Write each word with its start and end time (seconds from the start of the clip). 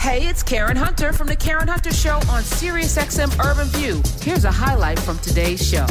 Hey, 0.00 0.26
it's 0.26 0.42
Karen 0.42 0.78
Hunter 0.78 1.12
from 1.12 1.26
the 1.26 1.36
Karen 1.36 1.68
Hunter 1.68 1.92
Show 1.92 2.14
on 2.14 2.42
SiriusXM 2.42 3.38
Urban 3.38 3.66
View. 3.68 4.00
Here's 4.22 4.46
a 4.46 4.50
highlight 4.50 4.98
from 4.98 5.18
today's 5.18 5.62
show. 5.64 5.84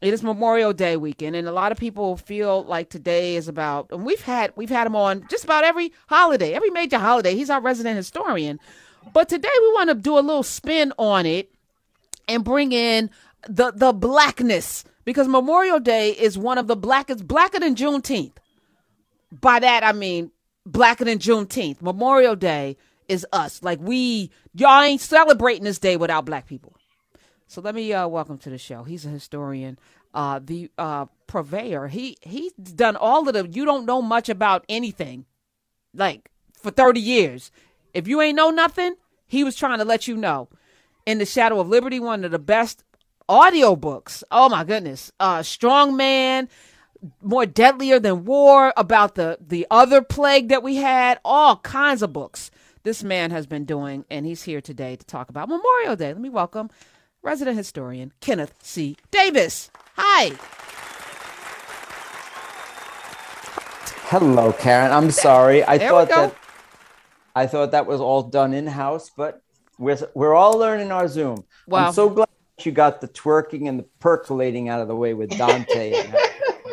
It 0.00 0.14
is 0.14 0.22
Memorial 0.22 0.72
Day 0.72 0.96
weekend, 0.96 1.34
and 1.34 1.48
a 1.48 1.52
lot 1.52 1.72
of 1.72 1.78
people 1.78 2.16
feel 2.16 2.62
like 2.62 2.90
today 2.90 3.34
is 3.34 3.48
about. 3.48 3.88
And 3.90 4.06
we've 4.06 4.22
had 4.22 4.52
we've 4.54 4.70
had 4.70 4.86
him 4.86 4.94
on 4.94 5.26
just 5.28 5.42
about 5.42 5.64
every 5.64 5.92
holiday, 6.06 6.52
every 6.52 6.70
major 6.70 6.96
holiday. 6.96 7.34
He's 7.34 7.50
our 7.50 7.60
resident 7.60 7.96
historian, 7.96 8.60
but 9.12 9.28
today 9.28 9.50
we 9.60 9.72
want 9.72 9.88
to 9.88 9.96
do 9.96 10.16
a 10.16 10.20
little 10.20 10.44
spin 10.44 10.92
on 10.96 11.26
it 11.26 11.52
and 12.28 12.44
bring 12.44 12.70
in 12.70 13.10
the 13.48 13.72
the 13.72 13.92
blackness 13.92 14.84
because 15.04 15.26
Memorial 15.26 15.80
Day 15.80 16.10
is 16.10 16.38
one 16.38 16.56
of 16.56 16.68
the 16.68 16.76
blackest, 16.76 17.26
blacker 17.26 17.58
than 17.58 17.74
Juneteenth. 17.74 18.36
By 19.32 19.58
that 19.58 19.82
I 19.82 19.90
mean 19.90 20.30
blacker 20.64 21.04
than 21.04 21.18
Juneteenth. 21.18 21.82
Memorial 21.82 22.36
Day 22.36 22.76
is 23.12 23.26
us. 23.32 23.62
Like 23.62 23.78
we, 23.80 24.30
y'all 24.54 24.82
ain't 24.82 25.00
celebrating 25.00 25.64
this 25.64 25.78
day 25.78 25.96
without 25.96 26.24
black 26.24 26.46
people. 26.46 26.74
So 27.46 27.60
let 27.60 27.74
me 27.74 27.92
uh, 27.92 28.08
welcome 28.08 28.38
to 28.38 28.50
the 28.50 28.58
show. 28.58 28.82
He's 28.82 29.04
a 29.04 29.10
historian, 29.10 29.78
uh, 30.14 30.40
the 30.42 30.70
uh, 30.78 31.06
purveyor. 31.26 31.88
He 31.88 32.16
he's 32.22 32.52
done 32.54 32.96
all 32.96 33.28
of 33.28 33.34
the. 33.34 33.46
You 33.46 33.66
don't 33.66 33.84
know 33.84 34.00
much 34.00 34.30
about 34.30 34.64
anything, 34.68 35.26
like 35.94 36.30
for 36.54 36.70
thirty 36.70 37.00
years. 37.00 37.52
If 37.92 38.08
you 38.08 38.22
ain't 38.22 38.36
know 38.36 38.50
nothing, 38.50 38.94
he 39.26 39.44
was 39.44 39.54
trying 39.54 39.78
to 39.78 39.84
let 39.84 40.08
you 40.08 40.16
know. 40.16 40.48
In 41.04 41.18
the 41.18 41.26
Shadow 41.26 41.60
of 41.60 41.68
Liberty, 41.68 42.00
one 42.00 42.24
of 42.24 42.30
the 42.30 42.38
best 42.38 42.84
audio 43.28 43.76
books. 43.76 44.24
Oh 44.30 44.48
my 44.48 44.64
goodness, 44.64 45.12
uh, 45.20 45.42
Strong 45.42 45.96
Man 45.96 46.48
more 47.20 47.46
deadlier 47.46 47.98
than 47.98 48.24
war 48.24 48.72
about 48.76 49.14
the 49.16 49.36
the 49.40 49.66
other 49.70 50.00
plague 50.00 50.48
that 50.48 50.62
we 50.62 50.76
had 50.76 51.18
all 51.24 51.56
kinds 51.56 52.02
of 52.02 52.12
books 52.12 52.50
this 52.82 53.04
man 53.04 53.30
has 53.30 53.46
been 53.46 53.64
doing, 53.64 54.04
and 54.10 54.26
he's 54.26 54.42
here 54.42 54.60
today 54.60 54.96
to 54.96 55.06
talk 55.06 55.28
about 55.28 55.48
Memorial 55.48 55.96
Day. 55.96 56.08
Let 56.08 56.20
me 56.20 56.28
welcome 56.28 56.70
resident 57.22 57.56
historian 57.56 58.12
Kenneth 58.20 58.54
C. 58.62 58.96
Davis. 59.10 59.70
Hi. 59.96 60.32
Hello, 64.08 64.52
Karen. 64.52 64.92
I'm 64.92 65.10
sorry. 65.10 65.64
I 65.64 65.78
There 65.78 65.88
thought 65.88 66.08
that 66.08 66.34
I 67.34 67.46
thought 67.46 67.70
that 67.70 67.86
was 67.86 68.00
all 68.00 68.24
done 68.24 68.52
in 68.52 68.66
house, 68.66 69.10
but 69.16 69.42
we're 69.78 69.98
we're 70.14 70.34
all 70.34 70.58
learning 70.58 70.92
our 70.92 71.08
Zoom. 71.08 71.44
Wow. 71.66 71.86
I'm 71.86 71.92
so 71.92 72.10
glad 72.10 72.28
you 72.62 72.72
got 72.72 73.00
the 73.00 73.08
twerking 73.08 73.68
and 73.68 73.78
the 73.78 73.84
percolating 74.00 74.68
out 74.68 74.80
of 74.80 74.88
the 74.88 74.96
way 74.96 75.14
with 75.14 75.30
Dante. 75.30 76.12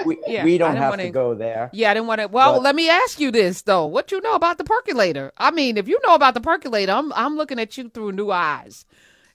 We, 0.09 0.17
Yeah, 0.27 0.43
we 0.43 0.57
don't 0.57 0.75
have 0.75 0.91
wanna- 0.91 1.03
to 1.03 1.09
go 1.09 1.33
there. 1.33 1.69
Yeah, 1.73 1.91
I 1.91 1.93
didn't 1.95 2.07
want 2.07 2.21
to. 2.21 2.27
Well, 2.27 2.53
But- 2.53 2.61
let 2.63 2.75
me 2.75 2.89
ask 2.89 3.19
you 3.19 3.31
this 3.31 3.61
though: 3.63 3.85
What 3.85 4.11
you 4.11 4.19
know 4.21 4.33
about 4.33 4.57
the 4.57 4.63
percolator? 4.63 5.31
I 5.37 5.51
mean, 5.51 5.77
if 5.77 5.87
you 5.87 5.99
know 6.05 6.15
about 6.15 6.33
the 6.33 6.41
percolator, 6.41 6.91
I'm 6.91 7.11
I'm 7.13 7.35
looking 7.37 7.59
at 7.59 7.77
you 7.77 7.89
through 7.89 8.11
new 8.13 8.31
eyes. 8.31 8.85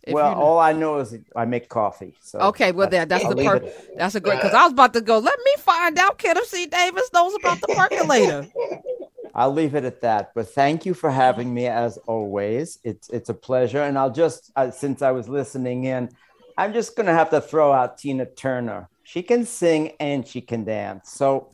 If 0.03 0.13
well, 0.13 0.29
you 0.31 0.35
know- 0.37 0.43
all 0.43 0.59
I 0.59 0.73
know 0.73 0.99
is 0.99 1.17
I 1.35 1.45
make 1.47 1.69
coffee. 1.71 2.15
So 2.21 2.39
Okay, 2.51 2.73
well, 2.73 2.89
there, 2.91 3.07
that's 3.07 3.25
I'll 3.25 3.35
the 3.35 3.43
per- 3.45 3.73
that's 3.97 4.15
a 4.15 4.21
great 4.21 4.37
because 4.41 4.53
I 4.55 4.65
was 4.65 4.73
about 4.73 4.93
to 4.95 5.01
go. 5.01 5.19
Let 5.19 5.39
me 5.49 5.53
find 5.59 5.99
out. 5.99 6.19
Kenneth 6.19 6.47
C. 6.49 6.67
Davis 6.67 7.09
knows 7.15 7.35
about 7.41 7.61
the 7.63 7.69
percolator. 7.69 8.47
I'll 9.37 9.53
leave 9.53 9.75
it 9.75 9.85
at 9.85 10.01
that. 10.03 10.33
But 10.35 10.49
thank 10.51 10.87
you 10.87 10.95
for 10.95 11.11
having 11.11 11.53
me 11.53 11.67
as 11.67 11.97
always. 12.07 12.79
It's 12.85 13.09
it's 13.09 13.31
a 13.31 13.35
pleasure. 13.35 13.83
And 13.83 13.99
I'll 13.99 14.13
just 14.13 14.53
uh, 14.57 14.71
since 14.71 15.03
I 15.03 15.11
was 15.11 15.29
listening 15.29 15.85
in, 15.85 16.11
I'm 16.57 16.73
just 16.73 16.95
gonna 16.97 17.15
have 17.15 17.31
to 17.31 17.41
throw 17.41 17.73
out 17.73 17.99
Tina 17.99 18.27
Turner. 18.27 18.89
She 19.05 19.23
can 19.23 19.45
sing 19.45 19.93
and 20.01 20.27
she 20.27 20.41
can 20.41 20.65
dance. 20.65 21.11
So 21.11 21.49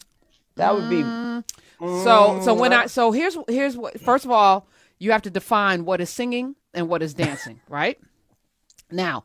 that 0.57 0.75
would 0.75 0.89
be 0.89 1.03
mm. 1.03 1.45
So 1.81 2.41
so 2.43 2.55
when 2.55 2.73
I 2.73 2.87
so 2.87 3.11
here's 3.13 3.37
here's 3.49 3.77
what 3.77 4.01
first 4.01 4.25
of 4.25 4.31
all 4.31 4.67
you 4.99 5.13
have 5.13 5.23
to 5.23 5.31
define 5.31 5.85
what 5.85 6.01
is 6.01 6.11
singing 6.11 6.55
and 6.75 6.89
what 6.89 7.03
is 7.03 7.15
dancing, 7.15 7.61
right? 7.69 7.99
Now, 8.91 9.25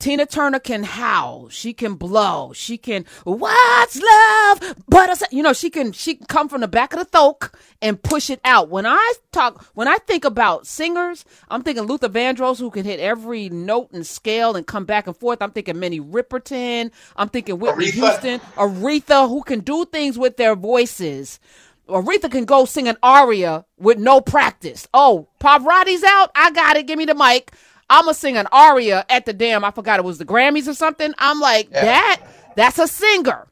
Tina 0.00 0.26
Turner 0.26 0.60
can 0.60 0.84
howl, 0.84 1.48
she 1.48 1.72
can 1.72 1.94
blow, 1.94 2.52
she 2.54 2.78
can 2.78 3.04
what's 3.24 4.00
love, 4.00 4.74
but 4.88 5.10
I 5.10 5.14
said- 5.14 5.28
you 5.32 5.42
know 5.42 5.52
she 5.52 5.70
can 5.70 5.90
she 5.90 6.14
can 6.14 6.26
come 6.26 6.48
from 6.48 6.60
the 6.60 6.68
back 6.68 6.92
of 6.92 7.00
the 7.00 7.04
throat 7.04 7.48
and 7.82 8.00
push 8.00 8.30
it 8.30 8.40
out. 8.44 8.68
When 8.68 8.86
I 8.86 9.14
talk 9.32 9.64
when 9.74 9.88
I 9.88 9.96
think 10.06 10.24
about 10.24 10.68
singers, 10.68 11.24
I'm 11.48 11.62
thinking 11.64 11.82
Luther 11.84 12.08
Vandross 12.08 12.60
who 12.60 12.70
can 12.70 12.84
hit 12.84 13.00
every 13.00 13.48
note 13.48 13.90
and 13.92 14.06
scale 14.06 14.54
and 14.54 14.64
come 14.64 14.84
back 14.84 15.08
and 15.08 15.16
forth. 15.16 15.42
I'm 15.42 15.50
thinking 15.50 15.80
Minnie 15.80 16.00
Riperton. 16.00 16.92
I'm 17.16 17.28
thinking 17.28 17.58
Whitney 17.58 17.86
Aretha. 17.86 17.94
Houston, 17.94 18.40
Aretha 18.56 19.28
who 19.28 19.42
can 19.42 19.60
do 19.60 19.84
things 19.84 20.16
with 20.16 20.36
their 20.36 20.54
voices. 20.54 21.40
Aretha 21.88 22.30
can 22.30 22.44
go 22.44 22.66
sing 22.66 22.86
an 22.86 22.98
aria 23.02 23.64
with 23.78 23.98
no 23.98 24.20
practice. 24.20 24.86
Oh, 24.94 25.26
Pavarotti's 25.40 26.04
out. 26.04 26.30
I 26.36 26.52
got 26.52 26.76
it. 26.76 26.86
Give 26.86 26.98
me 26.98 27.06
the 27.06 27.14
mic. 27.16 27.52
I'm 27.90 28.04
gonna 28.04 28.14
sing 28.14 28.36
an 28.36 28.46
aria 28.52 29.04
at 29.08 29.24
the 29.26 29.32
damn. 29.32 29.64
I 29.64 29.70
forgot 29.70 29.98
it 29.98 30.04
was 30.04 30.18
the 30.18 30.24
Grammys 30.26 30.68
or 30.68 30.74
something. 30.74 31.12
I'm 31.18 31.40
like 31.40 31.68
Yeah. 31.70 31.84
that. 31.84 32.20
That's 32.56 32.78
a 32.78 32.86
singer. 32.88 33.46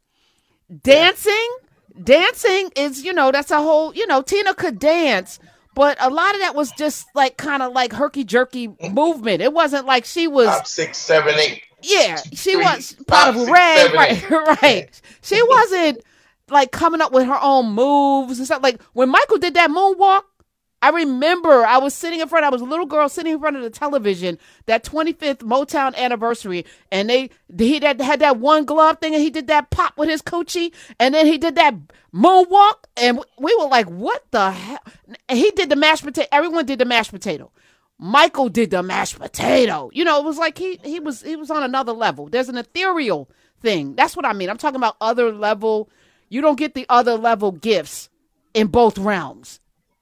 Dancing, 0.82 1.48
dancing 2.02 2.70
is 2.76 3.04
you 3.04 3.12
know 3.12 3.30
that's 3.30 3.50
a 3.50 3.58
whole 3.58 3.94
you 3.94 4.06
know 4.06 4.20
Tina 4.22 4.52
could 4.54 4.78
dance, 4.78 5.38
but 5.74 5.96
a 6.00 6.10
lot 6.10 6.34
of 6.34 6.40
that 6.40 6.54
was 6.54 6.72
just 6.72 7.06
like 7.14 7.36
kind 7.36 7.62
of 7.62 7.72
like 7.72 7.92
herky 7.92 8.24
jerky 8.24 8.74
movement. 8.90 9.42
It 9.42 9.52
wasn't 9.52 9.86
like 9.86 10.04
she 10.04 10.26
was 10.26 10.48
Five, 10.48 10.66
six, 10.66 10.98
seven, 10.98 11.34
eight. 11.38 11.62
yeah, 11.82 12.16
she 12.32 12.54
Three, 12.54 12.56
was 12.64 12.96
part 13.06 13.36
of 13.36 13.48
Ray, 13.48 13.86
right? 13.94 14.30
Right. 14.62 15.00
She 15.22 15.40
wasn't 15.42 16.00
like 16.50 16.72
coming 16.72 17.00
up 17.00 17.12
with 17.12 17.26
her 17.26 17.38
own 17.40 17.70
moves 17.72 18.38
and 18.38 18.46
stuff. 18.46 18.62
Like 18.62 18.82
when 18.92 19.08
Michael 19.08 19.38
did 19.38 19.54
that 19.54 19.70
moonwalk, 19.70 20.22
I 20.86 20.90
remember 20.90 21.66
I 21.66 21.78
was 21.78 21.94
sitting 21.94 22.20
in 22.20 22.28
front. 22.28 22.44
I 22.44 22.48
was 22.48 22.60
a 22.60 22.64
little 22.64 22.86
girl 22.86 23.08
sitting 23.08 23.32
in 23.32 23.40
front 23.40 23.56
of 23.56 23.62
the 23.64 23.70
television 23.70 24.38
that 24.66 24.84
25th 24.84 25.38
Motown 25.38 25.96
anniversary, 25.96 26.64
and 26.92 27.10
they 27.10 27.30
he 27.58 27.80
had, 27.80 28.00
had 28.00 28.20
that 28.20 28.36
one 28.36 28.64
glove 28.64 29.00
thing, 29.00 29.12
and 29.12 29.20
he 29.20 29.28
did 29.28 29.48
that 29.48 29.70
pop 29.70 29.98
with 29.98 30.08
his 30.08 30.22
coochie, 30.22 30.72
and 31.00 31.12
then 31.12 31.26
he 31.26 31.38
did 31.38 31.56
that 31.56 31.74
moonwalk, 32.14 32.84
and 32.96 33.18
we 33.36 33.52
were 33.56 33.66
like, 33.66 33.88
"What 33.88 34.26
the 34.30 34.52
hell?" 34.52 34.78
And 35.28 35.36
he 35.36 35.50
did 35.50 35.70
the 35.70 35.74
mashed 35.74 36.04
potato. 36.04 36.28
Everyone 36.30 36.64
did 36.64 36.78
the 36.78 36.84
mashed 36.84 37.10
potato. 37.10 37.50
Michael 37.98 38.48
did 38.48 38.70
the 38.70 38.84
mashed 38.84 39.18
potato. 39.18 39.90
You 39.92 40.04
know, 40.04 40.20
it 40.20 40.24
was 40.24 40.38
like 40.38 40.56
he 40.56 40.78
he 40.84 41.00
was 41.00 41.20
he 41.20 41.34
was 41.34 41.50
on 41.50 41.64
another 41.64 41.94
level. 41.94 42.28
There's 42.28 42.48
an 42.48 42.58
ethereal 42.58 43.28
thing. 43.60 43.96
That's 43.96 44.14
what 44.14 44.24
I 44.24 44.34
mean. 44.34 44.48
I'm 44.48 44.56
talking 44.56 44.76
about 44.76 44.98
other 45.00 45.32
level. 45.32 45.90
You 46.28 46.42
don't 46.42 46.60
get 46.60 46.74
the 46.74 46.86
other 46.88 47.16
level 47.16 47.50
gifts 47.50 48.08
in 48.54 48.68
both 48.68 48.98
realms. 48.98 49.58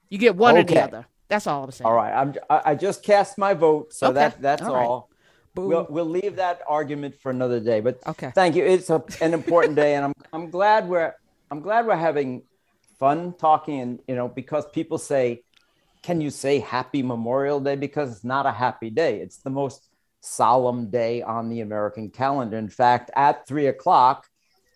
You 0.09 0.17
get 0.17 0.35
one 0.35 0.57
or 0.57 0.63
the 0.63 0.77
other. 0.79 1.07
That's 1.29 1.47
all 1.47 1.63
I'm 1.63 1.71
saying. 1.71 1.87
all 1.87 1.95
right. 1.95 2.13
I'm 2.13 2.33
I 2.49 2.75
just 2.75 3.03
cast 3.03 3.37
my 3.37 3.53
vote, 3.53 3.93
so 3.93 4.07
Okay. 4.07 4.15
that 4.15 4.41
that's 4.41 4.61
All 4.63 4.75
right. 4.75 4.85
all. 4.85 5.09
Boo. 5.55 5.67
We'll 5.67 5.87
we'll 5.89 6.05
leave 6.05 6.35
that 6.35 6.61
argument 6.67 7.15
for 7.15 7.31
another 7.31 7.59
day. 7.59 7.79
But 7.79 7.99
Okay. 8.07 8.31
thank 8.35 8.55
you. 8.55 8.63
It's 8.63 8.89
a, 8.89 9.03
an 9.21 9.33
important 9.33 9.75
day, 9.75 9.95
and 9.95 10.05
I'm 10.05 10.13
I'm 10.33 10.49
glad 10.51 10.87
we're 10.87 11.13
I'm 11.49 11.61
glad 11.61 11.87
we're 11.87 11.95
having 11.95 12.43
fun 12.99 13.33
talking, 13.37 13.79
and 13.79 13.99
you 14.07 14.15
know 14.15 14.27
because 14.27 14.65
people 14.73 14.97
say, 14.97 15.43
can 16.03 16.21
you 16.21 16.29
say 16.29 16.59
Happy 16.59 17.01
Memorial 17.01 17.59
Day? 17.59 17.75
Because 17.75 18.11
it's 18.11 18.23
not 18.23 18.45
a 18.45 18.51
happy 18.51 18.89
day. 18.89 19.19
It's 19.21 19.37
the 19.37 19.49
most 19.49 19.87
solemn 20.21 20.89
day 20.89 21.21
on 21.21 21.49
the 21.49 21.61
American 21.61 22.09
calendar. 22.09 22.57
In 22.57 22.69
fact, 22.69 23.11
at 23.15 23.47
three 23.47 23.67
o'clock, 23.67 24.27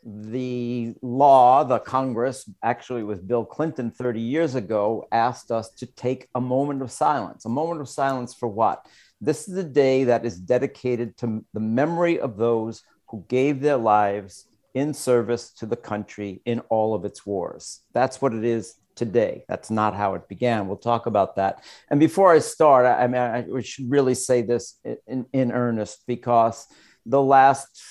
the 0.06 0.94
law, 1.02 1.64
the 1.64 1.80
Congress, 1.80 2.50
actually 2.64 3.04
with 3.04 3.28
Bill 3.28 3.46
Clinton 3.46 3.92
30 3.92 4.20
years 4.20 4.56
ago, 4.56 5.08
asked 5.12 5.52
us 5.52 5.72
to 5.76 5.86
take 5.86 6.28
a 6.36 6.42
moment 6.42 6.82
of 6.82 6.92
silence. 6.92 7.46
A 7.46 7.50
moment 7.50 7.82
of 7.82 7.90
silence 7.90 8.34
for 8.34 8.48
what? 8.48 8.86
This 9.22 9.48
is 9.48 9.58
a 9.58 9.64
day 9.64 10.06
that 10.06 10.26
is 10.26 10.40
dedicated 10.40 11.18
to 11.18 11.44
the 11.54 11.60
memory 11.60 12.20
of 12.20 12.38
those 12.38 12.84
who 13.10 13.26
gave 13.28 13.60
their 13.62 13.78
lives 13.78 14.46
in 14.74 14.94
service 14.94 15.52
to 15.54 15.66
the 15.66 15.76
country 15.76 16.42
in 16.46 16.60
all 16.70 16.94
of 16.94 17.06
its 17.06 17.26
wars. 17.26 17.82
That's 17.94 18.22
what 18.22 18.34
it 18.34 18.44
is 18.44 18.76
today. 18.96 19.46
That's 19.48 19.72
not 19.72 19.96
how 19.96 20.16
it 20.16 20.28
began. 20.28 20.68
We'll 20.68 20.78
talk 20.78 21.06
about 21.06 21.36
that. 21.38 21.64
And 21.90 22.00
before 22.00 22.32
I 22.34 22.40
start, 22.40 22.86
I, 22.86 23.04
I 23.04 23.08
mean, 23.08 23.22
I 23.58 23.62
should 23.62 23.90
really 23.90 24.14
say 24.14 24.42
this 24.42 24.80
in, 25.08 25.26
in 25.34 25.52
earnest 25.52 26.04
because 26.06 26.68
the 27.06 27.22
last 27.22 27.82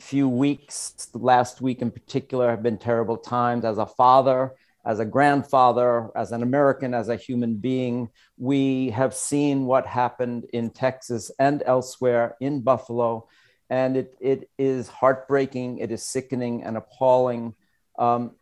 few 0.00 0.28
weeks, 0.28 1.08
the 1.12 1.18
last 1.18 1.60
week 1.60 1.82
in 1.82 1.90
particular, 1.90 2.50
have 2.50 2.62
been 2.62 2.78
terrible 2.78 3.16
times. 3.16 3.64
As 3.64 3.78
a 3.78 3.86
father, 3.86 4.54
as 4.84 4.98
a 4.98 5.04
grandfather, 5.04 6.10
as 6.16 6.32
an 6.32 6.42
American, 6.42 6.94
as 6.94 7.08
a 7.08 7.16
human 7.16 7.56
being, 7.56 8.08
we 8.36 8.90
have 8.90 9.14
seen 9.14 9.64
what 9.64 9.86
happened 9.86 10.44
in 10.52 10.70
Texas 10.70 11.30
and 11.38 11.62
elsewhere 11.64 12.36
in 12.40 12.60
Buffalo. 12.60 13.28
And 13.70 13.96
it, 13.96 14.16
it 14.20 14.50
is 14.58 14.88
heartbreaking, 14.88 15.78
it 15.78 15.90
is 15.90 16.02
sickening 16.02 16.62
and 16.62 16.76
appalling. 16.76 17.54
Um, 17.98 18.32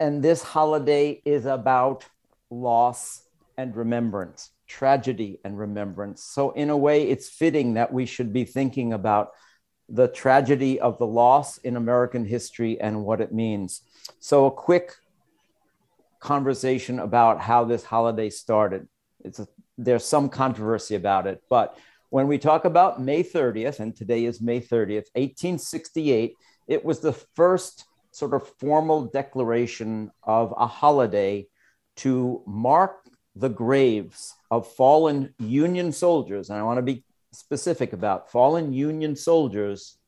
and 0.00 0.22
this 0.22 0.42
holiday 0.42 1.20
is 1.24 1.44
about 1.44 2.06
loss 2.50 3.22
and 3.56 3.76
remembrance, 3.76 4.50
tragedy 4.66 5.38
and 5.44 5.58
remembrance. 5.58 6.24
So, 6.24 6.52
in 6.52 6.70
a 6.70 6.76
way, 6.76 7.08
it's 7.08 7.28
fitting 7.28 7.74
that 7.74 7.92
we 7.92 8.06
should 8.06 8.32
be 8.32 8.44
thinking 8.44 8.92
about 8.92 9.32
the 9.88 10.08
tragedy 10.08 10.80
of 10.80 10.98
the 10.98 11.06
loss 11.06 11.58
in 11.58 11.76
American 11.76 12.24
history 12.24 12.80
and 12.80 13.04
what 13.04 13.20
it 13.20 13.32
means. 13.32 13.82
So, 14.20 14.46
a 14.46 14.50
quick 14.50 14.94
conversation 16.20 16.98
about 16.98 17.40
how 17.40 17.64
this 17.64 17.84
holiday 17.84 18.28
started. 18.30 18.88
It's 19.24 19.38
a, 19.38 19.48
there's 19.76 20.04
some 20.04 20.28
controversy 20.28 20.94
about 20.94 21.26
it, 21.26 21.42
but 21.48 21.78
when 22.10 22.26
we 22.26 22.38
talk 22.38 22.64
about 22.64 23.00
May 23.00 23.22
30th, 23.22 23.80
and 23.80 23.94
today 23.94 24.24
is 24.24 24.40
May 24.40 24.60
30th, 24.60 25.08
1868, 25.14 26.34
it 26.66 26.84
was 26.84 27.00
the 27.00 27.12
first 27.12 27.84
sort 28.12 28.34
of 28.34 28.48
formal 28.58 29.04
declaration 29.04 30.10
of 30.22 30.54
a 30.56 30.66
holiday 30.66 31.46
to 31.96 32.42
mark 32.46 33.06
the 33.36 33.48
graves 33.48 34.34
of 34.50 34.66
fallen 34.72 35.34
Union 35.38 35.92
soldiers. 35.92 36.50
And 36.50 36.58
I 36.58 36.62
want 36.62 36.78
to 36.78 36.82
be 36.82 37.04
specific 37.32 37.92
about 37.92 38.30
fallen 38.30 38.72
Union 38.72 39.16
soldiers 39.16 39.98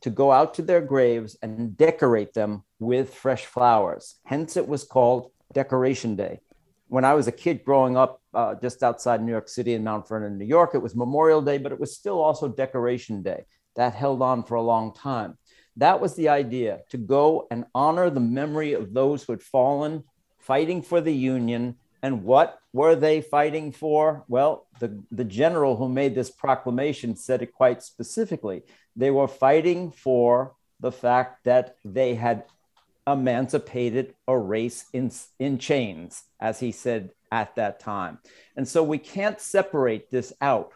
to 0.00 0.10
go 0.10 0.30
out 0.30 0.54
to 0.54 0.62
their 0.62 0.80
graves 0.80 1.36
and 1.42 1.76
decorate 1.76 2.34
them 2.34 2.62
with 2.78 3.14
fresh 3.14 3.46
flowers. 3.46 4.16
Hence, 4.24 4.56
it 4.56 4.68
was 4.68 4.84
called 4.84 5.30
Decoration 5.52 6.14
Day. 6.16 6.40
When 6.88 7.04
I 7.04 7.14
was 7.14 7.26
a 7.26 7.32
kid 7.32 7.64
growing 7.64 7.96
up 7.96 8.22
uh, 8.32 8.54
just 8.54 8.82
outside 8.82 9.22
New 9.22 9.32
York 9.32 9.48
City 9.48 9.74
in 9.74 9.84
Mount 9.84 10.08
Vernon, 10.08 10.38
New 10.38 10.44
York, 10.44 10.70
it 10.74 10.82
was 10.82 10.94
Memorial 10.94 11.42
Day, 11.42 11.58
but 11.58 11.72
it 11.72 11.80
was 11.80 11.96
still 11.96 12.20
also 12.20 12.48
Decoration 12.48 13.22
Day. 13.22 13.44
That 13.76 13.94
held 13.94 14.22
on 14.22 14.44
for 14.44 14.54
a 14.54 14.62
long 14.62 14.94
time. 14.94 15.36
That 15.76 16.00
was 16.00 16.16
the 16.16 16.28
idea 16.28 16.80
to 16.90 16.96
go 16.96 17.46
and 17.50 17.64
honor 17.74 18.10
the 18.10 18.20
memory 18.20 18.72
of 18.72 18.92
those 18.92 19.22
who 19.22 19.32
had 19.32 19.42
fallen 19.42 20.04
fighting 20.38 20.82
for 20.82 21.00
the 21.00 21.12
Union. 21.12 21.76
And 22.02 22.24
what 22.24 22.58
were 22.72 22.94
they 22.94 23.20
fighting 23.20 23.72
for? 23.72 24.24
Well, 24.28 24.66
the, 24.78 25.02
the 25.10 25.24
general 25.24 25.76
who 25.76 25.88
made 25.88 26.14
this 26.14 26.30
proclamation 26.30 27.16
said 27.16 27.42
it 27.42 27.52
quite 27.52 27.82
specifically. 27.82 28.62
They 28.94 29.10
were 29.10 29.28
fighting 29.28 29.90
for 29.90 30.54
the 30.80 30.92
fact 30.92 31.44
that 31.44 31.76
they 31.84 32.14
had 32.14 32.44
emancipated 33.06 34.14
a 34.28 34.38
race 34.38 34.84
in, 34.92 35.10
in 35.38 35.58
chains, 35.58 36.22
as 36.40 36.60
he 36.60 36.72
said 36.72 37.10
at 37.32 37.56
that 37.56 37.80
time. 37.80 38.18
And 38.56 38.68
so 38.68 38.82
we 38.82 38.98
can't 38.98 39.40
separate 39.40 40.10
this 40.10 40.32
out 40.40 40.72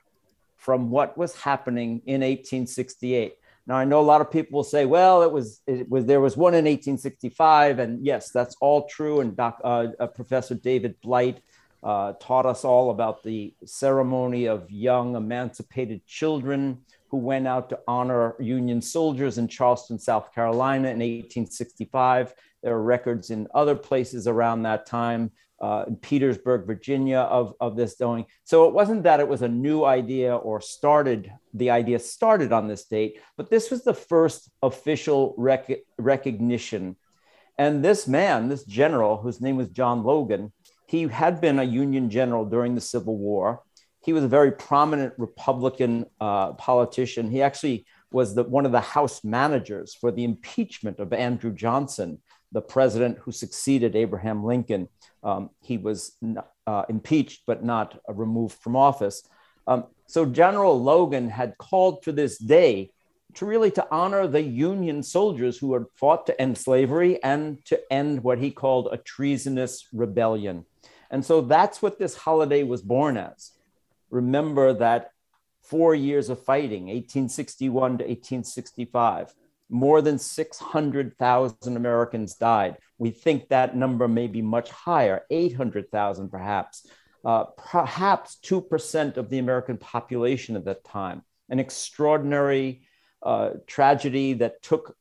from 0.56 0.90
what 0.90 1.18
was 1.18 1.36
happening 1.36 2.02
in 2.06 2.20
1868. 2.20 3.34
Now 3.66 3.76
I 3.76 3.84
know 3.84 4.00
a 4.00 4.02
lot 4.02 4.20
of 4.20 4.30
people 4.30 4.56
will 4.58 4.64
say, 4.64 4.86
well, 4.86 5.22
it 5.22 5.30
was 5.30 5.60
it 5.66 5.88
was 5.88 6.04
there 6.06 6.20
was 6.20 6.36
one 6.36 6.54
in 6.54 6.64
1865, 6.64 7.78
and 7.78 8.04
yes, 8.04 8.30
that's 8.30 8.56
all 8.60 8.86
true. 8.88 9.20
And 9.20 9.36
Doc, 9.36 9.60
uh, 9.62 9.88
uh, 10.00 10.06
Professor 10.08 10.54
David 10.54 11.00
Blight 11.00 11.40
uh, 11.82 12.14
taught 12.20 12.46
us 12.46 12.64
all 12.64 12.90
about 12.90 13.22
the 13.22 13.54
ceremony 13.64 14.46
of 14.46 14.70
young 14.70 15.16
emancipated 15.16 16.04
children 16.06 16.78
who 17.10 17.18
went 17.18 17.46
out 17.46 17.68
to 17.68 17.78
honor 17.86 18.34
Union 18.40 18.80
soldiers 18.80 19.38
in 19.38 19.46
Charleston, 19.46 19.98
South 19.98 20.34
Carolina 20.34 20.88
in 20.88 20.98
1865. 20.98 22.34
There 22.62 22.74
are 22.74 22.82
records 22.82 23.30
in 23.30 23.48
other 23.54 23.74
places 23.74 24.26
around 24.26 24.62
that 24.62 24.86
time 24.86 25.30
uh, 25.62 25.84
in 25.86 25.96
Petersburg, 25.96 26.66
Virginia, 26.66 27.20
of, 27.20 27.54
of 27.60 27.76
this 27.76 27.94
doing. 27.94 28.26
So 28.44 28.66
it 28.66 28.74
wasn't 28.74 29.04
that 29.04 29.20
it 29.20 29.28
was 29.28 29.42
a 29.42 29.48
new 29.48 29.84
idea 29.84 30.34
or 30.34 30.60
started, 30.60 31.32
the 31.54 31.70
idea 31.70 32.00
started 32.00 32.52
on 32.52 32.66
this 32.66 32.84
date, 32.84 33.20
but 33.36 33.48
this 33.48 33.70
was 33.70 33.84
the 33.84 33.94
first 33.94 34.50
official 34.60 35.34
rec- 35.38 35.84
recognition. 35.98 36.96
And 37.58 37.84
this 37.84 38.08
man, 38.08 38.48
this 38.48 38.64
general, 38.64 39.18
whose 39.18 39.40
name 39.40 39.56
was 39.56 39.68
John 39.68 40.02
Logan, 40.02 40.52
he 40.88 41.02
had 41.06 41.40
been 41.40 41.58
a 41.58 41.64
Union 41.64 42.10
general 42.10 42.44
during 42.44 42.74
the 42.74 42.80
Civil 42.80 43.16
War. 43.16 43.62
He 44.04 44.12
was 44.12 44.24
a 44.24 44.28
very 44.28 44.50
prominent 44.50 45.14
Republican 45.16 46.06
uh, 46.20 46.54
politician. 46.54 47.30
He 47.30 47.40
actually 47.40 47.86
was 48.10 48.34
the, 48.34 48.42
one 48.42 48.66
of 48.66 48.72
the 48.72 48.80
House 48.80 49.22
managers 49.22 49.94
for 49.94 50.10
the 50.10 50.24
impeachment 50.24 50.98
of 50.98 51.12
Andrew 51.12 51.52
Johnson, 51.52 52.20
the 52.52 52.60
president 52.60 53.18
who 53.18 53.32
succeeded 53.32 53.96
Abraham 53.96 54.44
Lincoln 54.44 54.88
um, 55.22 55.50
he 55.62 55.78
was 55.78 56.16
uh, 56.66 56.82
impeached 56.88 57.42
but 57.46 57.64
not 57.64 57.98
uh, 58.08 58.12
removed 58.12 58.58
from 58.58 58.76
office. 58.76 59.22
Um, 59.66 59.84
so 60.06 60.26
General 60.26 60.80
Logan 60.80 61.30
had 61.30 61.56
called 61.58 62.02
for 62.04 62.12
this 62.12 62.38
day 62.38 62.90
to 63.34 63.46
really 63.46 63.70
to 63.70 63.86
honor 63.90 64.26
the 64.26 64.42
Union 64.42 65.02
soldiers 65.02 65.56
who 65.58 65.72
had 65.72 65.84
fought 65.94 66.26
to 66.26 66.40
end 66.40 66.58
slavery 66.58 67.22
and 67.22 67.64
to 67.66 67.80
end 67.90 68.22
what 68.22 68.38
he 68.38 68.50
called 68.50 68.88
a 68.92 68.98
treasonous 68.98 69.86
rebellion. 69.92 70.66
And 71.10 71.24
so 71.24 71.40
that's 71.40 71.80
what 71.80 71.98
this 71.98 72.16
holiday 72.16 72.62
was 72.62 72.82
born 72.82 73.16
as. 73.16 73.52
Remember 74.10 74.74
that 74.74 75.12
four 75.62 75.94
years 75.94 76.28
of 76.28 76.44
fighting, 76.44 76.84
1861 76.86 77.98
to 77.98 78.04
1865, 78.04 79.34
more 79.72 80.02
than 80.02 80.18
600,000 80.18 81.76
Americans 81.76 82.34
died. 82.34 82.76
We 82.98 83.10
think 83.10 83.48
that 83.48 83.74
number 83.74 84.06
may 84.06 84.26
be 84.26 84.42
much 84.42 84.70
higher, 84.70 85.22
800,000 85.30 86.28
perhaps, 86.28 86.86
uh, 87.24 87.44
perhaps 87.56 88.38
2% 88.44 89.16
of 89.16 89.30
the 89.30 89.38
American 89.38 89.78
population 89.78 90.56
at 90.56 90.66
that 90.66 90.84
time. 90.84 91.22
An 91.48 91.58
extraordinary 91.58 92.82
uh, 93.22 93.50
tragedy 93.66 94.34
that 94.34 94.62
took 94.62 94.94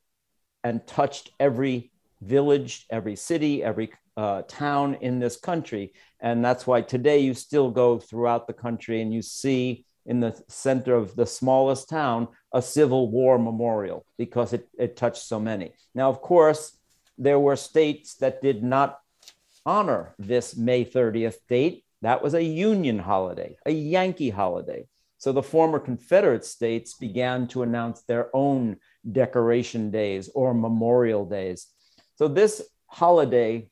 and 0.64 0.88
touched 0.88 1.32
every 1.38 1.92
village, 2.22 2.86
every 2.90 3.18
city, 3.18 3.62
every 3.62 3.92
uh, 4.16 4.44
town 4.44 4.96
in 5.02 5.20
this 5.20 5.36
country. 5.36 5.94
And 6.22 6.46
that's 6.46 6.66
why 6.66 6.82
today 6.82 7.20
you 7.20 7.34
still 7.34 7.72
go 7.72 8.00
throughout 8.00 8.48
the 8.48 8.54
country 8.54 9.02
and 9.02 9.14
you 9.14 9.22
see 9.22 9.86
in 10.06 10.20
the 10.20 10.42
center 10.48 10.96
of 10.96 11.16
the 11.16 11.26
smallest 11.26 11.90
town 11.90 12.28
a 12.54 12.62
Civil 12.62 13.10
War 13.10 13.38
memorial 13.38 14.06
because 14.18 14.54
it, 14.54 14.68
it 14.78 14.96
touched 14.96 15.24
so 15.24 15.40
many. 15.40 15.74
Now, 15.94 16.10
of 16.10 16.22
course, 16.22 16.78
there 17.18 17.40
were 17.40 17.56
states 17.56 18.16
that 18.16 18.42
did 18.42 18.64
not 18.64 19.00
honor 19.66 20.16
this 20.18 20.56
May 20.56 20.84
30th 20.86 21.38
date. 21.48 21.84
That 22.02 22.24
was 22.24 22.34
a 22.34 22.44
Union 22.44 23.00
holiday, 23.00 23.58
a 23.66 23.72
Yankee 23.72 24.32
holiday. 24.32 24.88
So 25.18 25.32
the 25.32 25.44
former 25.44 25.78
Confederate 25.78 26.44
states 26.44 26.96
began 26.96 27.48
to 27.50 27.62
announce 27.62 28.02
their 28.02 28.36
own 28.36 28.78
decoration 29.12 29.92
days 29.92 30.30
or 30.34 30.54
memorial 30.54 31.26
days. 31.26 31.68
So 32.16 32.28
this 32.28 32.64
holiday 32.88 33.70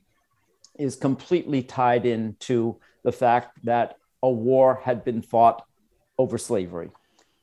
is 0.78 0.96
completely 0.96 1.64
tied 1.64 2.06
into 2.06 2.80
the 3.04 3.12
fact 3.12 3.58
that 3.66 3.96
a 4.22 4.30
war 4.30 4.80
had 4.84 5.04
been 5.04 5.24
fought 5.24 5.66
over 6.20 6.38
slavery. 6.38 6.92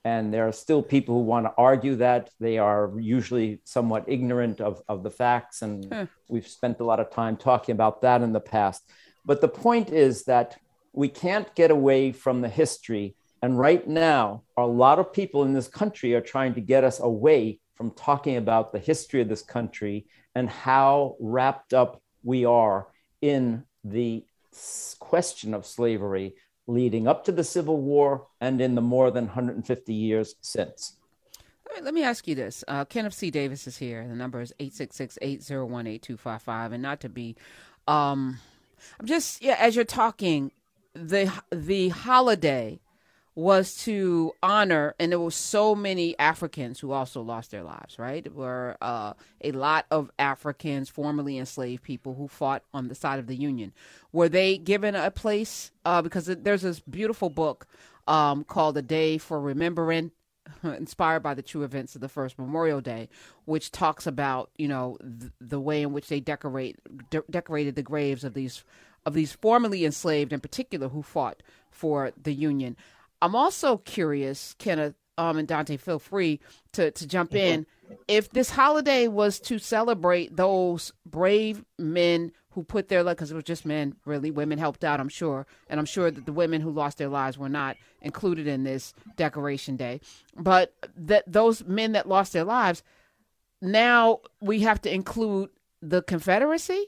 And 0.05 0.33
there 0.33 0.47
are 0.47 0.53
still 0.53 0.83
people 0.85 1.17
who 1.17 1.23
want 1.23 1.47
to 1.47 1.55
argue 1.59 1.97
that. 1.97 2.31
They 2.39 2.59
are 2.59 2.93
usually 2.97 3.61
somewhat 3.65 4.05
ignorant 4.07 4.61
of, 4.61 4.81
of 4.89 5.03
the 5.03 5.11
facts. 5.11 5.63
And 5.63 5.85
hmm. 5.87 6.05
we've 6.29 6.47
spent 6.47 6.79
a 6.79 6.85
lot 6.85 7.01
of 7.01 7.11
time 7.11 7.37
talking 7.37 7.73
about 7.73 8.03
that 8.03 8.23
in 8.23 8.33
the 8.33 8.39
past. 8.39 8.89
But 9.25 9.41
the 9.41 9.49
point 9.49 9.91
is 9.91 10.25
that 10.27 10.57
we 10.93 11.09
can't 11.09 11.53
get 11.57 11.73
away 11.73 12.13
from 12.13 12.41
the 12.41 12.49
history. 12.49 13.17
And 13.43 13.59
right 13.59 13.87
now, 13.89 14.45
a 14.57 14.67
lot 14.67 15.01
of 15.01 15.13
people 15.13 15.43
in 15.43 15.53
this 15.53 15.67
country 15.67 16.15
are 16.15 16.21
trying 16.21 16.55
to 16.55 16.61
get 16.61 16.85
us 16.85 17.01
away 17.01 17.59
from 17.75 17.91
talking 17.91 18.37
about 18.37 18.73
the 18.73 18.79
history 18.79 19.21
of 19.21 19.29
this 19.29 19.43
country 19.43 20.07
and 20.37 20.49
how 20.49 21.17
wrapped 21.19 21.75
up 21.75 22.01
we 22.23 22.45
are 22.45 22.87
in 23.21 23.65
the 23.83 24.25
question 24.99 25.53
of 25.53 25.67
slavery 25.67 26.35
leading 26.67 27.07
up 27.07 27.25
to 27.25 27.33
the 27.33 27.45
Civil 27.45 27.79
War 27.79 28.27
and 28.41 28.61
in 28.61 28.75
the 28.75 28.81
more 28.81 29.11
than 29.11 29.27
150 29.27 29.95
years 29.95 30.35
since. 30.41 30.95
let 31.83 31.95
me 31.95 32.03
ask 32.03 32.27
you 32.27 32.35
this. 32.35 32.65
Uh, 32.67 32.85
Kenneth 32.85 33.15
C. 33.15 33.31
Davis 33.31 33.67
is 33.67 33.79
here. 33.79 34.07
The 34.07 34.15
number 34.15 34.41
is 34.41 34.53
866-801-8255. 34.61 36.73
And 36.73 36.83
not 36.83 37.01
to 37.01 37.09
be, 37.09 37.37
um, 37.87 38.39
I'm 38.99 39.07
just, 39.07 39.43
yeah, 39.43 39.57
as 39.59 39.77
you're 39.77 39.85
talking, 39.85 40.53
the, 40.95 41.33
the 41.51 41.91
holiday 41.91 42.81
was 43.37 43.77
to 43.85 44.33
honor, 44.43 44.95
and 44.99 45.13
there 45.13 45.21
were 45.21 45.31
so 45.31 45.75
many 45.75 46.19
Africans 46.19 46.81
who 46.81 46.91
also 46.91 47.21
lost 47.21 47.51
their 47.51 47.63
lives, 47.63 47.99
right? 47.99 48.25
There 48.25 48.33
were 48.33 48.79
uh, 48.81 49.13
a 49.43 49.53
lot 49.53 49.85
of 49.91 50.11
Africans, 50.19 50.89
formerly 50.89 51.39
enslaved 51.39 51.83
people, 51.83 52.15
who 52.15 52.29
fought 52.29 52.63
on 52.73 52.89
the 52.89 52.95
side 52.95 53.19
of 53.19 53.27
the 53.27 53.37
Union. 53.37 53.75
Were 54.11 54.31
they 54.31 54.57
given 54.57 54.95
a 54.95 55.11
place? 55.11 55.71
Uh, 55.85 56.01
because 56.01 56.25
there's 56.27 56.63
this 56.63 56.81
beautiful 56.81 57.29
book 57.29 57.67
um, 58.09 58.43
called 58.43 58.79
A 58.79 58.83
Day 58.83 59.19
for 59.19 59.39
Remembering, 59.39 60.13
inspired 60.63 61.21
by 61.21 61.35
the 61.35 61.43
true 61.43 61.63
events 61.63 61.95
of 61.95 62.01
the 62.01 62.09
first 62.09 62.39
Memorial 62.39 62.81
Day, 62.81 63.11
which 63.45 63.71
talks 63.71 64.07
about, 64.07 64.51
you 64.57 64.67
know, 64.67 64.97
th- 65.03 65.31
the 65.43 65.61
way 65.61 65.83
in 65.83 65.93
which 65.93 66.09
they 66.09 66.21
decorate 66.21 66.79
de- 67.11 67.23
decorated 67.31 67.75
the 67.75 67.83
graves 67.83 68.25
of 68.25 68.33
these 68.33 68.65
of 69.05 69.15
these 69.15 69.33
formerly 69.33 69.85
enslaved 69.85 70.33
in 70.33 70.41
particular 70.41 70.89
who 70.89 71.01
fought 71.01 71.43
for 71.71 72.11
the 72.21 72.33
Union. 72.33 72.77
I'm 73.23 73.35
also 73.35 73.79
curious, 73.79 74.55
Kenneth 74.59 74.95
um, 75.19 75.39
and 75.39 75.49
Dante, 75.49 75.77
feel 75.77 75.99
free 75.99 76.41
to, 76.73 76.91
to 76.91 77.07
jump 77.07 77.31
mm-hmm. 77.31 77.37
in. 77.39 77.67
If 78.09 78.31
this 78.31 78.51
holiday 78.51 79.09
was 79.09 79.39
to 79.41 79.59
celebrate 79.59 80.37
those 80.37 80.93
brave 81.05 81.65
men 81.79 82.33
who 82.51 82.65
put 82.65 82.89
their 82.89 83.03
life, 83.03 83.17
because 83.17 83.31
it 83.31 83.35
was 83.35 83.45
just 83.45 83.67
men, 83.67 83.95
really, 84.05 84.31
women 84.31 84.59
helped 84.59 84.83
out, 84.83 84.99
I'm 84.99 85.09
sure. 85.09 85.47
And 85.69 85.79
I'm 85.79 85.87
sure 85.87 86.11
that 86.11 86.27
the 86.27 86.33
women 86.33 86.61
who 86.61 86.71
lost 86.71 86.99
their 86.99 87.09
lives 87.09 87.39
were 87.39 87.49
not 87.49 87.77
included 88.01 88.47
in 88.47 88.65
this 88.65 88.95
decoration 89.17 89.77
day. 89.77 90.01
But 90.35 90.75
that 90.97 91.25
those 91.31 91.65
men 91.65 91.93
that 91.93 92.09
lost 92.09 92.33
their 92.33 92.45
lives, 92.45 92.83
now 93.61 94.21
we 94.41 94.61
have 94.61 94.81
to 94.83 94.93
include 94.93 95.51
the 95.83 96.03
Confederacy. 96.03 96.87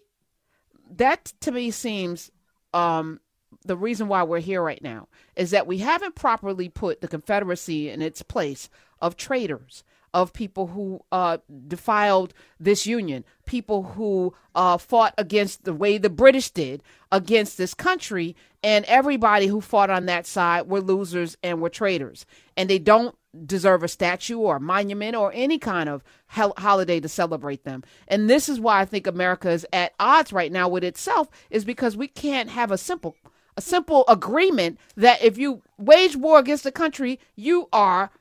That 0.91 1.33
to 1.43 1.53
me 1.53 1.71
seems 1.71 2.31
um, 2.73 3.21
the 3.65 3.77
reason 3.77 4.09
why 4.09 4.23
we're 4.23 4.41
here 4.41 4.63
right 4.63 4.83
now 4.83 5.09
is 5.37 5.51
that 5.51 5.67
we 5.67 5.79
haven't 5.79 6.15
properly 6.15 6.69
put 6.69 7.01
the 7.01 7.09
Confederacy 7.09 7.91
in 7.91 8.03
its 8.03 8.23
place 8.23 8.69
of 9.01 9.17
traitors, 9.17 9.85
of 10.15 10.33
people 10.33 10.69
who 10.69 11.01
uh, 11.13 11.39
defiled 11.67 12.33
this 12.59 12.87
union, 12.87 13.25
people 13.45 13.83
who 13.83 14.35
uh, 14.55 14.79
fought 14.79 15.15
against 15.19 15.65
the 15.65 15.75
way 15.75 15.99
the 15.99 16.11
British 16.11 16.51
did 16.51 16.83
against 17.13 17.59
this 17.59 17.75
country, 17.75 18.35
and 18.63 18.85
everybody 18.87 19.47
who 19.47 19.61
fought 19.61 19.91
on 19.91 20.07
that 20.07 20.27
side 20.27 20.67
were 20.67 20.81
losers 20.81 21.37
and 21.43 21.61
were 21.61 21.69
traitors. 21.69 22.27
And 22.57 22.69
they 22.69 22.79
don't 22.79 23.15
deserve 23.47 23.83
a 23.83 23.89
statue 23.89 24.39
or 24.39 24.57
a 24.57 24.61
monument 24.61 25.15
or 25.15 25.31
any 25.35 25.59
kind 25.59 25.89
of 25.89 26.03
hol- 26.29 26.55
holiday 26.57 26.99
to 27.01 27.09
celebrate 27.09 27.65
them. 27.65 27.85
And 28.09 28.29
this 28.29 28.49
is 28.49 28.59
why 28.59 28.81
I 28.81 28.85
think 28.85 29.07
America 29.07 29.51
is 29.51 29.67
at 29.73 29.93
odds 30.01 30.33
right 30.33 30.51
now 30.51 30.69
with 30.69 30.83
itself 30.83 31.29
is 31.51 31.65
because 31.65 31.97
we 31.97 32.09
can't 32.09 32.51
have 32.51 32.71
a 32.71 32.79
simple 32.79 33.15
a 33.59 33.61
simple 33.61 34.05
agreement 34.07 34.79
that 34.97 35.21
if 35.21 35.37
you 35.37 35.63
wage 35.79 36.15
war 36.15 36.39
against 36.39 36.63
the 36.63 36.71
country, 36.71 37.19
you 37.35 37.69
are 37.73 38.13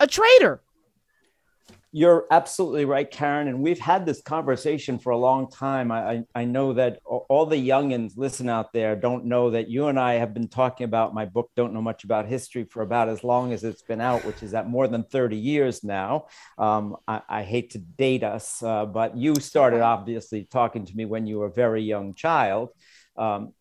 a 0.00 0.08
traitor. 0.08 0.60
You're 1.92 2.26
absolutely 2.32 2.84
right, 2.84 3.08
Karen. 3.08 3.46
And 3.46 3.60
we've 3.60 3.78
had 3.78 4.04
this 4.04 4.20
conversation 4.22 4.98
for 4.98 5.10
a 5.10 5.16
long 5.16 5.48
time. 5.48 5.92
I, 5.92 6.24
I 6.34 6.46
know 6.46 6.72
that 6.72 6.98
all 7.04 7.46
the 7.46 7.68
youngins 7.68 8.14
listen 8.16 8.48
out 8.48 8.72
there 8.72 8.96
don't 8.96 9.26
know 9.26 9.50
that 9.50 9.68
you 9.68 9.86
and 9.86 10.00
I 10.00 10.14
have 10.14 10.34
been 10.34 10.48
talking 10.48 10.84
about 10.84 11.14
my 11.14 11.26
book, 11.26 11.50
Don't 11.54 11.74
Know 11.74 11.82
Much 11.82 12.02
About 12.02 12.26
History, 12.26 12.64
for 12.64 12.82
about 12.82 13.08
as 13.08 13.22
long 13.22 13.52
as 13.52 13.62
it's 13.62 13.82
been 13.82 14.00
out, 14.00 14.24
which 14.24 14.42
is 14.42 14.52
at 14.52 14.68
more 14.68 14.88
than 14.88 15.04
30 15.04 15.36
years 15.36 15.84
now. 15.84 16.26
Um, 16.58 16.96
I, 17.06 17.20
I, 17.28 17.42
hate 17.42 17.70
to 17.72 17.78
date 17.78 18.24
us, 18.24 18.62
uh, 18.62 18.86
but 18.86 19.16
you 19.16 19.36
started 19.36 19.82
obviously 19.82 20.44
talking 20.50 20.86
to 20.86 20.96
me 20.96 21.04
when 21.04 21.26
you 21.26 21.38
were 21.38 21.46
a 21.46 21.52
very 21.52 21.82
young 21.82 22.14
child. 22.14 22.70
Um, 23.16 23.52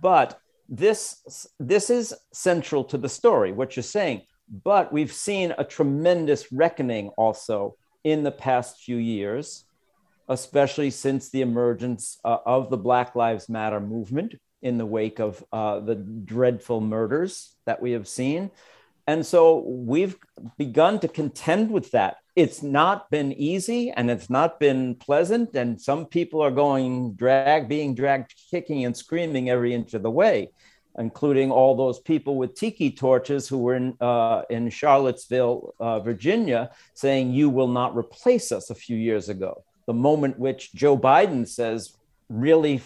but 0.00 0.40
this, 0.70 1.46
this 1.58 1.90
is 1.90 2.14
central 2.32 2.84
to 2.84 2.96
the 2.96 3.08
story, 3.08 3.50
what 3.52 3.76
you're 3.76 3.82
saying. 3.82 4.22
But 4.64 4.92
we've 4.92 5.12
seen 5.12 5.52
a 5.58 5.64
tremendous 5.64 6.52
reckoning 6.52 7.08
also 7.10 7.76
in 8.04 8.22
the 8.22 8.32
past 8.32 8.80
few 8.80 8.96
years, 8.96 9.64
especially 10.28 10.90
since 10.90 11.30
the 11.30 11.42
emergence 11.42 12.18
uh, 12.24 12.38
of 12.46 12.70
the 12.70 12.76
Black 12.76 13.16
Lives 13.16 13.48
Matter 13.48 13.80
movement 13.80 14.36
in 14.62 14.78
the 14.78 14.86
wake 14.86 15.18
of 15.18 15.44
uh, 15.52 15.80
the 15.80 15.96
dreadful 15.96 16.80
murders 16.80 17.54
that 17.66 17.82
we 17.82 17.92
have 17.92 18.06
seen. 18.06 18.50
And 19.06 19.26
so 19.26 19.58
we've 19.66 20.16
begun 20.56 21.00
to 21.00 21.08
contend 21.08 21.70
with 21.70 21.90
that. 21.90 22.18
It's 22.36 22.62
not 22.62 23.10
been 23.10 23.32
easy 23.32 23.90
and 23.90 24.10
it's 24.10 24.30
not 24.30 24.60
been 24.60 24.94
pleasant. 24.94 25.54
And 25.54 25.80
some 25.80 26.06
people 26.06 26.40
are 26.40 26.50
going 26.50 27.14
drag, 27.14 27.68
being 27.68 27.94
dragged, 27.94 28.34
kicking 28.50 28.84
and 28.84 28.96
screaming 28.96 29.50
every 29.50 29.74
inch 29.74 29.94
of 29.94 30.02
the 30.02 30.10
way 30.10 30.50
including 30.98 31.50
all 31.50 31.76
those 31.76 32.00
people 32.00 32.36
with 32.36 32.54
tiki 32.54 32.90
torches 32.90 33.48
who 33.48 33.58
were 33.58 33.74
in, 33.74 33.96
uh, 34.00 34.42
in 34.50 34.68
Charlottesville, 34.68 35.74
uh, 35.78 36.00
Virginia, 36.00 36.70
saying, 36.94 37.32
You 37.32 37.48
will 37.48 37.68
not 37.68 37.96
replace 37.96 38.52
us 38.52 38.70
a 38.70 38.74
few 38.74 38.96
years 38.96 39.28
ago. 39.28 39.64
The 39.86 39.94
moment 39.94 40.38
which 40.38 40.72
Joe 40.74 40.98
Biden 40.98 41.46
says 41.46 41.96
really 42.28 42.82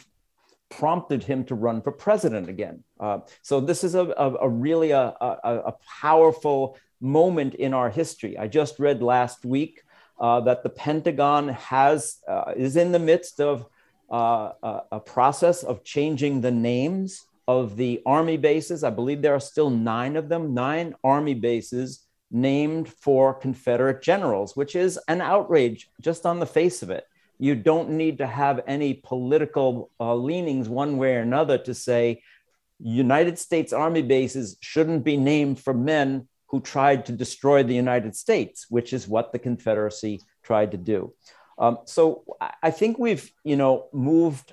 prompted 0.71 1.23
him 1.23 1.45
to 1.45 1.55
run 1.55 1.83
for 1.83 1.93
president 1.93 2.49
again. 2.49 2.83
Uh, 2.99 3.19
so 3.43 3.61
this 3.61 3.85
is 3.85 3.95
a, 3.95 4.13
a, 4.17 4.35
a 4.43 4.49
really 4.49 4.91
a, 4.91 5.15
a, 5.21 5.37
a, 5.45 5.75
powerful 6.01 6.77
moment 7.05 7.55
in 7.55 7.75
our 7.75 7.91
history. 7.91 8.37
I 8.39 8.49
just 8.49 8.79
read 8.79 9.03
last 9.03 9.45
week 9.45 9.83
uh, 10.19 10.41
that 10.41 10.63
the 10.63 10.71
Pentagon 10.71 11.49
has 11.49 12.19
uh, 12.27 12.53
is 12.57 12.77
in 12.77 12.93
the 12.93 12.99
midst 12.99 13.41
of 13.41 13.67
uh, 14.11 14.51
a 14.93 15.01
process 15.01 15.63
of 15.63 15.85
changing 15.85 16.41
the 16.41 16.51
names 16.51 17.27
of 17.47 17.77
the 17.77 18.01
army 18.07 18.37
bases. 18.37 18.85
I 18.85 18.91
believe 18.91 19.23
there 19.23 19.35
are 19.35 19.41
still 19.41 19.71
nine 19.71 20.17
of 20.17 20.29
them, 20.29 20.55
nine 20.55 20.95
army 21.05 21.35
bases 21.35 22.07
named 22.31 22.89
for 22.89 23.35
Confederate 23.35 24.03
generals, 24.03 24.57
which 24.57 24.75
is 24.75 24.99
an 25.09 25.21
outrage 25.21 25.91
just 26.01 26.27
on 26.27 26.41
the 26.41 26.47
face 26.47 26.83
of 26.83 26.91
it. 26.91 27.05
You 27.39 27.55
don't 27.55 27.91
need 27.91 28.19
to 28.19 28.27
have 28.27 28.63
any 28.67 28.95
political 28.95 29.91
uh, 30.01 30.15
leanings 30.15 30.69
one 30.69 30.97
way 30.97 31.17
or 31.17 31.21
another 31.21 31.59
to 31.59 31.75
say 31.75 32.23
United 32.81 33.39
States 33.39 33.73
Army 33.73 34.03
bases 34.03 34.57
shouldn't 34.61 35.05
be 35.05 35.17
named 35.17 35.61
for 35.61 35.75
men 35.75 36.29
who 36.55 36.61
tried 36.61 37.05
to 37.05 37.11
destroy 37.11 37.65
the 37.65 37.75
United 37.75 38.15
States, 38.15 38.67
which 38.71 38.93
is 38.93 39.09
what 39.09 39.33
the 39.33 39.41
Confederacy 39.41 40.21
tried 40.45 40.71
to 40.71 40.77
do. 40.77 41.13
Um, 41.59 41.79
so 41.85 42.23
I 42.63 42.71
think 42.71 42.97
we've, 42.97 43.29
you 43.43 43.57
know, 43.57 43.89
moved 43.93 44.53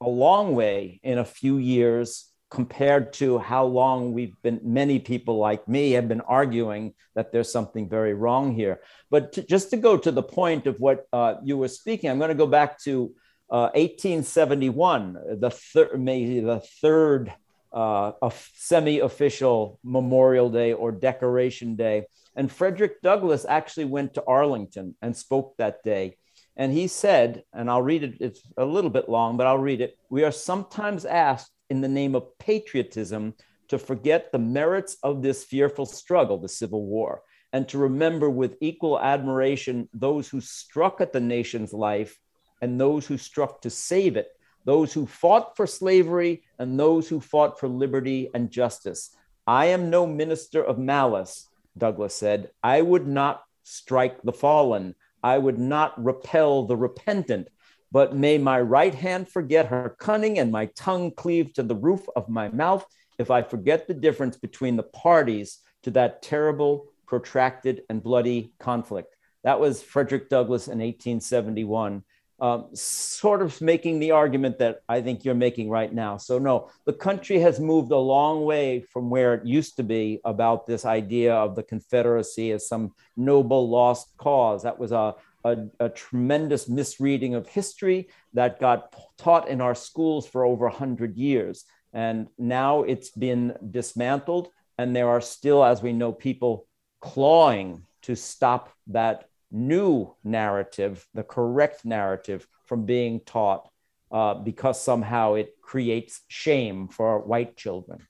a 0.00 0.08
long 0.08 0.56
way 0.56 0.98
in 1.04 1.18
a 1.18 1.24
few 1.24 1.58
years 1.58 2.26
compared 2.50 3.12
to 3.12 3.38
how 3.38 3.66
long 3.66 4.12
we've 4.12 4.34
been 4.42 4.58
many 4.64 4.98
people 4.98 5.38
like 5.38 5.68
me 5.68 5.92
have 5.92 6.08
been 6.08 6.22
arguing 6.22 6.94
that 7.14 7.30
there's 7.30 7.52
something 7.52 7.88
very 7.88 8.12
wrong 8.12 8.52
here 8.52 8.80
but 9.08 9.32
to, 9.34 9.46
just 9.46 9.70
to 9.70 9.76
go 9.76 9.96
to 9.96 10.10
the 10.10 10.22
point 10.40 10.66
of 10.66 10.74
what 10.80 11.06
uh, 11.12 11.34
you 11.44 11.56
were 11.56 11.68
speaking 11.68 12.10
i'm 12.10 12.18
going 12.18 12.36
to 12.36 12.44
go 12.44 12.48
back 12.48 12.76
to 12.80 13.14
uh, 13.52 13.70
1871 13.74 15.16
the 15.38 15.50
third 15.50 16.00
maybe 16.00 16.40
the 16.40 16.58
third 16.82 17.32
uh, 17.72 18.12
semi-official 18.54 19.78
memorial 19.84 20.50
day 20.50 20.72
or 20.72 20.90
decoration 20.90 21.76
day 21.76 22.04
and 22.36 22.50
frederick 22.50 23.00
douglass 23.02 23.46
actually 23.48 23.84
went 23.84 24.14
to 24.14 24.24
arlington 24.26 24.94
and 25.02 25.16
spoke 25.16 25.54
that 25.56 25.82
day 25.84 26.16
and 26.60 26.74
he 26.74 26.88
said, 26.88 27.44
and 27.54 27.70
I'll 27.70 27.80
read 27.80 28.02
it, 28.02 28.14
it's 28.20 28.42
a 28.58 28.66
little 28.66 28.90
bit 28.90 29.08
long, 29.08 29.38
but 29.38 29.46
I'll 29.46 29.56
read 29.56 29.80
it. 29.80 29.96
We 30.10 30.24
are 30.24 30.30
sometimes 30.30 31.06
asked 31.06 31.50
in 31.70 31.80
the 31.80 31.88
name 31.88 32.14
of 32.14 32.38
patriotism 32.38 33.34
to 33.68 33.78
forget 33.78 34.30
the 34.30 34.38
merits 34.38 34.98
of 35.02 35.22
this 35.22 35.42
fearful 35.42 35.86
struggle, 35.86 36.38
the 36.38 36.48
Civil 36.48 36.84
War, 36.84 37.22
and 37.52 37.68
to 37.68 37.78
remember 37.78 38.28
with 38.28 38.58
equal 38.60 39.00
admiration 39.00 39.88
those 39.94 40.28
who 40.28 40.42
struck 40.42 41.00
at 41.00 41.14
the 41.14 41.20
nation's 41.20 41.72
life 41.72 42.18
and 42.60 42.78
those 42.78 43.06
who 43.06 43.16
struck 43.16 43.62
to 43.62 43.70
save 43.70 44.16
it, 44.16 44.28
those 44.64 44.92
who 44.92 45.06
fought 45.06 45.56
for 45.56 45.66
slavery 45.66 46.42
and 46.58 46.78
those 46.78 47.08
who 47.08 47.20
fought 47.20 47.58
for 47.58 47.68
liberty 47.68 48.30
and 48.34 48.50
justice. 48.50 49.16
I 49.46 49.66
am 49.66 49.90
no 49.90 50.06
minister 50.06 50.62
of 50.62 50.78
malice, 50.78 51.48
Douglass 51.76 52.14
said. 52.14 52.50
I 52.62 52.82
would 52.82 53.06
not 53.06 53.42
strike 53.62 54.22
the 54.22 54.32
fallen. 54.32 54.94
I 55.22 55.38
would 55.38 55.58
not 55.58 56.02
repel 56.02 56.64
the 56.64 56.76
repentant, 56.76 57.48
but 57.92 58.16
may 58.16 58.38
my 58.38 58.60
right 58.60 58.94
hand 58.94 59.28
forget 59.28 59.66
her 59.66 59.96
cunning 59.98 60.38
and 60.38 60.52
my 60.52 60.66
tongue 60.76 61.10
cleave 61.12 61.52
to 61.54 61.62
the 61.62 61.74
roof 61.74 62.06
of 62.16 62.28
my 62.28 62.48
mouth 62.48 62.84
if 63.18 63.30
I 63.30 63.42
forget 63.42 63.86
the 63.86 63.94
difference 63.94 64.36
between 64.36 64.76
the 64.76 64.82
parties 64.82 65.58
to 65.82 65.90
that 65.92 66.22
terrible, 66.22 66.86
protracted, 67.06 67.82
and 67.88 68.02
bloody 68.02 68.52
conflict. 68.58 69.16
That 69.44 69.60
was 69.60 69.82
Frederick 69.82 70.28
Douglass 70.28 70.66
in 70.66 70.78
1871 70.78 72.02
um, 72.40 72.68
sort 72.72 73.42
of 73.42 73.60
making 73.60 73.98
the 73.98 74.12
argument 74.12 74.58
that 74.58 74.80
I 74.88 75.02
think 75.02 75.24
you're 75.24 75.34
making 75.34 75.68
right 75.68 75.92
now. 75.92 76.16
So, 76.16 76.38
no, 76.38 76.70
the 76.86 76.92
country 76.92 77.38
has 77.40 77.60
moved 77.60 77.92
a 77.92 77.98
long 77.98 78.44
way 78.44 78.80
from 78.80 79.10
where 79.10 79.34
it 79.34 79.46
used 79.46 79.76
to 79.76 79.82
be 79.82 80.20
about 80.24 80.66
this 80.66 80.84
idea 80.84 81.34
of 81.34 81.54
the 81.54 81.62
Confederacy 81.62 82.52
as 82.52 82.66
some 82.66 82.92
noble 83.16 83.68
lost 83.68 84.16
cause. 84.16 84.62
That 84.62 84.78
was 84.78 84.92
a, 84.92 85.14
a, 85.44 85.56
a 85.80 85.88
tremendous 85.90 86.68
misreading 86.68 87.34
of 87.34 87.46
history 87.46 88.08
that 88.32 88.60
got 88.60 88.94
taught 89.18 89.48
in 89.48 89.60
our 89.60 89.74
schools 89.74 90.26
for 90.26 90.44
over 90.44 90.66
100 90.66 91.16
years. 91.16 91.64
And 91.92 92.28
now 92.38 92.84
it's 92.84 93.10
been 93.10 93.56
dismantled, 93.70 94.48
and 94.78 94.96
there 94.96 95.08
are 95.08 95.20
still, 95.20 95.64
as 95.64 95.82
we 95.82 95.92
know, 95.92 96.12
people 96.12 96.66
clawing 97.00 97.84
to 98.02 98.14
stop 98.14 98.72
that 98.86 99.29
new 99.50 100.14
narrative, 100.24 101.06
the 101.14 101.22
correct 101.22 101.84
narrative, 101.84 102.46
from 102.66 102.84
being 102.84 103.20
taught 103.20 103.68
uh, 104.12 104.34
because 104.34 104.80
somehow 104.80 105.34
it 105.34 105.60
creates 105.60 106.22
shame 106.28 106.88
for 106.88 107.20
white 107.20 107.56
children. 107.56 108.06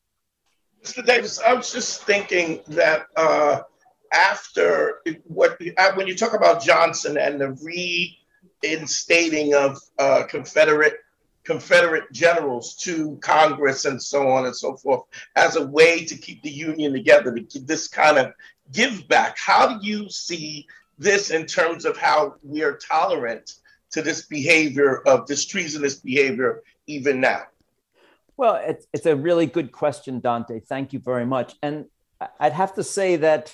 Mr. 0.83 1.05
Davis, 1.05 1.41
I 1.41 1.53
was 1.53 1.73
just 1.73 2.05
thinking 2.05 2.61
that 2.69 3.07
uh, 3.17 3.61
after 4.13 5.01
what, 5.25 5.59
uh, 5.77 5.93
when 5.95 6.07
you 6.07 6.17
talk 6.17 6.35
about 6.35 6.63
Johnson 6.63 7.19
and 7.19 7.41
the 7.41 7.53
reinstating 8.63 9.55
of 9.55 9.79
uh, 9.99 10.25
Confederate 10.29 10.95
Confederate 11.43 12.05
generals 12.13 12.77
to 12.77 13.17
Congress 13.23 13.87
and 13.87 14.01
so 14.01 14.29
on 14.29 14.45
and 14.45 14.55
so 14.55 14.77
forth 14.77 15.03
as 15.37 15.57
a 15.57 15.67
way 15.67 16.05
to 16.05 16.15
keep 16.17 16.43
the 16.43 16.51
Union 16.51 16.93
together, 16.93 17.35
to 17.35 17.43
keep 17.43 17.67
this 17.67 17.89
kind 17.89 18.19
of 18.19 18.33
give 18.73 19.09
back. 19.09 19.37
How 19.39 19.79
do 19.79 19.87
you 19.87 20.09
see 20.11 20.67
this 21.01 21.31
in 21.31 21.47
terms 21.47 21.85
of 21.85 21.97
how 21.97 22.37
we 22.43 22.63
are 22.63 22.75
tolerant 22.77 23.55
to 23.91 24.03
this 24.03 24.27
behavior 24.27 25.03
of 25.09 25.27
this 25.27 25.47
treasonous 25.47 25.97
behavior 25.97 26.63
even 26.87 27.21
now? 27.21 27.43
Well, 28.37 28.61
it's, 28.63 28.87
it's 28.93 29.07
a 29.07 29.17
really 29.17 29.47
good 29.47 29.73
question, 29.73 30.21
Dante. 30.21 30.61
Thank 30.61 30.93
you 30.93 30.99
very 30.99 31.27
much. 31.27 31.55
And 31.63 31.87
I'd 32.39 32.53
have 32.53 32.75
to 32.75 32.85
say 32.85 33.17
that, 33.17 33.53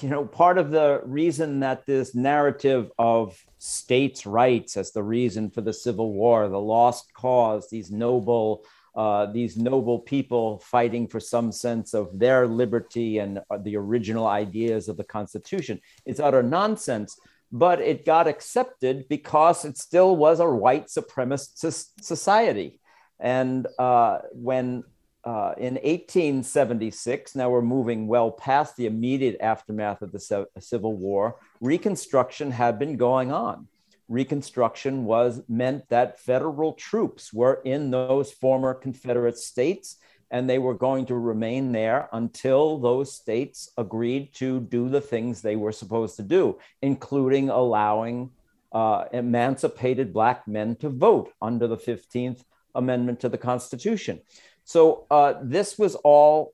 you 0.00 0.08
know, 0.08 0.26
part 0.26 0.58
of 0.58 0.70
the 0.70 1.00
reason 1.04 1.60
that 1.60 1.86
this 1.86 2.14
narrative 2.14 2.90
of 2.98 3.42
states' 3.58 4.26
rights 4.26 4.76
as 4.76 4.92
the 4.92 5.02
reason 5.02 5.50
for 5.50 5.62
the 5.62 5.72
Civil 5.72 6.12
War, 6.12 6.48
the 6.48 6.60
lost 6.60 7.12
cause, 7.14 7.70
these 7.70 7.90
noble 7.90 8.64
uh, 8.96 9.26
these 9.26 9.56
noble 9.56 9.98
people 9.98 10.58
fighting 10.60 11.08
for 11.08 11.20
some 11.20 11.50
sense 11.50 11.94
of 11.94 12.18
their 12.18 12.46
liberty 12.46 13.18
and 13.18 13.40
uh, 13.50 13.58
the 13.58 13.76
original 13.76 14.26
ideas 14.26 14.88
of 14.88 14.96
the 14.96 15.04
Constitution. 15.04 15.80
It's 16.06 16.20
utter 16.20 16.42
nonsense, 16.42 17.18
but 17.50 17.80
it 17.80 18.04
got 18.04 18.28
accepted 18.28 19.08
because 19.08 19.64
it 19.64 19.76
still 19.76 20.16
was 20.16 20.40
a 20.40 20.48
white 20.48 20.86
supremacist 20.86 21.90
society. 22.00 22.80
And 23.18 23.66
uh, 23.78 24.18
when 24.32 24.84
uh, 25.24 25.54
in 25.56 25.74
1876, 25.74 27.34
now 27.34 27.48
we're 27.48 27.62
moving 27.62 28.06
well 28.06 28.30
past 28.30 28.76
the 28.76 28.86
immediate 28.86 29.38
aftermath 29.40 30.02
of 30.02 30.12
the 30.12 30.46
Civil 30.60 30.96
War, 30.96 31.36
Reconstruction 31.60 32.50
had 32.50 32.78
been 32.78 32.96
going 32.96 33.32
on. 33.32 33.66
Reconstruction 34.08 35.04
was 35.04 35.42
meant 35.48 35.88
that 35.88 36.20
federal 36.20 36.74
troops 36.74 37.32
were 37.32 37.60
in 37.64 37.90
those 37.90 38.30
former 38.30 38.74
Confederate 38.74 39.38
states, 39.38 39.96
and 40.30 40.48
they 40.48 40.58
were 40.58 40.74
going 40.74 41.06
to 41.06 41.14
remain 41.14 41.72
there 41.72 42.08
until 42.12 42.78
those 42.78 43.12
states 43.12 43.70
agreed 43.78 44.34
to 44.34 44.60
do 44.60 44.88
the 44.88 45.00
things 45.00 45.40
they 45.40 45.56
were 45.56 45.72
supposed 45.72 46.16
to 46.16 46.22
do, 46.22 46.58
including 46.82 47.48
allowing 47.50 48.30
uh, 48.72 49.04
emancipated 49.12 50.12
Black 50.12 50.46
men 50.48 50.76
to 50.76 50.88
vote 50.88 51.32
under 51.40 51.66
the 51.66 51.76
15th 51.76 52.42
Amendment 52.74 53.20
to 53.20 53.28
the 53.28 53.38
Constitution. 53.38 54.20
So 54.64 55.06
uh, 55.10 55.34
this 55.42 55.78
was 55.78 55.94
all 55.94 56.52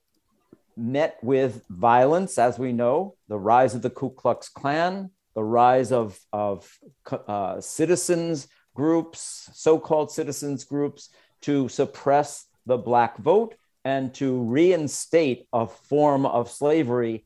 met 0.76 1.16
with 1.22 1.62
violence, 1.70 2.38
as 2.38 2.58
we 2.58 2.72
know, 2.72 3.14
the 3.28 3.38
rise 3.38 3.74
of 3.74 3.82
the 3.82 3.90
Ku 3.90 4.10
Klux 4.10 4.48
Klan, 4.48 5.10
the 5.34 5.44
rise 5.44 5.92
of, 5.92 6.18
of 6.32 6.78
uh, 7.26 7.60
citizens 7.60 8.48
groups, 8.74 9.50
so 9.52 9.78
called 9.78 10.10
citizens 10.10 10.64
groups, 10.64 11.10
to 11.42 11.68
suppress 11.68 12.46
the 12.66 12.76
Black 12.76 13.16
vote 13.18 13.54
and 13.84 14.12
to 14.14 14.42
reinstate 14.42 15.46
a 15.52 15.66
form 15.66 16.26
of 16.26 16.50
slavery 16.50 17.24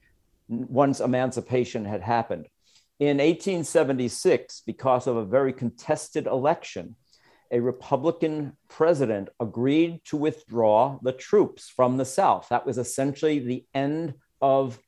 once 0.49 1.01
emancipation 1.01 1.85
had 1.85 2.03
happened. 2.03 2.47
In 3.01 3.19
1876, 3.19 4.63
because 4.67 5.07
of 5.07 5.17
a 5.17 5.25
very 5.25 5.53
contested 5.53 6.27
election, 6.27 6.95
a 7.51 7.61
Republican 7.61 8.57
president 8.69 9.29
agreed 9.41 10.01
to 10.05 10.17
withdraw 10.17 10.99
the 11.03 11.13
troops 11.13 11.69
from 11.69 11.97
the 11.97 12.05
South. 12.05 12.49
That 12.51 12.67
was 12.67 12.79
essentially 12.79 13.39
the 13.41 13.65
end 13.75 14.15
of 14.41 14.79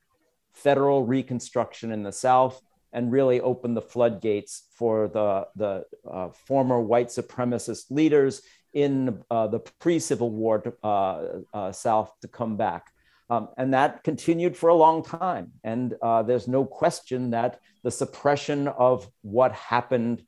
federal 0.52 1.04
reconstruction 1.04 1.92
in 1.92 2.02
the 2.02 2.12
South 2.12 2.60
and 2.96 3.12
really 3.12 3.42
opened 3.42 3.76
the 3.76 3.82
floodgates 3.82 4.64
for 4.74 5.06
the, 5.08 5.46
the 5.54 5.84
uh, 6.10 6.30
former 6.30 6.80
white 6.80 7.08
supremacist 7.08 7.90
leaders 7.90 8.40
in 8.72 9.22
uh, 9.30 9.46
the 9.46 9.58
pre 9.58 9.98
Civil 9.98 10.30
War 10.30 10.74
uh, 10.82 11.22
uh, 11.52 11.72
South 11.72 12.10
to 12.22 12.28
come 12.28 12.56
back. 12.56 12.90
Um, 13.28 13.48
and 13.58 13.74
that 13.74 14.02
continued 14.02 14.56
for 14.56 14.70
a 14.70 14.74
long 14.74 15.04
time. 15.04 15.52
And 15.62 15.94
uh, 16.00 16.22
there's 16.22 16.48
no 16.48 16.64
question 16.64 17.30
that 17.30 17.60
the 17.84 17.90
suppression 17.90 18.66
of 18.66 19.06
what 19.20 19.52
happened 19.52 20.22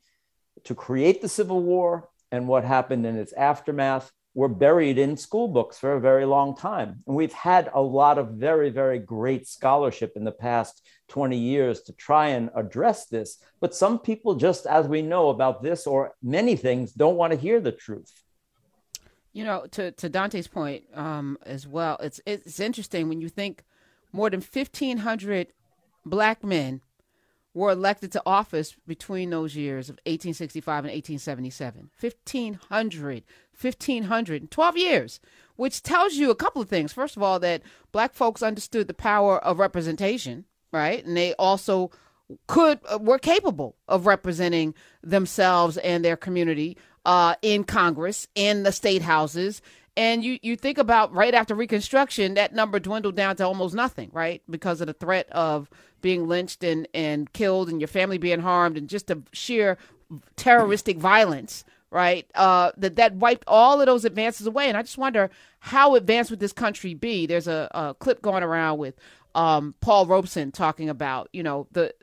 to 0.65 0.75
create 0.75 1.23
the 1.23 1.29
Civil 1.29 1.63
War 1.63 2.11
and 2.31 2.47
what 2.47 2.65
happened 2.65 3.07
in 3.07 3.17
its 3.17 3.33
aftermath 3.33 4.13
were 4.35 4.49
buried 4.49 4.99
in 4.99 5.17
school 5.17 5.49
books 5.49 5.79
for 5.79 5.95
a 5.95 6.01
very 6.01 6.27
long 6.27 6.55
time. 6.55 7.03
And 7.07 7.17
we've 7.17 7.33
had 7.33 7.71
a 7.73 7.81
lot 7.81 8.19
of 8.19 8.33
very, 8.33 8.69
very 8.69 8.99
great 8.99 9.49
scholarship 9.49 10.13
in 10.17 10.25
the 10.25 10.33
past 10.33 10.83
20 11.09 11.37
years 11.37 11.83
to 11.83 11.93
try 11.93 12.29
and 12.29 12.51
address 12.55 13.07
this. 13.07 13.39
But 13.61 13.75
some 13.75 13.99
people, 13.99 14.35
just 14.35 14.67
as 14.67 14.87
we 14.87 15.03
know 15.03 15.31
about 15.31 15.63
this 15.63 15.87
or 15.87 16.15
many 16.23 16.57
things, 16.57 16.93
don't 16.93 17.17
want 17.17 17.33
to 17.33 17.39
hear 17.39 17.61
the 17.61 17.73
truth. 17.73 18.13
You 19.33 19.45
know, 19.45 19.67
to, 19.73 19.93
to 19.93 20.09
Dante's 20.09 20.49
point 20.49 20.85
um, 20.95 21.39
as 21.45 21.67
well, 21.67 21.97
it's, 22.01 22.21
it's 22.27 22.61
interesting 22.61 23.09
when 23.09 23.21
you 23.21 23.29
think 23.29 23.65
more 24.13 24.31
than 24.31 24.41
1,500 24.41 25.49
black 26.05 26.43
men 26.43 26.81
were 27.55 27.71
elected 27.71 28.13
to 28.13 28.23
office 28.25 28.77
between 28.87 29.31
those 29.31 29.57
years 29.57 29.89
of 29.89 29.95
1865 30.07 30.85
and 30.85 30.93
1877. 30.93 31.91
1,500, 32.01 33.25
1,500, 33.61 34.51
12 34.51 34.77
years, 34.77 35.21
which 35.57 35.83
tells 35.83 36.15
you 36.15 36.31
a 36.31 36.37
couple 36.37 36.63
of 36.63 36.69
things. 36.69 36.93
First 36.93 37.17
of 37.17 37.23
all, 37.23 37.41
that 37.41 37.63
black 37.91 38.15
folks 38.15 38.43
understood 38.43 38.87
the 38.87 38.95
power 38.95 39.39
of 39.39 39.59
representation, 39.59 40.45
right? 40.73 41.05
And 41.05 41.17
they 41.17 41.35
also 41.35 41.91
could, 42.47 42.81
uh, 42.89 42.99
were 42.99 43.19
capable 43.19 43.77
of 43.89 44.07
representing 44.07 44.75
themselves 45.03 45.77
and 45.79 46.05
their 46.05 46.17
community 46.17 46.77
uh, 47.05 47.35
in 47.43 47.65
Congress, 47.65 48.29
in 48.35 48.65
the 48.65 48.73
state 48.73 49.03
houses, 49.03 49.63
and 49.99 50.23
you, 50.23 50.39
you 50.43 50.55
think 50.55 50.79
about 50.79 51.13
right 51.13 51.35
after 51.35 51.57
Reconstruction, 51.57 52.35
that 52.35 52.55
number 52.55 52.79
dwindled 52.79 53.17
down 53.17 53.35
to 53.35 53.45
almost 53.45 53.75
nothing, 53.75 54.11
right? 54.13 54.41
Because 54.49 54.81
of 54.81 54.87
the 54.87 54.93
threat 54.93 55.29
of 55.33 55.69
being 56.01 56.29
lynched 56.29 56.63
and, 56.63 56.87
and 56.95 57.33
killed 57.33 57.69
and 57.69 57.81
your 57.81 57.89
family 57.89 58.17
being 58.17 58.39
harmed 58.39 58.79
and 58.79 58.89
just 58.89 59.09
the 59.09 59.21
sheer 59.33 59.77
terroristic 60.37 60.99
violence, 60.99 61.65
right? 61.91 62.31
Uh, 62.37 62.71
that, 62.77 62.95
that 62.95 63.17
wiped 63.17 63.43
all 63.49 63.81
of 63.81 63.87
those 63.87 64.05
advances 64.05 64.47
away. 64.47 64.69
And 64.69 64.77
I 64.77 64.83
just 64.83 64.99
wonder 64.99 65.31
how 65.59 65.97
advanced 65.97 66.31
would 66.31 66.39
this 66.39 66.53
country 66.53 66.95
be? 66.95 67.27
There's 67.27 67.49
a, 67.49 67.69
a 67.73 67.95
clip 67.99 68.23
going 68.23 68.45
around 68.45 68.79
with 68.79 68.95
um, 69.39 69.77
Paul 69.81 70.07
Robeson 70.07 70.51
talking 70.51 70.89
about, 70.89 71.29
you 71.33 71.45
know, 71.45 71.69
the 71.71 71.95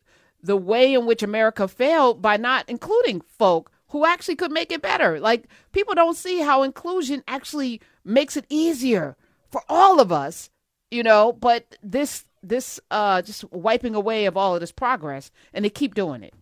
the 0.42 0.56
way 0.56 0.94
in 0.94 1.06
which 1.06 1.22
America 1.22 1.68
failed 1.68 2.22
by 2.22 2.38
not 2.38 2.64
including 2.70 3.20
folk 3.20 3.72
who 3.90 4.06
actually 4.06 4.36
could 4.36 4.52
make 4.52 4.72
it 4.72 4.82
better. 4.82 5.20
Like 5.20 5.48
people 5.74 5.96
don't 5.96 6.16
see 6.16 6.40
how 6.40 6.64
inclusion 6.64 7.24
actually 7.28 7.82
makes 8.06 8.38
it 8.38 8.46
easier 8.48 9.18
for 9.52 9.64
all 9.68 10.00
of 10.00 10.12
us, 10.12 10.50
you 10.92 11.04
know, 11.04 11.34
but 11.34 11.78
this 11.84 12.26
this 12.42 12.80
uh 12.90 13.22
just 13.22 13.44
wiping 13.52 13.96
away 13.96 14.26
of 14.28 14.38
all 14.38 14.54
of 14.54 14.62
this 14.62 14.72
progress 14.72 15.30
and 15.54 15.66
they 15.66 15.70
keep 15.70 15.94
doing 15.94 16.24
it. 16.24 16.34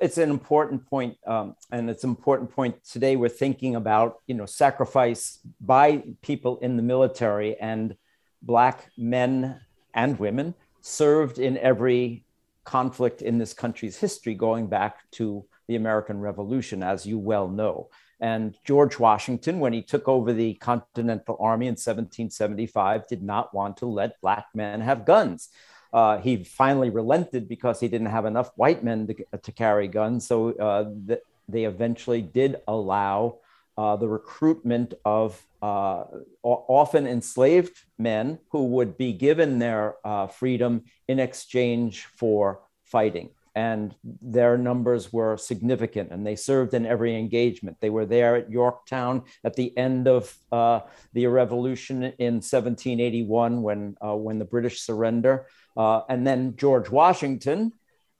It's 0.00 0.18
an 0.18 0.30
important 0.30 0.88
point, 0.88 1.16
um, 1.26 1.54
and 1.70 1.90
it's 1.90 2.04
an 2.04 2.10
important 2.10 2.50
point 2.50 2.82
today. 2.84 3.16
We're 3.16 3.28
thinking 3.28 3.76
about 3.76 4.18
you 4.26 4.34
know 4.34 4.46
sacrifice 4.46 5.38
by 5.60 6.02
people 6.22 6.58
in 6.58 6.76
the 6.76 6.82
military 6.82 7.56
and 7.56 7.94
black 8.42 8.90
men 8.96 9.60
and 9.94 10.18
women 10.18 10.54
served 10.80 11.38
in 11.38 11.58
every 11.58 12.24
conflict 12.64 13.22
in 13.22 13.38
this 13.38 13.54
country's 13.54 13.96
history, 13.96 14.34
going 14.34 14.66
back 14.66 15.10
to 15.12 15.44
the 15.68 15.76
American 15.76 16.20
Revolution, 16.20 16.82
as 16.82 17.06
you 17.06 17.18
well 17.18 17.48
know. 17.48 17.88
And 18.20 18.56
George 18.64 18.98
Washington, 18.98 19.58
when 19.58 19.72
he 19.72 19.82
took 19.82 20.06
over 20.06 20.32
the 20.32 20.54
Continental 20.54 21.36
Army 21.40 21.66
in 21.66 21.72
1775, 21.72 23.08
did 23.08 23.22
not 23.22 23.52
want 23.52 23.78
to 23.78 23.86
let 23.86 24.20
black 24.20 24.46
men 24.54 24.80
have 24.80 25.04
guns. 25.04 25.48
Uh, 25.92 26.18
he 26.18 26.44
finally 26.44 26.88
relented 26.88 27.48
because 27.48 27.80
he 27.80 27.88
didn't 27.88 28.06
have 28.06 28.24
enough 28.24 28.50
white 28.56 28.82
men 28.84 29.08
to, 29.08 29.38
to 29.38 29.52
carry 29.52 29.88
guns. 29.88 30.26
So 30.26 30.52
uh, 30.52 30.90
th- 31.06 31.20
they 31.48 31.64
eventually 31.64 32.22
did 32.22 32.56
allow 32.68 33.38
uh, 33.76 33.96
the 33.96 34.08
recruitment 34.08 34.94
of 35.04 35.44
uh, 35.62 36.04
often 36.42 37.06
enslaved 37.06 37.76
men 37.98 38.38
who 38.50 38.64
would 38.66 38.98
be 38.98 39.12
given 39.12 39.58
their 39.58 39.94
uh, 40.04 40.26
freedom 40.26 40.84
in 41.08 41.18
exchange 41.20 42.04
for 42.16 42.60
fighting 42.84 43.30
and 43.54 43.94
their 44.22 44.56
numbers 44.56 45.12
were 45.12 45.36
significant 45.36 46.10
and 46.10 46.26
they 46.26 46.36
served 46.36 46.72
in 46.74 46.86
every 46.86 47.16
engagement. 47.16 47.76
They 47.80 47.90
were 47.90 48.06
there 48.06 48.36
at 48.36 48.50
Yorktown 48.50 49.24
at 49.44 49.56
the 49.56 49.76
end 49.76 50.08
of 50.08 50.34
uh, 50.50 50.80
the 51.12 51.26
revolution 51.26 52.02
in 52.02 52.34
1781 52.34 53.62
when, 53.62 53.96
uh, 54.04 54.16
when 54.16 54.38
the 54.38 54.44
British 54.46 54.80
surrender. 54.80 55.46
Uh, 55.76 56.02
and 56.08 56.26
then 56.26 56.56
George 56.56 56.88
Washington 56.88 57.72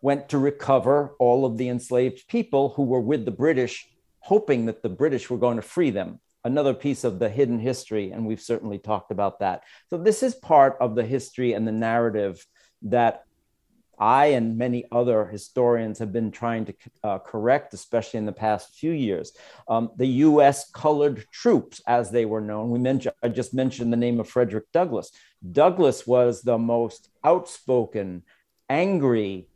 went 0.02 0.28
to 0.28 0.38
recover 0.38 1.14
all 1.18 1.46
of 1.46 1.57
the 1.57 1.68
enslaved 1.68 2.28
people 2.28 2.70
who 2.70 2.83
were 2.83 3.00
with 3.00 3.24
the 3.24 3.31
British, 3.31 3.88
hoping 4.20 4.66
that 4.66 4.83
the 4.83 4.88
British 4.88 5.31
were 5.31 5.38
going 5.38 5.57
to 5.57 5.62
free 5.62 5.90
them. 5.90 6.20
Another 6.44 6.74
piece 6.74 7.05
of 7.05 7.18
the 7.18 7.28
hidden 7.28 7.59
history, 7.59 8.11
and 8.11 8.26
we've 8.26 8.40
certainly 8.40 8.78
talked 8.78 9.11
about 9.12 9.40
that. 9.40 9.62
So, 9.90 9.96
this 9.96 10.22
is 10.22 10.35
part 10.35 10.76
of 10.81 10.94
the 10.94 11.05
history 11.05 11.52
and 11.52 11.66
the 11.66 11.72
narrative 11.72 12.44
that 12.83 13.24
I 14.02 14.26
and 14.26 14.59
many 14.59 14.85
other 14.90 15.26
historians 15.26 16.00
have 16.00 16.12
been 16.12 16.33
trying 16.33 16.64
to 16.64 16.74
uh, 17.05 17.18
correct, 17.20 17.72
especially 17.72 18.18
in 18.18 18.26
the 18.26 18.33
past 18.33 18.74
few 18.74 18.90
years. 18.90 19.33
Um, 19.68 19.90
the 19.96 20.07
US 20.07 20.68
colored 20.72 21.24
troops, 21.31 21.81
as 21.87 22.11
they 22.11 22.24
were 22.24 22.40
known, 22.40 22.70
we 22.70 22.81
mentioned, 22.81 23.14
I 23.22 23.28
just 23.28 23.55
mentioned 23.55 23.92
the 23.92 23.96
name 23.96 24.18
of 24.18 24.28
Frederick 24.28 24.64
Douglass. 24.72 25.12
Douglass 25.52 26.05
was 26.05 26.42
the 26.42 26.59
most 26.59 27.11
outspoken, 27.22 28.24
angry 28.68 29.46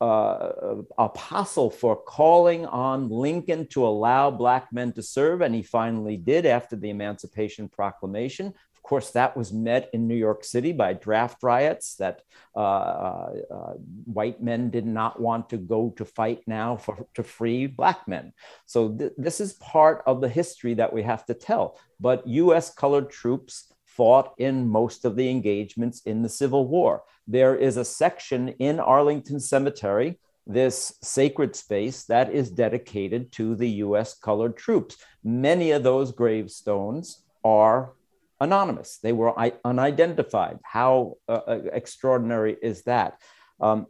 uh, 0.00 0.76
apostle 0.98 1.70
for 1.70 1.96
calling 1.96 2.66
on 2.66 3.08
Lincoln 3.08 3.66
to 3.68 3.86
allow 3.86 4.30
Black 4.30 4.72
men 4.72 4.92
to 4.92 5.02
serve, 5.02 5.40
and 5.40 5.54
he 5.54 5.62
finally 5.62 6.16
did 6.16 6.46
after 6.46 6.76
the 6.76 6.90
Emancipation 6.90 7.68
Proclamation 7.68 8.52
Of 8.74 8.82
course, 8.82 9.10
that 9.12 9.36
was 9.36 9.52
met 9.52 9.88
in 9.92 10.06
New 10.06 10.16
York 10.16 10.44
City 10.44 10.72
by 10.72 10.92
draft 10.92 11.42
riots 11.42 11.94
that 11.96 12.22
uh, 12.56 12.60
uh, 12.60 13.32
uh, 13.50 13.72
white 14.04 14.42
men 14.42 14.70
did 14.70 14.86
not 14.86 15.20
want 15.20 15.48
to 15.50 15.56
go 15.56 15.90
to 15.96 16.04
fight 16.04 16.42
now 16.46 16.76
for, 16.76 17.06
to 17.14 17.22
free 17.22 17.66
black 17.66 18.06
men. 18.06 18.32
So 18.66 18.90
th- 18.90 19.12
this 19.16 19.40
is 19.40 19.54
part 19.54 20.02
of 20.06 20.20
the 20.20 20.28
history 20.28 20.74
that 20.74 20.92
we 20.92 21.02
have 21.02 21.24
to 21.26 21.34
tell. 21.34 21.78
But 21.98 22.26
US 22.26 22.74
colored 22.74 23.10
troops 23.10 23.72
fought 23.96 24.34
in 24.38 24.68
most 24.68 25.04
of 25.04 25.16
the 25.16 25.30
engagements 25.30 26.02
in 26.04 26.22
the 26.22 26.28
Civil 26.28 26.68
War. 26.68 27.02
There 27.26 27.56
is 27.56 27.76
a 27.76 27.84
section 27.84 28.48
in 28.58 28.80
Arlington 28.80 29.40
Cemetery 29.40 30.18
this 30.46 30.98
sacred 31.00 31.56
space 31.56 32.04
that 32.04 32.30
is 32.32 32.50
dedicated 32.50 33.32
to 33.32 33.54
the 33.54 33.68
US 33.84 34.14
colored 34.14 34.56
troops. 34.56 34.96
Many 35.22 35.70
of 35.70 35.82
those 35.82 36.12
gravestones 36.12 37.22
are 37.42 37.92
anonymous, 38.40 38.98
they 38.98 39.12
were 39.12 39.32
unidentified. 39.64 40.58
How 40.62 41.16
uh, 41.28 41.40
uh, 41.46 41.60
extraordinary 41.72 42.56
is 42.60 42.82
that? 42.82 43.20
Um, 43.60 43.86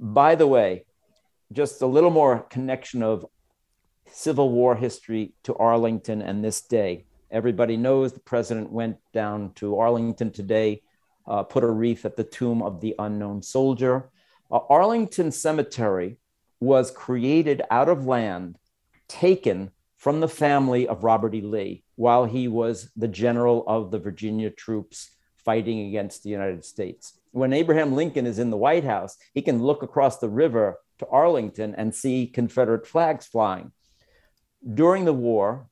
by 0.00 0.34
the 0.34 0.46
way, 0.46 0.86
just 1.52 1.82
a 1.82 1.86
little 1.86 2.10
more 2.10 2.40
connection 2.40 3.02
of 3.02 3.26
Civil 4.10 4.50
War 4.50 4.74
history 4.74 5.34
to 5.44 5.54
Arlington 5.56 6.22
and 6.22 6.44
this 6.44 6.60
day. 6.60 7.04
Everybody 7.34 7.76
knows 7.76 8.12
the 8.12 8.20
president 8.20 8.70
went 8.70 8.96
down 9.12 9.54
to 9.56 9.76
Arlington 9.76 10.30
today, 10.30 10.82
uh, 11.26 11.42
put 11.42 11.64
a 11.64 11.68
wreath 11.68 12.04
at 12.04 12.16
the 12.16 12.22
tomb 12.22 12.62
of 12.62 12.80
the 12.80 12.94
unknown 12.96 13.42
soldier. 13.42 14.08
Uh, 14.52 14.60
Arlington 14.70 15.32
Cemetery 15.32 16.18
was 16.60 16.92
created 16.92 17.60
out 17.72 17.88
of 17.88 18.06
land 18.06 18.56
taken 19.08 19.72
from 19.96 20.20
the 20.20 20.28
family 20.28 20.86
of 20.86 21.02
Robert 21.02 21.34
E. 21.34 21.40
Lee 21.40 21.82
while 21.96 22.24
he 22.24 22.46
was 22.46 22.88
the 22.94 23.08
general 23.08 23.64
of 23.66 23.90
the 23.90 23.98
Virginia 23.98 24.50
troops 24.50 25.10
fighting 25.44 25.88
against 25.88 26.22
the 26.22 26.30
United 26.30 26.64
States. 26.64 27.18
When 27.32 27.52
Abraham 27.52 27.94
Lincoln 27.94 28.26
is 28.26 28.38
in 28.38 28.50
the 28.50 28.56
White 28.56 28.84
House, 28.84 29.16
he 29.32 29.42
can 29.42 29.60
look 29.60 29.82
across 29.82 30.18
the 30.18 30.28
river 30.28 30.78
to 31.00 31.06
Arlington 31.08 31.74
and 31.74 31.92
see 31.92 32.28
Confederate 32.28 32.86
flags 32.86 33.26
flying. 33.26 33.72
During 34.72 35.04
the 35.04 35.12
war, 35.12 35.66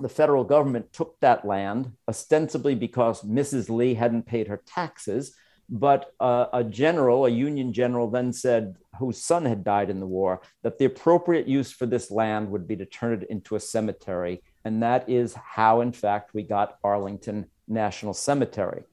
the 0.00 0.08
federal 0.08 0.44
government 0.44 0.92
took 0.92 1.18
that 1.20 1.44
land, 1.44 1.92
ostensibly 2.08 2.74
because 2.74 3.22
Mrs. 3.22 3.68
Lee 3.68 3.94
hadn't 3.94 4.26
paid 4.26 4.48
her 4.48 4.60
taxes, 4.66 5.34
but 5.68 6.12
uh, 6.20 6.46
a 6.52 6.64
general, 6.64 7.26
a 7.26 7.30
Union 7.30 7.72
general, 7.72 8.10
then 8.10 8.32
said, 8.32 8.76
whose 8.98 9.22
son 9.22 9.44
had 9.44 9.64
died 9.64 9.90
in 9.90 10.00
the 10.00 10.06
war, 10.06 10.42
that 10.62 10.78
the 10.78 10.84
appropriate 10.84 11.46
use 11.46 11.72
for 11.72 11.86
this 11.86 12.10
land 12.10 12.50
would 12.50 12.68
be 12.68 12.76
to 12.76 12.86
turn 12.86 13.22
it 13.22 13.30
into 13.30 13.56
a 13.56 13.60
cemetery. 13.60 14.42
And 14.64 14.82
that 14.82 15.08
is 15.08 15.34
how, 15.34 15.80
in 15.80 15.92
fact, 15.92 16.34
we 16.34 16.42
got 16.42 16.78
Arlington 16.84 17.46
National 17.66 18.14
Cemetery. 18.14 18.84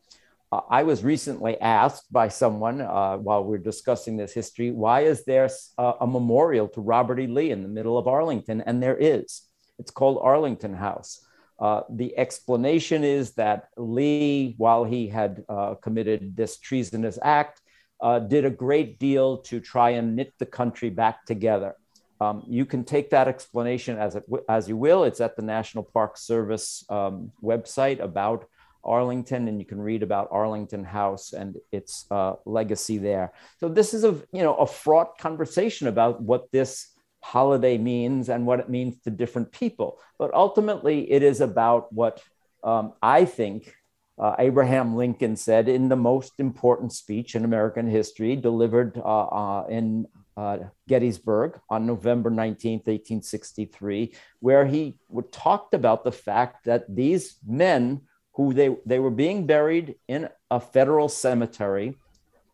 Uh, 0.52 0.62
I 0.70 0.84
was 0.84 1.04
recently 1.04 1.60
asked 1.60 2.12
by 2.12 2.28
someone 2.28 2.82
uh, 2.82 3.18
while 3.18 3.44
we 3.44 3.56
are 3.56 3.60
discussing 3.60 4.18
this 4.18 4.34
history, 4.34 4.72
why 4.72 5.02
is 5.02 5.24
there 5.26 5.50
a, 5.78 5.94
a 6.02 6.08
memorial 6.08 6.68
to 6.70 6.82
Robert 6.82 7.20
E. 7.20 7.28
Lee 7.28 7.52
in 7.52 7.64
the 7.64 7.70
middle 7.70 7.98
of 7.98 8.08
Arlington? 8.08 8.62
And 8.62 8.82
there 8.82 8.98
is. 8.98 9.44
It's 9.82 9.92
called 9.92 10.20
Arlington 10.22 10.74
House. 10.74 11.26
Uh, 11.60 11.82
the 11.90 12.18
explanation 12.18 13.04
is 13.04 13.34
that 13.34 13.70
Lee, 13.78 14.56
while 14.58 14.84
he 14.84 15.08
had 15.08 15.44
uh, 15.50 15.76
committed 15.76 16.36
this 16.36 16.58
treasonous 16.58 17.20
act, 17.22 17.62
uh, 18.02 18.20
did 18.20 18.46
a 18.46 18.50
great 18.50 18.98
deal 18.98 19.38
to 19.38 19.60
try 19.60 19.92
and 19.92 20.16
knit 20.16 20.34
the 20.40 20.46
country 20.46 20.90
back 20.90 21.26
together. 21.26 21.76
Um, 22.20 22.44
you 22.48 22.66
can 22.66 22.84
take 22.84 23.10
that 23.10 23.28
explanation 23.28 23.98
as, 23.98 24.16
it, 24.16 24.24
as 24.48 24.70
you 24.70 24.78
will. 24.78 25.04
It's 25.04 25.22
at 25.22 25.36
the 25.36 25.42
National 25.42 25.84
Park 25.84 26.18
Service 26.18 26.86
um, 26.90 27.32
website 27.44 28.00
about 28.00 28.46
Arlington, 28.84 29.48
and 29.48 29.60
you 29.60 29.66
can 29.66 29.82
read 29.82 30.04
about 30.04 30.30
Arlington 30.32 30.84
House 30.84 31.34
and 31.34 31.58
its 31.72 32.06
uh, 32.12 32.34
legacy 32.46 32.98
there. 32.98 33.34
So 33.60 33.70
this 33.70 33.94
is 33.94 34.04
a 34.04 34.14
you 34.32 34.44
know 34.46 34.56
a 34.56 34.68
fraught 34.68 35.18
conversation 35.18 35.88
about 35.88 36.22
what 36.22 36.52
this 36.52 36.88
holiday 37.22 37.78
means 37.78 38.30
and 38.30 38.46
what 38.46 38.60
it 38.60 38.70
means 38.70 39.00
to 39.04 39.10
different 39.10 39.52
people. 39.52 40.00
But 40.18 40.34
ultimately, 40.34 41.12
it 41.12 41.24
is 41.24 41.42
about 41.42 41.92
what 41.94 42.22
um, 42.64 42.94
I 43.02 43.26
think 43.26 43.76
uh, 44.20 44.36
Abraham 44.38 44.96
Lincoln 44.96 45.36
said 45.36 45.68
in 45.68 45.90
the 45.90 45.96
most 45.96 46.34
important 46.40 46.94
speech 46.94 47.36
in 47.36 47.46
American 47.46 47.88
history, 47.88 48.36
delivered 48.36 48.98
uh, 48.98 49.24
uh, 49.26 49.66
in 49.68 50.06
uh, 50.38 50.58
Gettysburg 50.88 51.60
on 51.70 51.86
November 51.86 52.30
19th, 52.30 52.88
1863, 52.88 54.14
where 54.40 54.66
he 54.66 54.98
talked 55.32 55.74
about 55.74 56.04
the 56.04 56.12
fact 56.12 56.66
that 56.66 56.84
these 56.94 57.38
men 57.48 58.02
who 58.34 58.54
they, 58.54 58.76
they 58.86 59.00
were 59.00 59.12
being 59.12 59.46
buried 59.46 59.96
in 60.08 60.30
a 60.50 60.60
federal 60.60 61.10
cemetery 61.10 61.98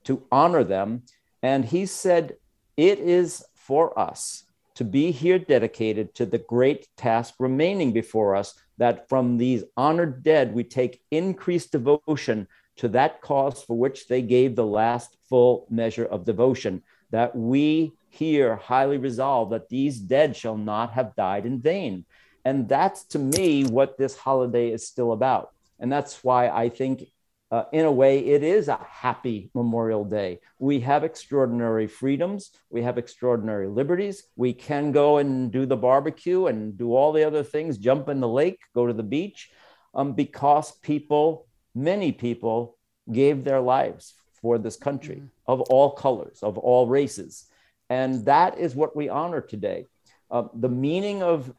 to 0.06 0.24
honor 0.32 0.64
them. 0.64 1.04
And 1.44 1.66
he 1.66 1.86
said, 1.86 2.38
It 2.78 3.00
is 3.00 3.44
for 3.56 3.98
us 4.00 4.44
to 4.78 4.84
be 4.84 5.10
here 5.10 5.40
dedicated 5.40 6.14
to 6.14 6.24
the 6.24 6.38
great 6.38 6.88
task 6.98 7.34
remaining 7.40 7.92
before 7.92 8.36
us, 8.36 8.54
that 8.78 9.10
from 9.10 9.36
these 9.36 9.64
honored 9.76 10.22
dead 10.22 10.54
we 10.54 10.64
take 10.64 11.02
increased 11.10 11.72
devotion 11.72 12.48
to 12.76 12.88
that 12.88 13.20
cause 13.22 13.64
for 13.64 13.76
which 13.76 14.08
they 14.08 14.22
gave 14.22 14.56
the 14.56 14.64
last 14.64 15.18
full 15.28 15.66
measure 15.72 16.06
of 16.06 16.26
devotion, 16.26 16.84
that 17.10 17.36
we 17.36 17.92
here 18.10 18.56
highly 18.56 19.00
resolve 19.00 19.50
that 19.50 19.68
these 19.68 19.98
dead 19.98 20.36
shall 20.36 20.58
not 20.58 20.92
have 20.94 21.16
died 21.16 21.48
in 21.48 21.60
vain. 21.60 22.06
And 22.46 22.70
that's 22.70 23.04
to 23.06 23.20
me 23.20 23.66
what 23.66 23.98
this 23.98 24.16
holiday 24.16 24.72
is 24.72 24.86
still 24.86 25.12
about. 25.12 25.54
And 25.80 25.92
that's 25.92 26.24
why 26.24 26.50
I 26.50 26.70
think 26.70 27.04
uh, 27.50 27.64
in 27.72 27.86
a 27.86 27.92
way, 27.92 28.20
it 28.20 28.44
is 28.44 28.68
a 28.68 28.80
happy 28.90 29.50
Memorial 29.54 30.04
Day. 30.04 30.40
We 30.60 30.82
have 30.82 31.04
extraordinary 31.04 31.88
freedoms. 31.88 32.52
We 32.70 32.82
have 32.82 32.98
extraordinary 32.98 33.68
liberties. 33.68 34.24
We 34.36 34.54
can 34.54 34.92
go 34.92 35.18
and 35.18 35.50
do 35.50 35.66
the 35.66 35.78
barbecue 35.78 36.48
and 36.48 36.78
do 36.78 36.94
all 36.94 37.14
the 37.14 37.26
other 37.26 37.44
things, 37.44 37.78
jump 37.78 38.10
in 38.10 38.20
the 38.20 38.28
lake, 38.28 38.60
go 38.76 38.86
to 38.86 38.94
the 38.94 39.04
beach, 39.04 39.50
um, 39.96 40.14
because 40.14 40.74
people, 40.80 41.48
many 41.74 42.12
people, 42.12 42.78
gave 43.12 43.46
their 43.46 43.62
lives 43.62 44.14
for 44.42 44.58
this 44.58 44.76
country 44.76 45.16
mm-hmm. 45.16 45.52
of 45.52 45.62
all 45.62 45.92
colors, 45.92 46.40
of 46.44 46.58
all 46.58 46.88
races. 46.88 47.46
And 47.90 48.26
that 48.26 48.58
is 48.58 48.76
what 48.76 48.96
we 48.96 49.08
honor 49.08 49.40
today. 49.40 49.86
Uh, 50.30 50.44
the 50.54 50.70
meaning 50.70 51.24
of 51.24 51.54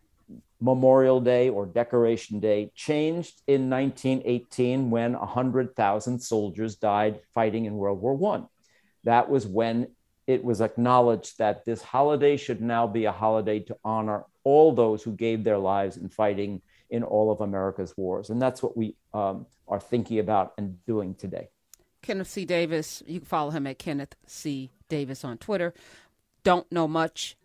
Memorial 0.60 1.20
Day 1.20 1.48
or 1.48 1.66
Decoration 1.66 2.40
Day 2.40 2.72
changed 2.74 3.42
in 3.46 3.70
1918 3.70 4.90
when 4.90 5.12
100,000 5.12 6.18
soldiers 6.18 6.76
died 6.76 7.20
fighting 7.32 7.66
in 7.66 7.76
World 7.76 8.00
War 8.00 8.34
I. 8.34 8.42
That 9.04 9.30
was 9.30 9.46
when 9.46 9.88
it 10.26 10.44
was 10.44 10.60
acknowledged 10.60 11.38
that 11.38 11.64
this 11.64 11.80
holiday 11.80 12.36
should 12.36 12.60
now 12.60 12.86
be 12.86 13.06
a 13.06 13.12
holiday 13.12 13.60
to 13.60 13.76
honor 13.84 14.24
all 14.44 14.72
those 14.72 15.02
who 15.02 15.12
gave 15.12 15.44
their 15.44 15.58
lives 15.58 15.96
in 15.96 16.08
fighting 16.08 16.60
in 16.90 17.02
all 17.02 17.30
of 17.30 17.40
America's 17.40 17.96
wars. 17.96 18.30
And 18.30 18.40
that's 18.40 18.62
what 18.62 18.76
we 18.76 18.94
um, 19.14 19.46
are 19.66 19.80
thinking 19.80 20.18
about 20.18 20.54
and 20.58 20.84
doing 20.86 21.14
today. 21.14 21.48
Kenneth 22.02 22.28
C. 22.28 22.44
Davis, 22.44 23.02
you 23.06 23.20
can 23.20 23.26
follow 23.26 23.50
him 23.50 23.66
at 23.66 23.78
Kenneth 23.78 24.16
C. 24.26 24.70
Davis 24.88 25.24
on 25.24 25.38
Twitter. 25.38 25.74
Don't 26.44 26.70
know 26.70 26.88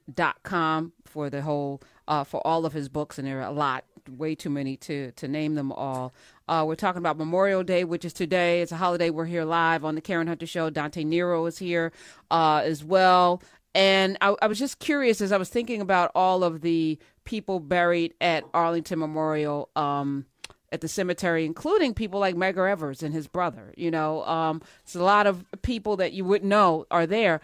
much.com 0.07 0.93
for 1.05 1.29
the 1.29 1.41
whole 1.41 1.81
uh, 2.07 2.23
for 2.23 2.45
all 2.45 2.65
of 2.65 2.73
his 2.73 2.89
books, 2.89 3.17
and 3.17 3.27
there 3.27 3.39
are 3.39 3.47
a 3.47 3.51
lot, 3.51 3.85
way 4.09 4.35
too 4.35 4.49
many 4.49 4.75
to 4.77 5.11
to 5.11 5.27
name 5.27 5.55
them 5.55 5.71
all. 5.71 6.13
Uh, 6.47 6.63
we're 6.67 6.75
talking 6.75 6.99
about 6.99 7.17
Memorial 7.17 7.63
Day, 7.63 7.83
which 7.83 8.05
is 8.05 8.13
today. 8.13 8.61
It's 8.61 8.71
a 8.71 8.77
holiday. 8.77 9.09
We're 9.09 9.25
here 9.25 9.45
live 9.45 9.85
on 9.85 9.95
the 9.95 10.01
Karen 10.01 10.27
Hunter 10.27 10.47
Show. 10.47 10.69
Dante 10.69 11.03
Nero 11.03 11.45
is 11.45 11.57
here 11.57 11.91
uh, 12.31 12.61
as 12.63 12.83
well. 12.83 13.41
And 13.75 14.17
I, 14.21 14.35
I 14.41 14.47
was 14.47 14.59
just 14.59 14.79
curious 14.79 15.19
as 15.19 15.31
I 15.31 15.37
was 15.37 15.49
thinking 15.49 15.81
about 15.81 16.11
all 16.13 16.43
of 16.43 16.61
the 16.61 16.99
people 17.23 17.59
buried 17.59 18.13
at 18.21 18.43
Arlington 18.53 18.99
Memorial. 18.99 19.69
Um, 19.75 20.25
at 20.71 20.81
the 20.81 20.87
cemetery, 20.87 21.45
including 21.45 21.93
people 21.93 22.19
like 22.19 22.33
Medgar 22.33 22.67
Evers 22.67 23.03
and 23.03 23.13
his 23.13 23.27
brother. 23.27 23.75
You 23.77 23.91
know, 23.91 24.23
um, 24.23 24.59
it's 24.81 24.95
a 24.95 25.03
lot 25.03 25.27
of 25.27 25.45
people 25.61 25.97
that 25.97 26.13
you 26.13 26.25
wouldn't 26.25 26.49
know 26.49 26.87
are 26.89 27.05
there 27.05 27.41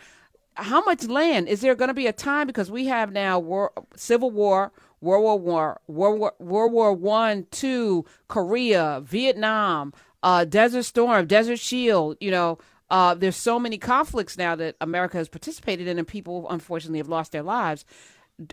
how 0.55 0.83
much 0.83 1.05
land? 1.07 1.47
Is 1.47 1.61
there 1.61 1.75
going 1.75 1.89
to 1.89 1.93
be 1.93 2.07
a 2.07 2.13
time 2.13 2.47
because 2.47 2.69
we 2.69 2.85
have 2.87 3.11
now 3.11 3.39
war, 3.39 3.71
civil 3.95 4.31
war 4.31 4.71
world 5.01 5.41
war 5.41 5.79
war 5.87 6.33
world 6.39 6.71
war 6.71 6.93
one 6.93 7.45
two 7.51 8.05
korea 8.27 9.01
vietnam 9.03 9.93
uh, 10.23 10.43
desert 10.43 10.83
storm 10.83 11.25
desert 11.25 11.59
shield 11.59 12.17
you 12.19 12.31
know 12.31 12.57
uh, 12.91 13.13
there's 13.13 13.35
so 13.35 13.59
many 13.59 13.77
conflicts 13.77 14.37
now 14.37 14.55
that 14.55 14.75
america 14.81 15.17
has 15.17 15.29
participated 15.29 15.87
in 15.87 15.97
and 15.97 16.07
people 16.07 16.47
unfortunately 16.49 16.97
have 16.99 17.07
lost 17.07 17.31
their 17.31 17.43
lives. 17.43 17.85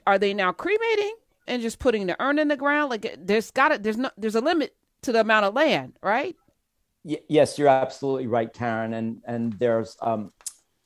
Are 0.07 0.19
they 0.19 0.35
now 0.35 0.53
cremating 0.53 1.15
and 1.47 1.63
just 1.63 1.79
putting 1.79 2.07
the 2.07 2.21
urn 2.21 2.39
in 2.39 2.49
the 2.49 2.57
ground? 2.57 2.91
Like 2.91 3.17
there's 3.19 3.51
got 3.51 3.69
to 3.69 3.79
there's 3.79 3.97
no 3.97 4.11
there's 4.17 4.35
a 4.35 4.41
limit 4.41 4.75
to 5.03 5.13
the 5.13 5.21
amount 5.21 5.47
of 5.47 5.55
land 5.55 5.99
right? 6.03 6.37
Yes 7.05 7.59
you're 7.59 7.69
absolutely 7.69 8.27
right 8.27 8.53
karen 8.53 8.95
and 8.95 9.23
and 9.27 9.53
there's 9.55 9.97
um 10.03 10.33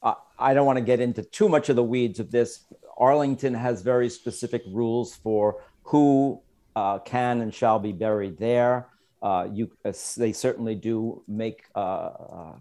I 0.02 0.54
don't 0.54 0.66
want 0.66 0.78
to 0.78 0.84
get 0.84 1.00
into 1.00 1.22
too 1.22 1.48
much 1.48 1.68
of 1.68 1.76
the 1.76 1.84
weeds 1.84 2.20
of 2.20 2.30
this. 2.30 2.64
Arlington 2.96 3.54
has 3.54 3.82
very 3.82 4.08
specific 4.08 4.62
rules 4.72 5.14
for 5.14 5.62
who 5.82 6.40
uh, 6.76 6.98
can 7.00 7.40
and 7.40 7.52
shall 7.52 7.78
be 7.78 7.92
buried 7.92 8.38
there. 8.38 8.88
Uh, 9.22 9.48
you, 9.52 9.70
uh, 9.84 9.92
they 10.16 10.32
certainly 10.32 10.74
do 10.74 11.22
make 11.28 11.64
uh, 11.74 11.78
uh, 11.78 12.52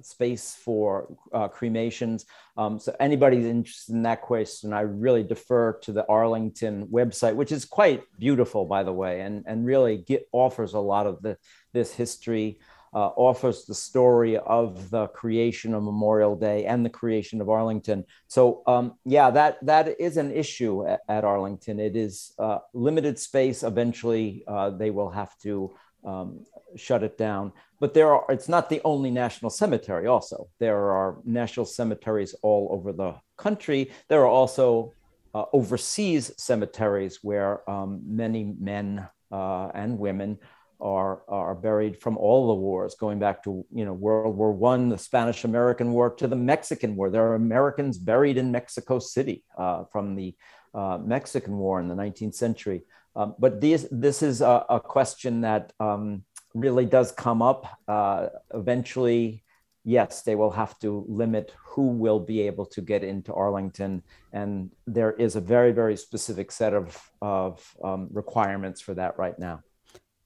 space 0.00 0.54
for 0.54 1.16
cremations. 1.52 2.26
Um, 2.56 2.78
so 2.78 2.94
anybody's 3.00 3.44
interested 3.44 3.94
in 3.94 4.02
that 4.02 4.22
question, 4.22 4.72
I 4.72 4.82
really 4.82 5.24
defer 5.24 5.72
to 5.82 5.92
the 5.92 6.06
Arlington 6.06 6.86
website, 6.86 7.34
which 7.34 7.50
is 7.50 7.64
quite 7.64 8.02
beautiful, 8.18 8.64
by 8.64 8.84
the 8.84 8.92
way, 8.92 9.22
and, 9.22 9.42
and 9.46 9.66
really 9.66 9.98
get, 9.98 10.28
offers 10.30 10.74
a 10.74 10.78
lot 10.78 11.08
of 11.08 11.20
the, 11.22 11.36
this 11.72 11.92
history, 11.92 12.60
uh, 12.96 13.10
offers 13.28 13.66
the 13.66 13.74
story 13.74 14.38
of 14.38 14.88
the 14.88 15.06
creation 15.08 15.74
of 15.74 15.82
Memorial 15.82 16.34
Day 16.34 16.64
and 16.64 16.82
the 16.82 16.94
creation 17.00 17.42
of 17.42 17.50
Arlington. 17.50 18.04
So 18.26 18.62
um, 18.66 18.94
yeah, 19.04 19.28
that, 19.38 19.52
that 19.66 20.00
is 20.00 20.16
an 20.16 20.30
issue 20.32 20.86
at, 20.86 21.00
at 21.06 21.22
Arlington. 21.22 21.78
It 21.78 21.94
is 21.94 22.32
uh, 22.38 22.60
limited 22.72 23.18
space. 23.18 23.62
Eventually, 23.62 24.44
uh, 24.48 24.70
they 24.70 24.90
will 24.90 25.10
have 25.10 25.36
to 25.40 25.76
um, 26.06 26.46
shut 26.74 27.02
it 27.02 27.18
down. 27.18 27.52
But 27.80 27.92
there 27.92 28.14
are, 28.14 28.24
it's 28.30 28.48
not 28.48 28.70
the 28.70 28.80
only 28.82 29.10
national 29.10 29.50
cemetery, 29.50 30.06
also. 30.06 30.48
There 30.58 30.90
are 30.90 31.18
national 31.26 31.66
cemeteries 31.66 32.34
all 32.40 32.68
over 32.70 32.94
the 32.94 33.16
country. 33.36 33.90
There 34.08 34.22
are 34.22 34.34
also 34.40 34.94
uh, 35.34 35.44
overseas 35.52 36.32
cemeteries 36.38 37.18
where 37.22 37.68
um, 37.68 38.00
many 38.06 38.54
men 38.58 39.06
uh, 39.30 39.68
and 39.74 39.98
women 39.98 40.38
are, 40.80 41.22
are 41.28 41.54
buried 41.54 42.00
from 42.00 42.16
all 42.16 42.48
the 42.48 42.54
wars, 42.54 42.94
going 42.94 43.18
back 43.18 43.42
to 43.44 43.64
you 43.72 43.84
know 43.84 43.92
World 43.92 44.36
War 44.36 44.52
One, 44.52 44.88
the 44.88 44.98
Spanish 44.98 45.44
American 45.44 45.92
War, 45.92 46.10
to 46.14 46.26
the 46.26 46.36
Mexican 46.36 46.96
War. 46.96 47.10
There 47.10 47.26
are 47.26 47.34
Americans 47.34 47.98
buried 47.98 48.36
in 48.36 48.52
Mexico 48.52 48.98
City 48.98 49.44
uh, 49.56 49.84
from 49.90 50.14
the 50.16 50.34
uh, 50.74 50.98
Mexican 50.98 51.56
War 51.56 51.80
in 51.80 51.88
the 51.88 51.94
19th 51.94 52.34
century. 52.34 52.82
Um, 53.16 53.34
but 53.38 53.60
this, 53.60 53.88
this 53.90 54.22
is 54.22 54.42
a, 54.42 54.66
a 54.68 54.78
question 54.78 55.40
that 55.40 55.72
um, 55.80 56.22
really 56.54 56.84
does 56.84 57.12
come 57.12 57.40
up. 57.40 57.66
Uh, 57.88 58.28
eventually, 58.52 59.42
yes, 59.84 60.22
they 60.22 60.34
will 60.34 60.50
have 60.50 60.78
to 60.80 61.04
limit 61.08 61.54
who 61.64 61.88
will 61.88 62.20
be 62.20 62.42
able 62.42 62.66
to 62.66 62.82
get 62.82 63.02
into 63.02 63.32
Arlington. 63.32 64.02
And 64.32 64.70
there 64.86 65.12
is 65.12 65.36
a 65.36 65.40
very, 65.40 65.72
very 65.72 65.96
specific 65.96 66.52
set 66.52 66.74
of, 66.74 67.10
of 67.22 67.64
um, 67.82 68.08
requirements 68.12 68.82
for 68.82 68.92
that 68.94 69.18
right 69.18 69.38
now. 69.38 69.62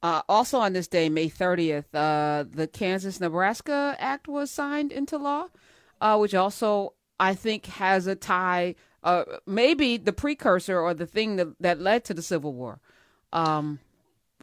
Uh, 0.02 0.22
also 0.28 0.58
on 0.58 0.72
this 0.72 0.88
day, 0.88 1.08
May 1.08 1.28
30th, 1.28 1.84
uh, 1.92 2.44
the 2.50 2.66
Kansas 2.66 3.20
Nebraska 3.20 3.96
Act 3.98 4.28
was 4.28 4.50
signed 4.50 4.92
into 4.92 5.18
law, 5.18 5.48
uh, 6.00 6.16
which 6.16 6.34
also, 6.34 6.94
I 7.18 7.34
think, 7.34 7.66
has 7.66 8.06
a 8.06 8.14
tie 8.14 8.76
uh, 9.02 9.24
maybe 9.46 9.96
the 9.96 10.12
precursor 10.12 10.78
or 10.78 10.94
the 10.94 11.06
thing 11.06 11.36
that, 11.36 11.48
that 11.60 11.80
led 11.80 12.04
to 12.04 12.14
the 12.14 12.22
Civil 12.22 12.52
War. 12.52 12.80
Um, 13.32 13.78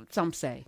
some 0.09 0.33
say 0.33 0.65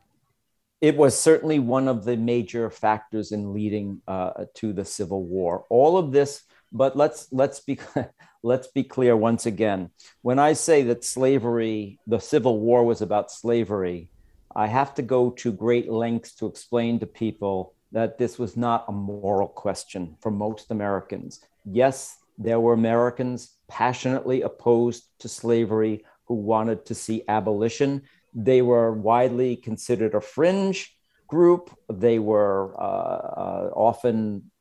it 0.81 0.95
was 0.95 1.17
certainly 1.17 1.59
one 1.59 1.87
of 1.87 2.05
the 2.05 2.15
major 2.15 2.69
factors 2.69 3.31
in 3.31 3.53
leading 3.53 4.01
uh, 4.07 4.45
to 4.55 4.73
the 4.73 4.85
Civil 4.85 5.23
War. 5.23 5.65
All 5.69 5.97
of 5.97 6.11
this, 6.11 6.43
but 6.71 6.95
let's 6.95 7.27
let's 7.31 7.59
be 7.59 7.79
let's 8.43 8.67
be 8.67 8.83
clear 8.83 9.15
once 9.15 9.45
again. 9.45 9.89
When 10.21 10.39
I 10.39 10.53
say 10.53 10.83
that 10.83 11.03
slavery, 11.03 11.99
the 12.07 12.19
Civil 12.19 12.59
War 12.59 12.83
was 12.85 13.01
about 13.01 13.31
slavery, 13.31 14.09
I 14.55 14.67
have 14.67 14.93
to 14.95 15.01
go 15.01 15.31
to 15.31 15.51
great 15.51 15.89
lengths 15.89 16.33
to 16.35 16.47
explain 16.47 16.99
to 16.99 17.05
people 17.05 17.73
that 17.91 18.17
this 18.17 18.37
was 18.37 18.55
not 18.55 18.85
a 18.87 18.91
moral 18.91 19.47
question 19.47 20.15
for 20.21 20.31
most 20.31 20.71
Americans. 20.71 21.41
Yes, 21.65 22.17
there 22.37 22.59
were 22.59 22.73
Americans 22.73 23.55
passionately 23.67 24.41
opposed 24.41 25.03
to 25.19 25.27
slavery 25.27 26.05
who 26.25 26.35
wanted 26.35 26.85
to 26.85 26.95
see 26.95 27.23
abolition. 27.27 28.03
They 28.33 28.61
were 28.61 28.93
widely 28.93 29.55
considered 29.55 30.15
a 30.15 30.21
fringe 30.21 30.95
group. 31.27 31.75
They 31.91 32.19
were 32.19 32.75
uh, 32.79 32.83
uh, 32.83 33.71
often 33.75 34.51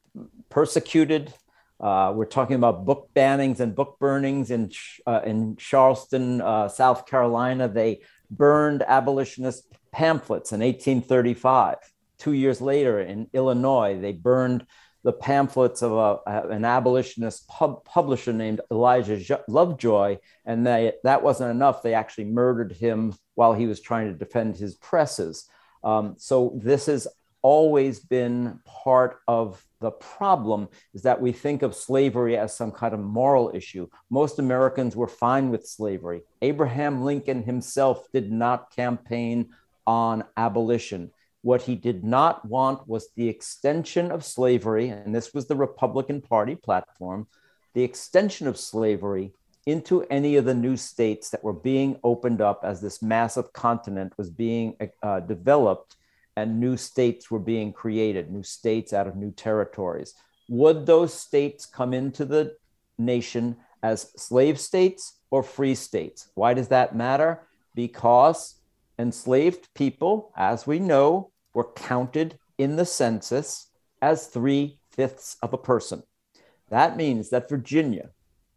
persecuted. 0.48 1.32
Uh, 1.80 2.12
we're 2.14 2.24
talking 2.24 2.56
about 2.56 2.84
book 2.84 3.10
bannings 3.14 3.60
and 3.60 3.74
book 3.74 3.98
burnings 4.00 4.50
in, 4.50 4.70
uh, 5.06 5.20
in 5.24 5.56
Charleston, 5.56 6.40
uh, 6.40 6.68
South 6.68 7.06
Carolina. 7.06 7.68
They 7.68 8.00
burned 8.30 8.82
abolitionist 8.82 9.64
pamphlets 9.92 10.52
in 10.52 10.60
1835. 10.60 11.76
Two 12.18 12.32
years 12.32 12.60
later, 12.60 13.00
in 13.00 13.28
Illinois, 13.32 13.98
they 13.98 14.12
burned 14.12 14.66
the 15.04 15.12
pamphlets 15.12 15.82
of 15.82 15.92
a, 15.92 16.48
an 16.50 16.64
abolitionist 16.64 17.46
pub, 17.48 17.84
publisher 17.84 18.32
named 18.32 18.60
Elijah 18.70 19.40
Lovejoy, 19.48 20.18
and 20.44 20.66
they, 20.66 20.92
that 21.04 21.22
wasn't 21.22 21.50
enough. 21.50 21.82
They 21.82 21.94
actually 21.94 22.24
murdered 22.24 22.72
him 22.72 23.14
while 23.34 23.54
he 23.54 23.66
was 23.66 23.80
trying 23.80 24.12
to 24.12 24.18
defend 24.18 24.56
his 24.56 24.74
presses. 24.74 25.48
Um, 25.84 26.16
so 26.18 26.58
this 26.62 26.86
has 26.86 27.06
always 27.48 27.98
been 27.98 28.60
part 28.66 29.20
of 29.26 29.64
the 29.80 29.90
problem 29.90 30.68
is 30.92 31.00
that 31.00 31.18
we 31.18 31.32
think 31.32 31.62
of 31.62 31.74
slavery 31.74 32.36
as 32.36 32.54
some 32.54 32.70
kind 32.70 32.92
of 32.92 33.00
moral 33.00 33.50
issue. 33.54 33.88
Most 34.10 34.38
Americans 34.38 34.94
were 34.94 35.08
fine 35.08 35.48
with 35.48 35.66
slavery. 35.66 36.20
Abraham 36.42 37.04
Lincoln 37.04 37.42
himself 37.42 38.06
did 38.12 38.30
not 38.30 38.76
campaign 38.76 39.48
on 39.86 40.24
abolition. 40.36 41.10
What 41.40 41.62
he 41.62 41.74
did 41.74 42.04
not 42.04 42.44
want 42.44 42.86
was 42.86 43.08
the 43.16 43.30
extension 43.30 44.10
of 44.10 44.26
slavery, 44.26 44.90
and 44.90 45.14
this 45.14 45.32
was 45.32 45.46
the 45.46 45.56
Republican 45.56 46.20
Party 46.20 46.54
platform 46.54 47.28
the 47.72 47.82
extension 47.82 48.46
of 48.46 48.58
slavery 48.58 49.32
into 49.64 50.02
any 50.10 50.36
of 50.36 50.44
the 50.44 50.54
new 50.66 50.76
states 50.76 51.30
that 51.30 51.44
were 51.44 51.52
being 51.70 51.98
opened 52.02 52.40
up 52.40 52.60
as 52.64 52.80
this 52.80 53.00
massive 53.00 53.52
continent 53.54 54.12
was 54.18 54.28
being 54.28 54.76
uh, 55.02 55.20
developed 55.20 55.96
and 56.38 56.60
new 56.60 56.76
states 56.76 57.32
were 57.32 57.40
being 57.40 57.72
created, 57.72 58.30
new 58.30 58.44
states 58.44 58.92
out 58.92 59.08
of 59.08 59.16
new 59.16 59.32
territories. 59.32 60.14
Would 60.48 60.86
those 60.86 61.12
states 61.12 61.66
come 61.66 61.92
into 61.92 62.24
the 62.24 62.54
nation 62.96 63.56
as 63.82 64.12
slave 64.16 64.60
states 64.60 65.18
or 65.32 65.42
free 65.42 65.74
states? 65.74 66.30
Why 66.36 66.54
does 66.54 66.68
that 66.68 66.94
matter? 66.94 67.40
Because 67.74 68.60
enslaved 69.00 69.68
people, 69.74 70.32
as 70.36 70.64
we 70.64 70.78
know, 70.78 71.32
were 71.54 71.72
counted 71.72 72.38
in 72.56 72.76
the 72.76 72.84
census 72.84 73.70
as 74.00 74.28
three 74.28 74.78
fifths 74.92 75.36
of 75.42 75.52
a 75.52 75.58
person. 75.58 76.04
That 76.70 76.96
means 76.96 77.30
that 77.30 77.48
Virginia, 77.48 78.10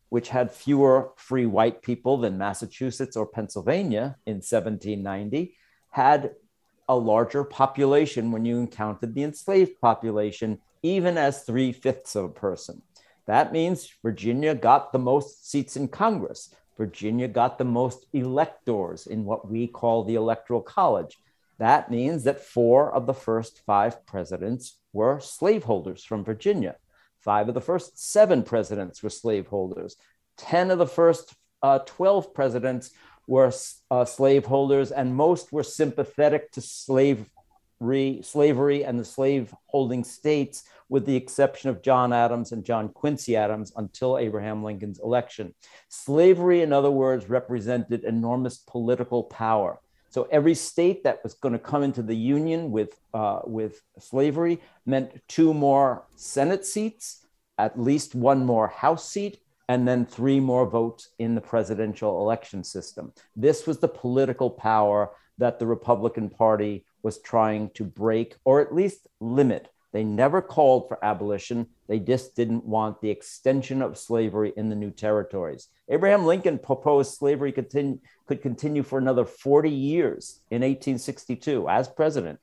which 0.09 0.29
had 0.29 0.51
fewer 0.51 1.13
free 1.15 1.47
white 1.47 1.81
people 1.81 2.17
than 2.17 2.37
Massachusetts 2.37 3.17
or 3.17 3.25
Pennsylvania 3.25 4.17
in 4.27 4.35
1790, 4.35 5.55
had 5.89 6.35
a 6.91 6.95
larger 6.95 7.45
population 7.45 8.33
when 8.33 8.43
you 8.43 8.59
encountered 8.59 9.15
the 9.15 9.23
enslaved 9.23 9.79
population, 9.79 10.59
even 10.83 11.17
as 11.17 11.43
three 11.43 11.71
fifths 11.71 12.17
of 12.17 12.25
a 12.25 12.29
person. 12.29 12.81
That 13.27 13.53
means 13.53 13.89
Virginia 14.03 14.53
got 14.53 14.91
the 14.91 14.99
most 14.99 15.49
seats 15.49 15.77
in 15.77 15.87
Congress. 15.87 16.53
Virginia 16.77 17.29
got 17.29 17.57
the 17.57 17.63
most 17.63 18.07
electors 18.11 19.07
in 19.07 19.23
what 19.23 19.49
we 19.49 19.67
call 19.67 20.03
the 20.03 20.15
Electoral 20.15 20.61
College. 20.61 21.17
That 21.59 21.89
means 21.89 22.25
that 22.25 22.43
four 22.43 22.93
of 22.93 23.05
the 23.05 23.13
first 23.13 23.61
five 23.65 24.05
presidents 24.05 24.75
were 24.91 25.21
slaveholders 25.21 26.03
from 26.03 26.25
Virginia. 26.25 26.75
Five 27.21 27.47
of 27.47 27.53
the 27.53 27.61
first 27.61 27.99
seven 27.99 28.43
presidents 28.43 29.01
were 29.01 29.09
slaveholders. 29.09 29.95
10 30.39 30.71
of 30.71 30.77
the 30.77 30.87
first 30.87 31.35
uh, 31.63 31.79
12 31.85 32.33
presidents 32.33 32.91
were 33.27 33.51
uh, 33.89 34.05
slaveholders, 34.05 34.91
and 34.91 35.15
most 35.15 35.51
were 35.51 35.63
sympathetic 35.63 36.51
to 36.51 36.61
slavery, 36.61 38.21
slavery 38.23 38.83
and 38.83 38.99
the 38.99 39.05
slave-holding 39.05 40.03
states, 40.03 40.63
with 40.89 41.05
the 41.05 41.15
exception 41.15 41.69
of 41.69 41.81
John 41.81 42.11
Adams 42.11 42.51
and 42.51 42.65
John 42.65 42.89
Quincy 42.89 43.35
Adams 43.35 43.71
until 43.75 44.17
Abraham 44.17 44.63
Lincoln's 44.63 44.99
election. 44.99 45.55
Slavery, 45.87 46.61
in 46.61 46.73
other 46.73 46.91
words, 46.91 47.29
represented 47.29 48.03
enormous 48.03 48.57
political 48.57 49.23
power. 49.23 49.79
So 50.09 50.27
every 50.29 50.55
state 50.55 51.05
that 51.05 51.23
was 51.23 51.35
going 51.35 51.53
to 51.53 51.59
come 51.59 51.83
into 51.83 52.03
the 52.03 52.15
union 52.15 52.71
with 52.71 52.99
uh, 53.13 53.39
with 53.45 53.81
slavery 53.97 54.59
meant 54.85 55.21
two 55.29 55.53
more 55.53 56.03
Senate 56.17 56.65
seats, 56.65 57.25
at 57.57 57.79
least 57.79 58.13
one 58.13 58.45
more 58.45 58.67
House 58.67 59.09
seat, 59.09 59.40
and 59.71 59.87
then 59.87 60.05
three 60.05 60.41
more 60.41 60.65
votes 60.65 61.11
in 61.17 61.33
the 61.33 61.39
presidential 61.39 62.19
election 62.19 62.61
system. 62.61 63.13
This 63.37 63.65
was 63.65 63.77
the 63.79 63.87
political 63.87 64.49
power 64.49 65.11
that 65.37 65.59
the 65.59 65.65
Republican 65.65 66.29
Party 66.29 66.83
was 67.03 67.21
trying 67.21 67.69
to 67.75 67.85
break 67.85 68.35
or 68.43 68.59
at 68.59 68.75
least 68.75 69.07
limit. 69.21 69.69
They 69.93 70.03
never 70.03 70.41
called 70.41 70.89
for 70.89 71.03
abolition. 71.05 71.67
They 71.87 71.99
just 71.99 72.35
didn't 72.35 72.65
want 72.65 72.99
the 72.99 73.11
extension 73.11 73.81
of 73.81 73.97
slavery 73.97 74.51
in 74.57 74.67
the 74.67 74.75
new 74.75 74.91
territories. 74.91 75.69
Abraham 75.87 76.25
Lincoln 76.25 76.59
proposed 76.59 77.13
slavery 77.13 77.53
continue, 77.53 77.99
could 78.27 78.41
continue 78.41 78.83
for 78.83 78.99
another 78.99 79.23
40 79.23 79.69
years 79.69 80.41
in 80.49 80.63
1862 80.63 81.69
as 81.69 81.87
president. 81.87 82.41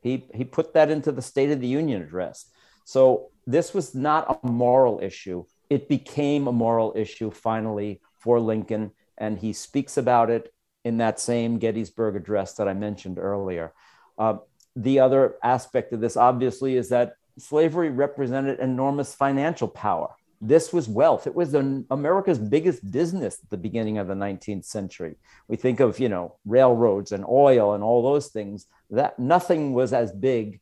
He, 0.00 0.28
he 0.32 0.44
put 0.44 0.74
that 0.74 0.92
into 0.92 1.10
the 1.10 1.22
State 1.22 1.50
of 1.50 1.60
the 1.60 1.66
Union 1.66 2.02
address. 2.02 2.46
So 2.84 3.30
this 3.48 3.74
was 3.74 3.96
not 3.96 4.38
a 4.44 4.46
moral 4.46 5.00
issue. 5.02 5.44
It 5.70 5.88
became 5.88 6.46
a 6.46 6.52
moral 6.52 6.92
issue 6.96 7.30
finally 7.30 8.00
for 8.18 8.40
Lincoln, 8.40 8.92
and 9.16 9.38
he 9.38 9.52
speaks 9.52 9.96
about 9.96 10.30
it 10.30 10.52
in 10.84 10.98
that 10.98 11.20
same 11.20 11.58
Gettysburg 11.58 12.16
address 12.16 12.54
that 12.54 12.68
I 12.68 12.74
mentioned 12.74 13.18
earlier. 13.18 13.72
Uh, 14.16 14.38
the 14.74 15.00
other 15.00 15.36
aspect 15.42 15.92
of 15.92 16.00
this, 16.00 16.16
obviously, 16.16 16.76
is 16.76 16.88
that 16.88 17.14
slavery 17.38 17.90
represented 17.90 18.60
enormous 18.60 19.14
financial 19.14 19.68
power. 19.68 20.08
This 20.40 20.72
was 20.72 20.88
wealth. 20.88 21.26
It 21.26 21.34
was 21.34 21.52
an, 21.54 21.84
America's 21.90 22.38
biggest 22.38 22.88
business 22.90 23.38
at 23.42 23.50
the 23.50 23.56
beginning 23.56 23.98
of 23.98 24.06
the 24.06 24.14
19th 24.14 24.64
century. 24.64 25.16
We 25.48 25.56
think 25.56 25.80
of, 25.80 25.98
you 25.98 26.08
know, 26.08 26.36
railroads 26.46 27.10
and 27.10 27.24
oil 27.28 27.74
and 27.74 27.82
all 27.82 28.02
those 28.02 28.28
things. 28.28 28.66
That 28.90 29.18
nothing 29.18 29.72
was 29.72 29.92
as 29.92 30.12
big 30.12 30.60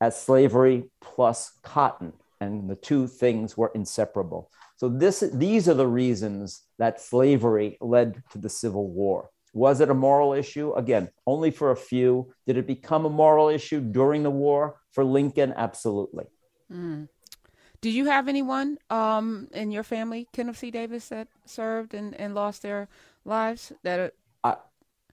as 0.00 0.20
slavery 0.20 0.84
plus 1.00 1.52
cotton, 1.62 2.12
and 2.40 2.68
the 2.68 2.76
two 2.76 3.06
things 3.06 3.56
were 3.56 3.72
inseparable. 3.74 4.50
So 4.76 4.88
this, 4.88 5.24
these 5.32 5.68
are 5.68 5.74
the 5.74 5.86
reasons 5.86 6.62
that 6.78 7.00
slavery 7.00 7.78
led 7.80 8.22
to 8.30 8.38
the 8.38 8.48
Civil 8.48 8.88
War. 8.88 9.30
Was 9.54 9.80
it 9.80 9.90
a 9.90 9.94
moral 9.94 10.34
issue? 10.34 10.72
Again, 10.74 11.08
only 11.26 11.50
for 11.50 11.70
a 11.70 11.76
few. 11.76 12.32
Did 12.46 12.58
it 12.58 12.66
become 12.66 13.06
a 13.06 13.10
moral 13.10 13.48
issue 13.48 13.80
during 13.80 14.22
the 14.22 14.30
war? 14.30 14.80
For 14.92 15.04
Lincoln, 15.04 15.52
absolutely. 15.56 16.26
Mm. 16.72 17.08
Do 17.80 17.90
you 17.90 18.06
have 18.06 18.28
anyone 18.28 18.78
um, 18.90 19.48
in 19.52 19.70
your 19.70 19.84
family, 19.84 20.28
Kenneth 20.32 20.58
C. 20.58 20.70
Davis, 20.70 21.08
that 21.08 21.28
served 21.44 21.94
and, 21.94 22.14
and 22.14 22.34
lost 22.34 22.62
their 22.62 22.88
lives? 23.24 23.72
That 23.84 24.14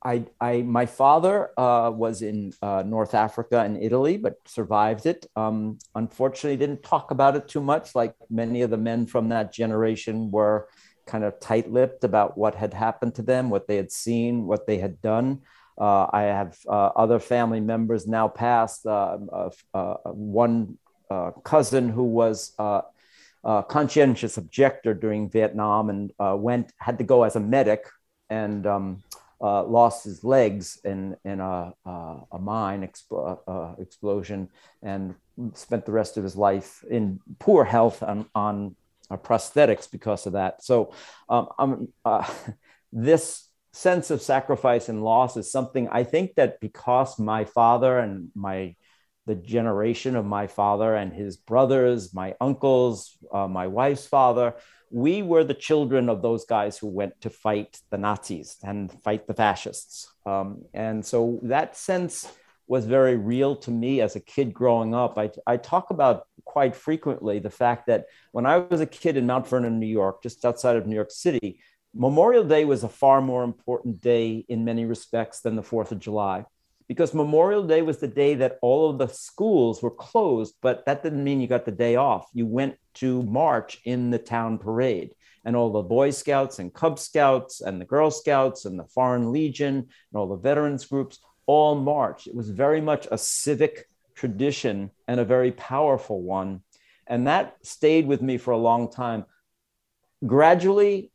I, 0.06 0.26
I, 0.40 0.62
my 0.62 0.86
father 0.86 1.50
uh, 1.60 1.90
was 1.90 2.22
in 2.22 2.54
uh, 2.62 2.84
North 2.86 3.16
Africa 3.16 3.62
and 3.62 3.82
Italy, 3.82 4.18
but 4.18 4.36
survived 4.46 5.08
it. 5.08 5.26
Um, 5.36 5.80
unfortunately, 5.96 6.58
didn't 6.58 6.84
talk 6.84 7.10
about 7.10 7.36
it 7.36 7.48
too 7.48 7.62
much, 7.62 7.96
like 7.96 8.14
many 8.30 8.62
of 8.62 8.70
the 8.70 8.78
men 8.78 9.08
from 9.08 9.30
that 9.30 9.52
generation 9.52 10.30
were 10.30 10.70
kind 11.08 11.24
of 11.24 11.40
tight-lipped 11.40 12.04
about 12.04 12.38
what 12.38 12.54
had 12.54 12.74
happened 12.74 13.16
to 13.16 13.24
them, 13.24 13.50
what 13.50 13.68
they 13.68 13.78
had 13.78 13.92
seen, 13.92 14.46
what 14.46 14.68
they 14.68 14.78
had 14.78 15.02
done. 15.02 15.42
Uh, 15.78 16.08
I 16.14 16.22
have 16.24 16.58
uh, 16.70 16.90
other 16.96 17.20
family 17.20 17.60
members 17.60 18.08
now 18.08 18.28
passed. 18.28 18.86
Uh, 18.86 19.18
uh, 19.74 19.96
one 20.06 20.78
cousin 21.44 21.90
who 21.90 22.04
was 22.04 22.54
a 22.60 22.84
conscientious 23.68 24.38
objector 24.38 24.94
during 24.94 25.30
Vietnam 25.30 25.90
and 25.90 26.12
went 26.42 26.72
had 26.78 26.98
to 27.00 27.04
go 27.04 27.24
as 27.24 27.36
a 27.36 27.40
medic 27.40 27.86
and 28.30 28.66
um, 28.66 29.04
lost 29.42 30.06
his 30.06 30.24
legs 30.24 30.80
in 30.84 31.16
in 31.26 31.40
a, 31.40 31.74
a 31.86 32.40
mine 32.40 32.88
expl- 32.88 33.80
explosion 33.80 34.50
and 34.82 35.16
spent 35.54 35.86
the 35.86 35.92
rest 35.92 36.18
of 36.18 36.24
his 36.24 36.36
life 36.36 36.84
in 36.90 37.20
poor 37.40 37.64
health 37.66 38.02
on, 38.02 38.26
on 38.34 38.76
uh, 39.12 39.18
prosthetics 39.18 39.90
because 39.90 40.26
of 40.26 40.34
that. 40.34 40.64
So 40.64 40.94
um, 41.30 41.48
um, 41.60 41.88
uh, 42.04 42.28
this 42.94 43.50
sense 43.74 44.10
of 44.10 44.22
sacrifice 44.22 44.88
and 44.88 45.04
loss 45.04 45.36
is 45.36 45.52
something 45.52 45.90
I 45.90 46.04
think 46.04 46.36
that 46.36 46.60
because 46.62 47.20
my 47.20 47.44
father 47.46 48.00
and 48.00 48.30
my 48.34 48.76
the 49.28 49.36
generation 49.36 50.16
of 50.16 50.24
my 50.24 50.46
father 50.46 50.94
and 50.94 51.12
his 51.12 51.36
brothers, 51.36 52.14
my 52.14 52.36
uncles, 52.40 53.18
uh, 53.34 53.48
my 53.48 53.66
wife's 53.66 54.06
father, 54.06 54.54
we 54.96 55.22
were 55.22 55.44
the 55.44 55.54
children 55.54 56.08
of 56.08 56.22
those 56.22 56.46
guys 56.46 56.78
who 56.78 56.88
went 56.88 57.20
to 57.20 57.30
fight 57.30 57.82
the 57.90 57.98
Nazis 57.98 58.56
and 58.64 58.90
fight 59.04 59.28
the 59.28 59.34
fascists. 59.34 60.10
Um, 60.26 60.64
and 60.74 61.06
so 61.06 61.38
that 61.44 61.76
sense 61.76 62.32
was 62.68 62.86
very 62.86 63.18
real 63.18 63.58
to 63.58 63.72
me 63.72 64.00
as 64.00 64.16
a 64.16 64.22
kid 64.22 64.54
growing 64.54 64.96
up. 64.96 65.18
I, 65.18 65.32
I 65.46 65.58
talk 65.58 65.90
about 65.90 66.28
quite 66.46 66.78
frequently 66.78 67.40
the 67.40 67.50
fact 67.50 67.88
that 67.88 68.06
when 68.32 68.46
I 68.46 68.60
was 68.60 68.80
a 68.80 68.86
kid 68.86 69.18
in 69.18 69.28
Mount 69.28 69.50
Vernon, 69.50 69.82
New 69.82 69.86
York, 69.86 70.24
just 70.24 70.46
outside 70.46 70.78
of 70.78 70.88
New 70.88 70.96
York 70.96 71.12
City, 71.12 71.60
Memorial 71.94 72.46
Day 72.46 72.64
was 72.64 72.86
a 72.86 72.90
far 72.90 73.20
more 73.20 73.44
important 73.44 74.00
day 74.00 74.46
in 74.48 74.64
many 74.64 74.86
respects 74.86 75.42
than 75.42 75.58
the 75.58 75.62
4th 75.62 75.92
of 75.92 76.00
July 76.00 76.46
because 76.88 77.14
Memorial 77.14 77.64
Day 77.64 77.82
was 77.82 77.98
the 77.98 78.08
day 78.08 78.36
that 78.36 78.60
all 78.62 78.90
of 78.90 78.98
the 78.98 79.08
schools 79.08 79.82
were 79.82 79.92
closed, 79.92 80.56
but 80.62 80.86
that 80.86 81.04
didn't 81.04 81.24
mean 81.24 81.42
you 81.42 81.48
got 81.48 81.66
the 81.66 81.72
day 81.72 81.96
off. 81.96 82.30
You 82.34 82.46
went 82.46 82.76
to 82.96 83.24
march 83.24 83.80
in 83.86 84.12
the 84.12 84.20
town 84.20 84.58
parade, 84.58 85.12
and 85.44 85.56
all 85.56 85.72
the 85.72 85.82
Boy 85.82 86.12
Scouts 86.12 86.60
and 86.60 86.74
Cub 86.74 87.00
Scouts 87.00 87.62
and 87.62 87.80
the 87.80 87.86
Girl 87.86 88.12
Scouts 88.12 88.66
and 88.66 88.78
the 88.78 88.86
Foreign 88.86 89.32
Legion 89.32 89.76
and 89.76 89.88
all 90.14 90.28
the 90.28 90.36
veterans 90.36 90.86
groups 90.86 91.20
all 91.46 91.76
marched. 91.76 92.28
It 92.28 92.36
was 92.36 92.50
very 92.50 92.82
much 92.82 93.08
a 93.12 93.18
civic 93.18 93.88
tradition 94.16 94.92
and 95.08 95.20
a 95.20 95.26
very 95.26 95.52
powerful 95.52 96.22
one. 96.22 96.62
And 97.08 97.28
that 97.28 97.56
stayed 97.62 98.08
with 98.08 98.22
me 98.22 98.38
for 98.38 98.52
a 98.52 98.58
long 98.58 98.92
time. 98.92 99.26
Gradually, 100.26 101.12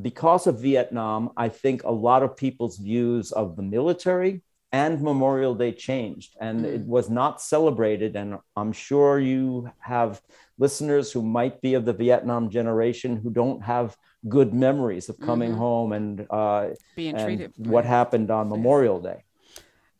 because 0.00 0.46
of 0.46 0.60
Vietnam, 0.60 1.30
I 1.36 1.50
think 1.50 1.84
a 1.84 1.90
lot 1.90 2.22
of 2.22 2.36
people's 2.36 2.78
views 2.78 3.32
of 3.32 3.56
the 3.56 3.62
military 3.62 4.42
and 4.74 5.00
Memorial 5.00 5.54
Day 5.54 5.70
changed 5.70 6.34
and 6.40 6.64
mm. 6.64 6.74
it 6.74 6.80
was 6.84 7.08
not 7.08 7.40
celebrated. 7.40 8.16
And 8.16 8.38
I'm 8.56 8.72
sure 8.72 9.20
you 9.20 9.70
have 9.78 10.20
listeners 10.58 11.12
who 11.12 11.22
might 11.22 11.60
be 11.60 11.74
of 11.74 11.84
the 11.84 11.92
Vietnam 11.92 12.50
generation 12.50 13.16
who 13.16 13.30
don't 13.30 13.62
have 13.62 13.96
good 14.28 14.52
memories 14.52 15.08
of 15.08 15.16
coming 15.20 15.50
mm-hmm. 15.50 15.66
home 15.66 15.92
and, 15.92 16.26
uh, 16.28 16.70
being 16.96 17.16
treated 17.16 17.52
what 17.56 17.84
happened 17.84 18.32
on 18.32 18.48
Memorial 18.48 19.00
Day 19.00 19.22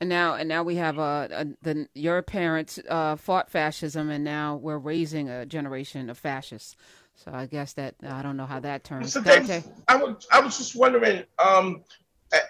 and 0.00 0.08
now 0.08 0.34
and 0.34 0.48
now 0.48 0.62
we 0.62 0.74
have 0.74 0.98
uh, 0.98 1.28
a, 1.30 1.46
the 1.62 1.88
your 1.94 2.20
parents 2.20 2.78
uh, 2.88 3.16
fought 3.16 3.48
fascism, 3.48 4.10
and 4.10 4.22
now 4.24 4.56
we're 4.56 4.76
raising 4.76 5.30
a 5.30 5.46
generation 5.46 6.10
of 6.10 6.18
fascists. 6.18 6.76
So 7.14 7.30
I 7.32 7.46
guess 7.46 7.72
that 7.74 7.94
I 8.06 8.20
don't 8.22 8.36
know 8.36 8.44
how 8.44 8.60
that 8.60 8.84
turns. 8.84 9.12
So 9.12 9.22
Dave, 9.22 9.64
I 9.88 9.96
was 9.96 10.26
I 10.30 10.40
was 10.40 10.58
just 10.58 10.74
wondering, 10.76 11.22
um, 11.38 11.84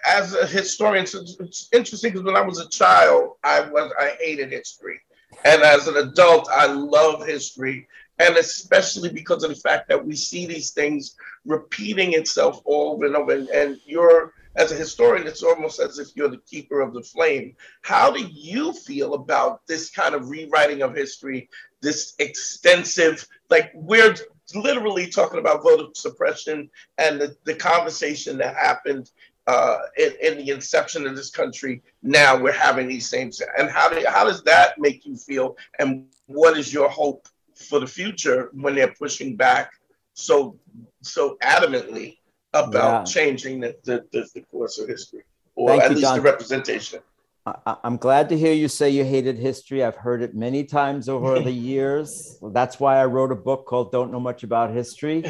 as 0.07 0.33
a 0.33 0.45
historian, 0.45 1.03
it's 1.03 1.69
interesting 1.71 2.11
because 2.11 2.25
when 2.25 2.35
I 2.35 2.41
was 2.41 2.59
a 2.59 2.69
child, 2.69 3.33
I 3.43 3.61
was 3.61 3.91
I 3.99 4.15
hated 4.19 4.51
history, 4.51 4.99
and 5.43 5.61
as 5.61 5.87
an 5.87 5.97
adult, 5.97 6.47
I 6.51 6.67
love 6.67 7.25
history, 7.25 7.87
and 8.19 8.37
especially 8.37 9.09
because 9.09 9.43
of 9.43 9.49
the 9.49 9.55
fact 9.55 9.89
that 9.89 10.05
we 10.05 10.15
see 10.15 10.45
these 10.45 10.71
things 10.71 11.15
repeating 11.45 12.13
itself 12.13 12.61
over 12.65 13.05
and 13.05 13.15
over, 13.15 13.33
and, 13.33 13.49
and 13.49 13.79
you're 13.85 14.33
as 14.55 14.71
a 14.71 14.75
historian, 14.75 15.27
it's 15.27 15.43
almost 15.43 15.79
as 15.79 15.99
if 15.99 16.15
you're 16.15 16.29
the 16.29 16.37
keeper 16.37 16.79
of 16.79 16.93
the 16.93 17.01
flame. 17.01 17.55
How 17.81 18.09
do 18.09 18.25
you 18.25 18.71
feel 18.71 19.13
about 19.13 19.67
this 19.67 19.89
kind 19.89 20.15
of 20.15 20.29
rewriting 20.29 20.81
of 20.81 20.95
history, 20.95 21.49
this 21.81 22.15
extensive, 22.19 23.27
like 23.49 23.71
we're 23.75 24.15
literally 24.53 25.07
talking 25.07 25.39
about 25.39 25.63
voter 25.63 25.87
suppression 25.93 26.69
and 26.97 27.19
the, 27.19 27.35
the 27.43 27.53
conversation 27.53 28.37
that 28.37 28.55
happened 28.55 29.11
uh, 29.47 29.77
in, 29.97 30.13
in, 30.21 30.37
the 30.37 30.49
inception 30.49 31.05
of 31.05 31.15
this 31.15 31.29
country. 31.29 31.81
Now 32.01 32.35
we're 32.37 32.51
having 32.51 32.87
these 32.87 33.07
same, 33.07 33.31
and 33.57 33.69
how, 33.69 33.89
do, 33.89 34.03
how 34.07 34.23
does 34.23 34.43
that 34.43 34.79
make 34.79 35.05
you 35.05 35.15
feel? 35.15 35.55
And 35.79 36.07
what 36.25 36.57
is 36.57 36.73
your 36.73 36.89
hope 36.89 37.27
for 37.55 37.79
the 37.79 37.87
future 37.87 38.49
when 38.53 38.75
they're 38.75 38.93
pushing 38.93 39.35
back 39.35 39.71
so 40.13 40.57
so 41.01 41.37
adamantly 41.43 42.17
about 42.53 43.07
yeah. 43.07 43.13
changing 43.13 43.59
the, 43.59 43.75
the, 43.83 44.05
the, 44.11 44.41
course 44.49 44.79
of 44.79 44.87
history, 44.87 45.23
or 45.55 45.69
Thank 45.69 45.83
at 45.83 45.89
you, 45.89 45.95
least 45.97 46.07
John. 46.07 46.17
the 46.17 46.21
representation. 46.21 46.99
I, 47.45 47.77
am 47.83 47.97
glad 47.97 48.29
to 48.29 48.37
hear 48.37 48.53
you 48.53 48.67
say 48.67 48.89
you 48.89 49.03
hated 49.03 49.37
history. 49.37 49.83
I've 49.83 49.97
heard 49.97 50.23
it 50.23 50.33
many 50.33 50.63
times 50.63 51.07
over 51.09 51.39
the 51.41 51.51
years. 51.51 52.39
That's 52.41 52.79
why 52.79 52.97
I 52.97 53.05
wrote 53.05 53.31
a 53.31 53.35
book 53.35 53.65
called 53.65 53.91
"Don't 53.91 54.11
Know 54.11 54.19
Much 54.19 54.43
About 54.43 54.71
History." 54.71 55.23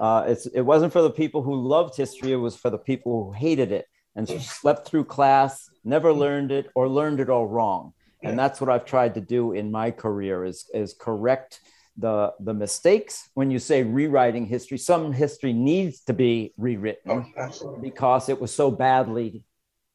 Uh, 0.00 0.24
it's, 0.28 0.46
it 0.46 0.62
wasn't 0.62 0.92
for 0.92 1.02
the 1.02 1.10
people 1.10 1.42
who 1.42 1.54
loved 1.54 1.96
history; 1.96 2.32
it 2.32 2.36
was 2.36 2.56
for 2.56 2.70
the 2.70 2.78
people 2.78 3.24
who 3.24 3.32
hated 3.32 3.70
it 3.70 3.86
and 4.16 4.28
slept 4.28 4.88
through 4.88 5.04
class, 5.04 5.68
never 5.84 6.12
learned 6.12 6.50
it, 6.50 6.68
or 6.74 6.88
learned 6.88 7.20
it 7.20 7.28
all 7.28 7.46
wrong. 7.46 7.92
And 8.22 8.38
that's 8.38 8.60
what 8.60 8.68
I've 8.68 8.84
tried 8.84 9.14
to 9.14 9.20
do 9.20 9.52
in 9.52 9.70
my 9.70 9.90
career: 9.90 10.44
is 10.44 10.68
is 10.72 10.94
correct 10.98 11.60
the 11.98 12.32
the 12.40 12.54
mistakes. 12.54 13.28
When 13.34 13.50
you 13.50 13.58
say 13.58 13.82
rewriting 13.82 14.46
history 14.46 14.78
some 14.78 15.12
history 15.12 15.52
needs 15.52 16.00
to 16.04 16.14
be 16.14 16.54
rewritten 16.56 17.26
oh, 17.38 17.78
because 17.80 18.28
it 18.28 18.40
was 18.40 18.54
so 18.54 18.70
badly 18.70 19.44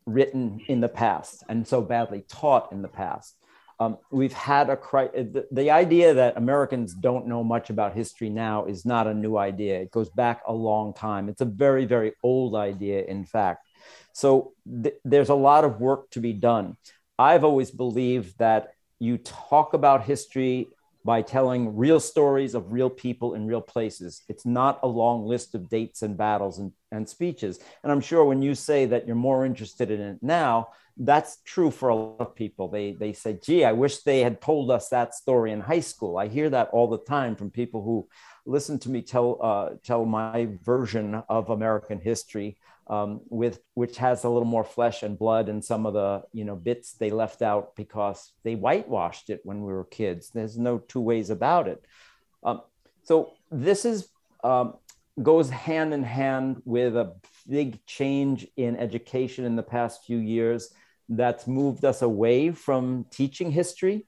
written 0.05 0.61
in 0.67 0.81
the 0.81 0.89
past 0.89 1.43
and 1.49 1.67
so 1.67 1.81
badly 1.81 2.23
taught 2.29 2.71
in 2.71 2.83
the 2.83 2.87
past 2.87 3.35
um, 3.79 3.97
we've 4.11 4.33
had 4.33 4.69
a 4.69 4.75
the, 4.75 5.47
the 5.51 5.71
idea 5.71 6.13
that 6.13 6.37
americans 6.37 6.93
don't 6.93 7.27
know 7.27 7.43
much 7.43 7.69
about 7.69 7.93
history 7.93 8.29
now 8.29 8.65
is 8.65 8.85
not 8.85 9.07
a 9.07 9.13
new 9.13 9.37
idea 9.37 9.79
it 9.79 9.91
goes 9.91 10.09
back 10.09 10.41
a 10.47 10.53
long 10.53 10.93
time 10.93 11.29
it's 11.29 11.41
a 11.41 11.45
very 11.45 11.85
very 11.85 12.13
old 12.23 12.55
idea 12.55 13.03
in 13.05 13.25
fact 13.25 13.67
so 14.13 14.53
th- 14.83 14.95
there's 15.03 15.29
a 15.29 15.35
lot 15.35 15.63
of 15.63 15.79
work 15.79 16.09
to 16.09 16.19
be 16.19 16.33
done 16.33 16.77
i've 17.19 17.43
always 17.43 17.71
believed 17.71 18.37
that 18.37 18.73
you 18.99 19.17
talk 19.17 19.73
about 19.73 20.03
history 20.03 20.67
by 21.05 21.21
telling 21.21 21.75
real 21.77 21.99
stories 21.99 22.55
of 22.55 22.71
real 22.71 22.89
people 22.89 23.35
in 23.35 23.45
real 23.45 23.61
places. 23.61 24.23
It's 24.27 24.45
not 24.45 24.79
a 24.81 24.87
long 24.87 25.27
list 25.27 25.53
of 25.53 25.69
dates 25.69 26.01
and 26.01 26.17
battles 26.17 26.57
and, 26.57 26.71
and 26.91 27.07
speeches. 27.07 27.59
And 27.83 27.91
I'm 27.91 28.01
sure 28.01 28.25
when 28.25 28.41
you 28.41 28.55
say 28.55 28.87
that 28.87 29.05
you're 29.05 29.15
more 29.15 29.45
interested 29.45 29.91
in 29.91 30.01
it 30.01 30.17
now, 30.23 30.69
that's 30.97 31.39
true 31.43 31.71
for 31.71 31.89
a 31.89 31.95
lot 31.95 32.21
of 32.21 32.35
people. 32.35 32.69
They, 32.69 32.93
they 32.93 33.13
say, 33.13 33.37
gee, 33.41 33.65
I 33.65 33.73
wish 33.73 34.03
they 34.03 34.21
had 34.21 34.41
told 34.41 34.71
us 34.71 34.89
that 34.89 35.13
story 35.13 35.51
in 35.51 35.59
high 35.59 35.81
school. 35.81 36.17
I 36.17 36.27
hear 36.27 36.49
that 36.49 36.69
all 36.69 36.87
the 36.87 36.99
time 36.99 37.35
from 37.35 37.49
people 37.49 37.83
who 37.83 38.07
listen 38.45 38.79
to 38.79 38.89
me 38.89 39.01
tell, 39.01 39.37
uh, 39.41 39.69
tell 39.83 40.05
my 40.05 40.49
version 40.63 41.21
of 41.27 41.49
American 41.49 41.99
history. 41.99 42.57
um, 42.87 43.21
with 43.29 43.59
which 43.73 43.97
has 43.97 44.23
a 44.23 44.29
little 44.29 44.47
more 44.47 44.63
flesh 44.63 45.03
and 45.03 45.17
blood 45.17 45.49
and 45.49 45.63
some 45.63 45.85
of 45.85 45.93
the 45.93 46.23
you 46.33 46.45
know 46.45 46.55
bits 46.55 46.93
they 46.93 47.09
left 47.09 47.41
out 47.41 47.75
because 47.75 48.33
they 48.43 48.55
whitewashed 48.55 49.29
it 49.29 49.41
when 49.43 49.61
we 49.61 49.73
were 49.73 49.85
kids. 49.85 50.29
There's 50.29 50.57
no 50.57 50.77
two 50.77 51.01
ways 51.01 51.29
about 51.29 51.67
it. 51.67 51.83
Um, 52.43 52.61
so 53.03 53.31
this 53.51 53.85
is 53.85 54.09
um, 54.43 54.75
goes 55.21 55.49
hand 55.49 55.93
in 55.93 56.03
hand 56.03 56.61
with 56.65 56.95
a 56.95 57.15
big 57.49 57.83
change 57.85 58.47
in 58.55 58.75
education 58.75 59.45
in 59.45 59.55
the 59.55 59.63
past 59.63 60.05
few 60.05 60.17
years 60.17 60.71
that's 61.09 61.47
moved 61.47 61.85
us 61.85 62.01
away 62.01 62.51
from 62.51 63.05
teaching 63.11 63.51
history. 63.51 64.05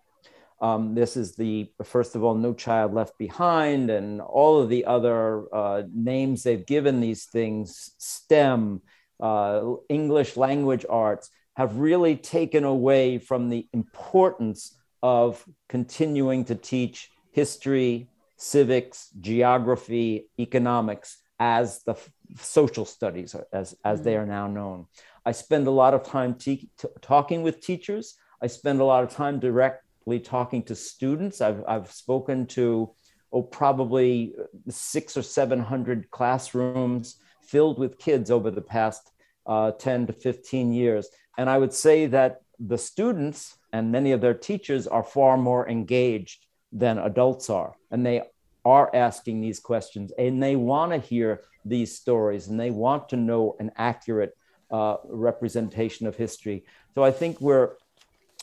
Um, 0.60 0.95
this 0.95 1.16
is 1.16 1.36
the 1.36 1.70
first 1.84 2.16
of 2.16 2.24
all, 2.24 2.34
No 2.34 2.54
Child 2.54 2.93
Left 2.93 3.18
Behind, 3.18 3.89
and 3.89 4.22
all 4.22 4.60
of 4.60 4.70
the 4.70 4.86
other 4.86 5.54
uh, 5.54 5.84
names 5.93 6.43
they've 6.43 6.66
given 6.66 7.00
these 7.00 7.26
things, 7.26 7.91
STEM, 8.00 8.82
uh, 9.20 9.62
English 9.88 10.36
language 10.36 10.86
arts, 10.89 11.30
have 11.56 11.78
really 11.78 12.16
taken 12.16 12.64
away 12.64 13.20
from 13.20 13.50
the 13.50 13.68
importance 13.74 14.76
of 15.04 15.43
continuing 15.70 16.45
to 16.45 16.56
teach 16.56 17.12
history, 17.32 18.10
civics, 18.38 19.10
geography, 19.20 20.28
economics 20.39 21.18
as 21.39 21.84
the 21.84 21.91
f- 21.91 22.10
social 22.39 22.86
studies, 22.86 23.36
as, 23.54 23.76
as 23.86 24.02
they 24.02 24.16
are 24.16 24.26
now 24.26 24.48
known. 24.48 24.88
I 25.28 25.34
spend 25.34 25.67
a 25.67 25.71
lot 25.71 25.93
of 25.93 26.03
time 26.03 26.36
te- 26.36 26.69
t- 26.80 26.88
talking 27.01 27.41
with 27.43 27.59
teachers. 27.59 28.15
I 28.41 28.47
spend 28.47 28.80
a 28.80 28.86
lot 28.86 29.03
of 29.03 29.09
time 29.09 29.41
directly 29.41 30.21
talking 30.21 30.63
to 30.63 30.73
students. 30.73 31.41
I've, 31.41 31.65
I've 31.67 31.91
spoken 31.91 32.45
to, 32.57 32.93
oh, 33.34 33.41
probably 33.41 34.34
six 34.69 35.17
or 35.17 35.21
700 35.21 36.09
classrooms 36.11 37.17
filled 37.41 37.78
with 37.78 37.99
kids 37.99 38.32
over 38.32 38.49
the 38.49 38.61
past 38.61 39.11
uh, 39.45 39.71
10 39.71 40.07
to 40.07 40.13
15 40.13 40.71
years. 40.71 41.09
And 41.38 41.49
I 41.49 41.57
would 41.57 41.73
say 41.73 42.05
that 42.05 42.39
the 42.57 42.78
students 42.78 43.57
and 43.73 43.91
many 43.91 44.13
of 44.13 44.21
their 44.21 44.34
teachers 44.34 44.88
are 44.88 45.03
far 45.03 45.36
more 45.36 45.67
engaged 45.67 46.45
than 46.71 46.99
adults 46.99 47.49
are. 47.49 47.75
And 47.91 48.05
they 48.05 48.21
are 48.63 48.89
asking 48.95 49.41
these 49.41 49.59
questions 49.59 50.13
and 50.17 50.41
they 50.41 50.55
want 50.55 50.93
to 50.93 50.99
hear 50.99 51.41
these 51.65 51.97
stories 51.97 52.47
and 52.47 52.57
they 52.57 52.71
want 52.71 53.09
to 53.09 53.17
know 53.17 53.57
an 53.59 53.71
accurate 53.75 54.34
uh, 54.72 54.97
representation 55.05 56.07
of 56.07 56.15
history. 56.15 56.65
So 56.95 57.03
I 57.03 57.11
think 57.11 57.41
we're 57.41 57.72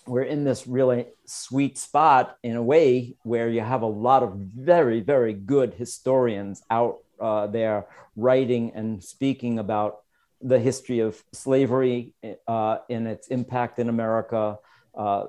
we're 0.06 0.22
in 0.22 0.44
this 0.44 0.66
really 0.66 1.06
sweet 1.24 1.78
spot 1.78 2.36
in 2.42 2.56
a 2.56 2.62
way 2.62 3.16
where 3.22 3.48
you 3.48 3.62
have 3.62 3.82
a 3.82 3.86
lot 3.86 4.22
of 4.22 4.34
very 4.34 5.00
very 5.00 5.32
good 5.32 5.74
historians 5.74 6.62
out 6.70 6.98
uh, 7.20 7.46
there 7.46 7.86
writing 8.16 8.72
and 8.74 9.02
speaking 9.02 9.58
about 9.58 10.00
the 10.40 10.58
history 10.58 11.00
of 11.00 11.22
slavery 11.32 12.12
uh, 12.46 12.78
in 12.88 13.06
its 13.06 13.28
impact 13.28 13.78
in 13.78 13.88
America. 13.88 14.58
Uh, 14.94 15.24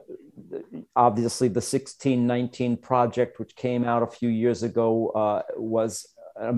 obviously, 0.95 1.47
the 1.47 1.61
1619 1.61 2.77
project, 2.77 3.39
which 3.39 3.55
came 3.55 3.85
out 3.85 4.03
a 4.03 4.07
few 4.07 4.29
years 4.29 4.61
ago, 4.61 5.09
uh, 5.09 5.41
was 5.55 6.07
a, 6.35 6.53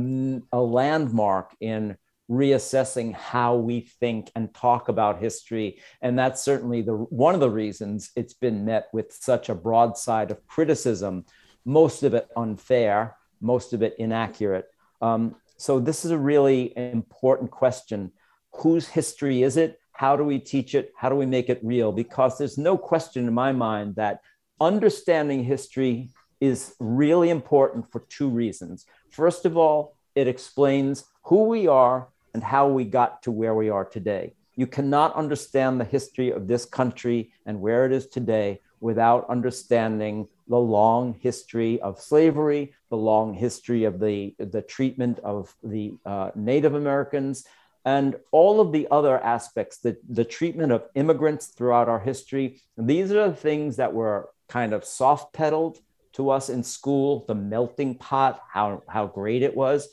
a 0.52 0.60
landmark 0.60 1.56
in 1.62 1.98
reassessing 2.30 3.14
how 3.14 3.56
we 3.56 3.82
think 3.82 4.32
and 4.36 4.54
talk 4.54 4.90
about 4.90 5.20
history. 5.20 5.80
And 6.02 6.20
that's 6.20 6.42
certainly 6.42 6.82
the 6.82 6.94
one 6.94 7.34
of 7.34 7.40
the 7.40 7.50
reasons 7.50 8.12
it's 8.16 8.34
been 8.34 8.66
met 8.66 8.88
with 8.92 9.14
such 9.14 9.50
a 9.50 9.56
broadside 9.56 10.32
of 10.32 10.46
criticism 10.48 11.26
most 11.66 12.04
of 12.04 12.14
it 12.14 12.30
unfair 12.38 13.18
most 13.42 13.74
of 13.74 13.84
it 13.84 13.96
inaccurate. 14.00 14.66
Um, 15.02 15.36
so 15.58 15.80
this 15.80 16.06
is 16.06 16.12
a 16.12 16.18
really 16.18 16.74
important 16.78 17.52
question. 17.52 18.12
Whose 18.54 18.88
history 18.88 19.44
is 19.44 19.58
it? 19.58 19.80
How 19.92 20.16
do 20.16 20.24
we 20.24 20.40
teach 20.40 20.76
it? 20.76 20.92
How 20.96 21.10
do 21.10 21.16
we 21.16 21.26
make 21.26 21.50
it 21.50 21.60
real? 21.64 21.92
Because 21.92 22.38
there's 22.38 22.58
no 22.58 22.78
question 22.78 23.28
in 23.28 23.34
my 23.34 23.52
mind 23.52 23.96
that 23.96 24.22
understanding 24.60 25.44
history 25.44 26.10
is 26.40 26.76
really 26.80 27.30
important 27.30 27.92
for 27.92 28.02
two 28.10 28.30
reasons. 28.30 28.86
First 29.12 29.46
of 29.46 29.58
all 29.58 29.96
it 30.16 30.28
explains 30.28 31.06
who 31.26 31.44
we 31.44 31.68
are 31.68 32.08
and 32.38 32.44
how 32.44 32.68
we 32.68 32.86
got 32.86 33.24
to 33.24 33.32
where 33.32 33.56
we 33.56 33.68
are 33.72 33.84
today. 33.84 34.32
You 34.56 34.68
cannot 34.68 35.16
understand 35.16 35.82
the 35.82 35.86
history 35.86 36.30
of 36.32 36.48
this 36.48 36.66
country 36.66 37.32
and 37.48 37.60
where 37.60 37.84
it 37.88 37.92
is 37.92 38.06
today 38.06 38.62
without 38.80 39.28
understanding 39.28 40.28
the 40.48 40.60
long 40.60 41.16
history 41.20 41.82
of 41.82 42.00
slavery, 42.00 42.76
the 42.92 42.96
long 42.96 43.34
history 43.34 43.86
of 43.86 44.00
the, 44.00 44.36
the 44.38 44.62
treatment 44.62 45.18
of 45.24 45.56
the 45.64 45.96
uh, 46.06 46.30
Native 46.36 46.76
Americans, 46.76 47.44
and 47.86 48.16
all 48.32 48.62
of 48.62 48.72
the 48.72 48.88
other 48.92 49.18
aspects, 49.18 49.80
the, 49.80 49.98
the 50.08 50.24
treatment 50.24 50.72
of 50.72 50.86
immigrants 50.94 51.48
throughout 51.48 51.90
our 51.90 52.00
history. 52.00 52.62
These 52.78 53.12
are 53.12 53.30
the 53.30 53.36
things 53.36 53.78
that 53.78 53.96
were 53.96 54.30
kind 54.48 54.74
of 54.74 54.86
soft 54.86 55.34
pedaled 55.34 55.80
to 56.14 56.30
us 56.30 56.50
in 56.50 56.62
school, 56.62 57.26
the 57.28 57.34
melting 57.34 57.96
pot, 57.96 58.44
how, 58.48 58.84
how 58.88 59.08
great 59.08 59.42
it 59.42 59.58
was 59.58 59.90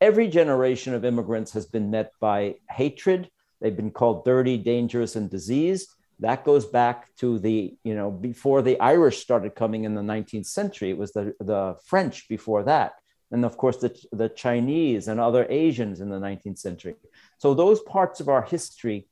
every 0.00 0.28
generation 0.28 0.94
of 0.94 1.04
immigrants 1.04 1.52
has 1.52 1.66
been 1.66 1.90
met 1.90 2.12
by 2.20 2.56
hatred. 2.70 3.30
They've 3.60 3.76
been 3.76 3.90
called 3.90 4.24
dirty, 4.24 4.56
dangerous, 4.56 5.16
and 5.16 5.30
diseased. 5.30 5.94
That 6.20 6.44
goes 6.44 6.66
back 6.66 7.14
to 7.16 7.38
the, 7.38 7.76
you 7.84 7.94
know, 7.94 8.10
before 8.10 8.62
the 8.62 8.78
Irish 8.80 9.18
started 9.18 9.54
coming 9.54 9.84
in 9.84 9.94
the 9.94 10.02
19th 10.02 10.46
century. 10.46 10.90
It 10.90 10.98
was 10.98 11.12
the, 11.12 11.34
the 11.40 11.76
French 11.84 12.28
before 12.28 12.64
that. 12.64 12.94
And 13.30 13.44
of 13.44 13.56
course, 13.56 13.76
the, 13.76 13.96
the 14.12 14.28
Chinese 14.28 15.08
and 15.08 15.20
other 15.20 15.46
Asians 15.48 16.00
in 16.00 16.08
the 16.08 16.18
19th 16.18 16.58
century. 16.58 16.96
So 17.38 17.54
those 17.54 17.80
parts 17.80 18.20
of 18.20 18.28
our 18.28 18.42
history 18.42 19.06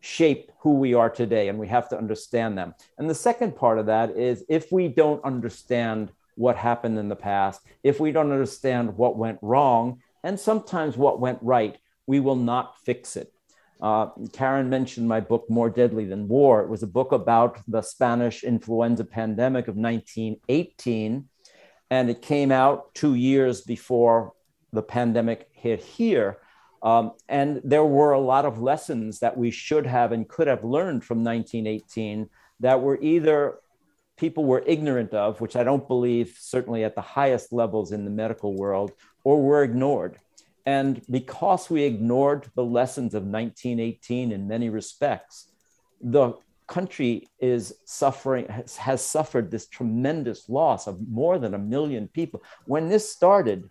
shape 0.00 0.52
who 0.58 0.74
we 0.74 0.92
are 0.92 1.08
today, 1.08 1.48
and 1.48 1.58
we 1.58 1.68
have 1.68 1.88
to 1.88 1.96
understand 1.96 2.58
them. 2.58 2.74
And 2.98 3.08
the 3.08 3.14
second 3.14 3.56
part 3.56 3.78
of 3.78 3.86
that 3.86 4.10
is 4.10 4.44
if 4.48 4.70
we 4.70 4.88
don't 4.88 5.24
understand 5.24 6.12
what 6.34 6.56
happened 6.56 6.98
in 6.98 7.08
the 7.08 7.16
past, 7.16 7.62
if 7.82 8.00
we 8.00 8.12
don't 8.12 8.32
understand 8.32 8.96
what 8.98 9.16
went 9.16 9.38
wrong, 9.40 10.02
and 10.24 10.40
sometimes 10.40 10.96
what 10.96 11.20
went 11.20 11.38
right, 11.42 11.76
we 12.06 12.18
will 12.18 12.34
not 12.34 12.78
fix 12.84 13.16
it. 13.16 13.32
Uh, 13.80 14.06
Karen 14.32 14.70
mentioned 14.70 15.06
my 15.06 15.20
book, 15.20 15.44
More 15.50 15.68
Deadly 15.68 16.06
Than 16.06 16.26
War. 16.26 16.62
It 16.62 16.70
was 16.70 16.82
a 16.82 16.88
book 16.88 17.12
about 17.12 17.60
the 17.68 17.82
Spanish 17.82 18.42
influenza 18.42 19.04
pandemic 19.04 19.68
of 19.68 19.76
1918, 19.76 21.28
and 21.90 22.10
it 22.10 22.22
came 22.22 22.50
out 22.50 22.94
two 22.94 23.14
years 23.14 23.60
before 23.60 24.32
the 24.72 24.82
pandemic 24.82 25.48
hit 25.52 25.82
here. 25.82 26.38
Um, 26.82 27.12
and 27.28 27.60
there 27.62 27.84
were 27.84 28.12
a 28.12 28.20
lot 28.20 28.46
of 28.46 28.60
lessons 28.60 29.20
that 29.20 29.36
we 29.36 29.50
should 29.50 29.86
have 29.86 30.12
and 30.12 30.28
could 30.28 30.46
have 30.46 30.64
learned 30.64 31.04
from 31.04 31.22
1918 31.22 32.30
that 32.60 32.80
were 32.80 32.98
either 33.02 33.58
people 34.16 34.44
were 34.44 34.62
ignorant 34.66 35.12
of, 35.12 35.40
which 35.40 35.56
I 35.56 35.64
don't 35.64 35.86
believe, 35.86 36.36
certainly 36.38 36.84
at 36.84 36.94
the 36.94 37.00
highest 37.00 37.52
levels 37.52 37.92
in 37.92 38.04
the 38.04 38.10
medical 38.10 38.54
world, 38.54 38.92
or 39.24 39.42
were 39.42 39.62
ignored. 39.62 40.18
And 40.66 41.02
because 41.10 41.68
we 41.68 41.82
ignored 41.82 42.48
the 42.54 42.64
lessons 42.64 43.14
of 43.14 43.22
1918 43.24 44.32
in 44.32 44.48
many 44.48 44.70
respects, 44.70 45.50
the 46.00 46.34
country 46.66 47.28
is 47.38 47.74
suffering, 47.84 48.48
has, 48.48 48.76
has 48.76 49.04
suffered 49.04 49.50
this 49.50 49.66
tremendous 49.66 50.48
loss 50.48 50.86
of 50.86 50.98
more 51.08 51.38
than 51.38 51.54
a 51.54 51.58
million 51.58 52.08
people. 52.08 52.42
When 52.66 52.88
this 52.88 53.10
started, 53.10 53.68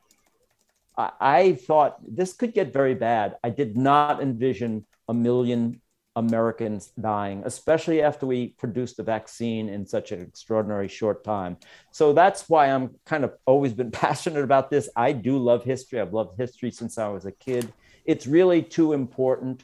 I, 0.97 1.12
I 1.20 1.54
thought 1.54 1.97
this 2.08 2.34
could 2.34 2.54
get 2.54 2.74
very 2.74 2.93
bad. 2.93 3.38
I 3.43 3.49
did 3.49 3.76
not 3.76 4.22
envision 4.22 4.86
a 5.08 5.14
million 5.14 5.82
Americans 6.16 6.91
dying, 6.99 7.41
especially 7.45 8.01
after 8.01 8.26
we 8.26 8.49
produced 8.49 8.97
the 8.97 9.03
vaccine 9.03 9.68
in 9.68 9.86
such 9.86 10.11
an 10.11 10.22
extraordinary 10.22 10.88
short 10.88 11.24
time. 11.24 11.57
So 11.91 12.14
that's 12.14 12.47
why 12.47 12.68
I'm 12.68 12.91
kind 13.05 13.24
of 13.24 13.34
always 13.45 13.74
been 13.74 13.91
passionate 14.05 14.43
about 14.43 14.70
this. 14.70 14.89
I 14.95 15.11
do 15.11 15.38
love 15.38 15.64
history. 15.64 15.99
I've 15.99 16.14
loved 16.14 16.38
history 16.38 16.72
since 16.72 16.97
I 16.97 17.07
was 17.07 17.26
a 17.26 17.32
kid. 17.32 17.74
It's 18.05 18.28
really 18.28 18.61
too 18.61 18.93
important 18.93 19.64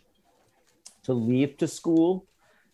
to 1.03 1.13
leave 1.13 1.57
to 1.57 1.67
school. 1.67 2.25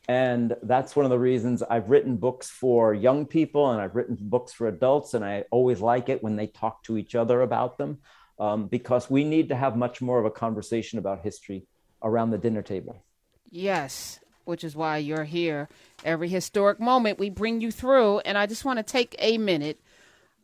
And 0.07 0.55
that's 0.61 0.95
one 0.95 1.05
of 1.05 1.09
the 1.09 1.19
reasons 1.19 1.63
I've 1.63 1.89
written 1.89 2.15
books 2.17 2.49
for 2.49 2.93
young 2.93 3.25
people 3.25 3.71
and 3.71 3.81
I've 3.81 3.95
written 3.95 4.15
books 4.19 4.53
for 4.53 4.67
adults. 4.67 5.15
And 5.15 5.25
I 5.25 5.45
always 5.51 5.81
like 5.81 6.09
it 6.09 6.23
when 6.23 6.35
they 6.35 6.47
talk 6.47 6.83
to 6.83 6.97
each 6.97 7.15
other 7.15 7.41
about 7.41 7.77
them 7.77 7.97
um, 8.39 8.67
because 8.67 9.09
we 9.09 9.23
need 9.23 9.49
to 9.49 9.55
have 9.55 9.75
much 9.75 10.01
more 10.01 10.19
of 10.19 10.25
a 10.25 10.31
conversation 10.31 10.99
about 10.99 11.23
history 11.23 11.65
around 12.03 12.29
the 12.29 12.37
dinner 12.37 12.61
table. 12.61 13.03
Yes, 13.49 14.19
which 14.45 14.63
is 14.63 14.75
why 14.75 14.97
you're 14.97 15.23
here. 15.23 15.69
Every 16.03 16.29
historic 16.29 16.79
moment 16.79 17.19
we 17.19 17.29
bring 17.29 17.61
you 17.61 17.71
through. 17.71 18.19
And 18.19 18.37
I 18.37 18.45
just 18.45 18.65
want 18.65 18.77
to 18.77 18.83
take 18.83 19.15
a 19.19 19.37
minute, 19.37 19.79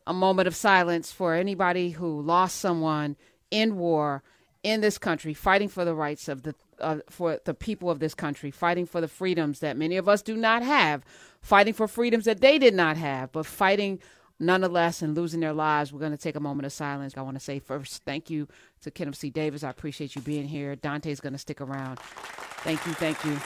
a 0.08 0.14
moment 0.14 0.48
of 0.48 0.56
silence 0.56 1.12
for 1.12 1.34
anybody 1.34 1.92
who 1.92 2.22
lost 2.22 2.58
someone 2.58 3.16
in 3.50 3.78
war 3.78 4.24
in 4.64 4.82
this 4.82 4.98
country, 4.98 5.34
fighting 5.34 5.68
for 5.68 5.84
the 5.86 5.96
rights 5.96 6.28
of 6.28 6.44
the 6.44 6.56
uh, 6.80 6.98
for 7.10 7.40
the 7.46 7.54
people 7.54 7.90
of 7.90 8.00
this 8.00 8.16
country, 8.16 8.50
fighting 8.52 8.86
for 8.86 9.02
the 9.02 9.08
freedoms 9.08 9.60
that 9.60 9.78
many 9.78 9.98
of 9.98 10.08
us 10.08 10.22
do 10.22 10.36
not 10.36 10.64
have, 10.64 11.04
fighting 11.42 11.74
for 11.74 11.88
freedoms 11.88 12.26
that 12.26 12.42
they 12.42 12.58
did 12.58 12.74
not 12.74 12.98
have, 12.98 13.32
but 13.32 13.46
fighting 13.46 14.00
nonetheless 14.42 15.02
and 15.02 15.16
losing 15.16 15.40
their 15.40 15.54
lives, 15.54 15.94
we're 15.94 16.00
going 16.00 16.12
to 16.12 16.18
take 16.18 16.36
a 16.36 16.40
moment 16.40 16.66
of 16.66 16.74
silence. 16.74 17.14
I 17.16 17.22
want 17.22 17.38
to 17.38 17.44
say 17.44 17.60
first, 17.60 18.04
thank 18.04 18.30
you 18.30 18.48
to 18.82 18.92
Kenneth 18.92 19.16
C. 19.16 19.30
Davis. 19.30 19.64
I 19.64 19.70
appreciate 19.70 20.16
you 20.16 20.22
being 20.22 20.48
here. 20.48 20.76
Dante's 20.76 21.22
going 21.22 21.34
to 21.34 21.40
stick 21.40 21.62
around. 21.62 22.00
Thank 22.00 22.86
you. 22.86 22.94
Thank 22.94 23.24
you. 23.24 23.38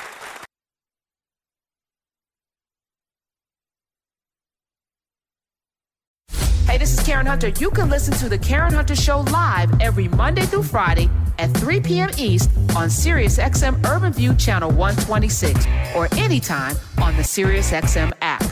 Hey, 6.65 6.79
this 6.79 6.97
is 6.97 7.05
Karen 7.05 7.25
Hunter. 7.25 7.49
You 7.49 7.69
can 7.69 7.89
listen 7.89 8.13
to 8.15 8.27
The 8.27 8.37
Karen 8.37 8.73
Hunter 8.73 8.95
Show 8.95 9.21
live 9.31 9.71
every 9.79 10.07
Monday 10.09 10.41
through 10.41 10.63
Friday 10.63 11.09
at 11.37 11.51
3 11.51 11.79
p.m. 11.81 12.09
East 12.17 12.49
on 12.75 12.87
SiriusXM 12.87 13.85
Urban 13.85 14.11
View 14.11 14.33
Channel 14.35 14.71
126 14.71 15.65
or 15.95 16.09
anytime 16.17 16.75
on 17.01 17.15
the 17.15 17.23
SiriusXM 17.23 18.11
app. 18.21 18.44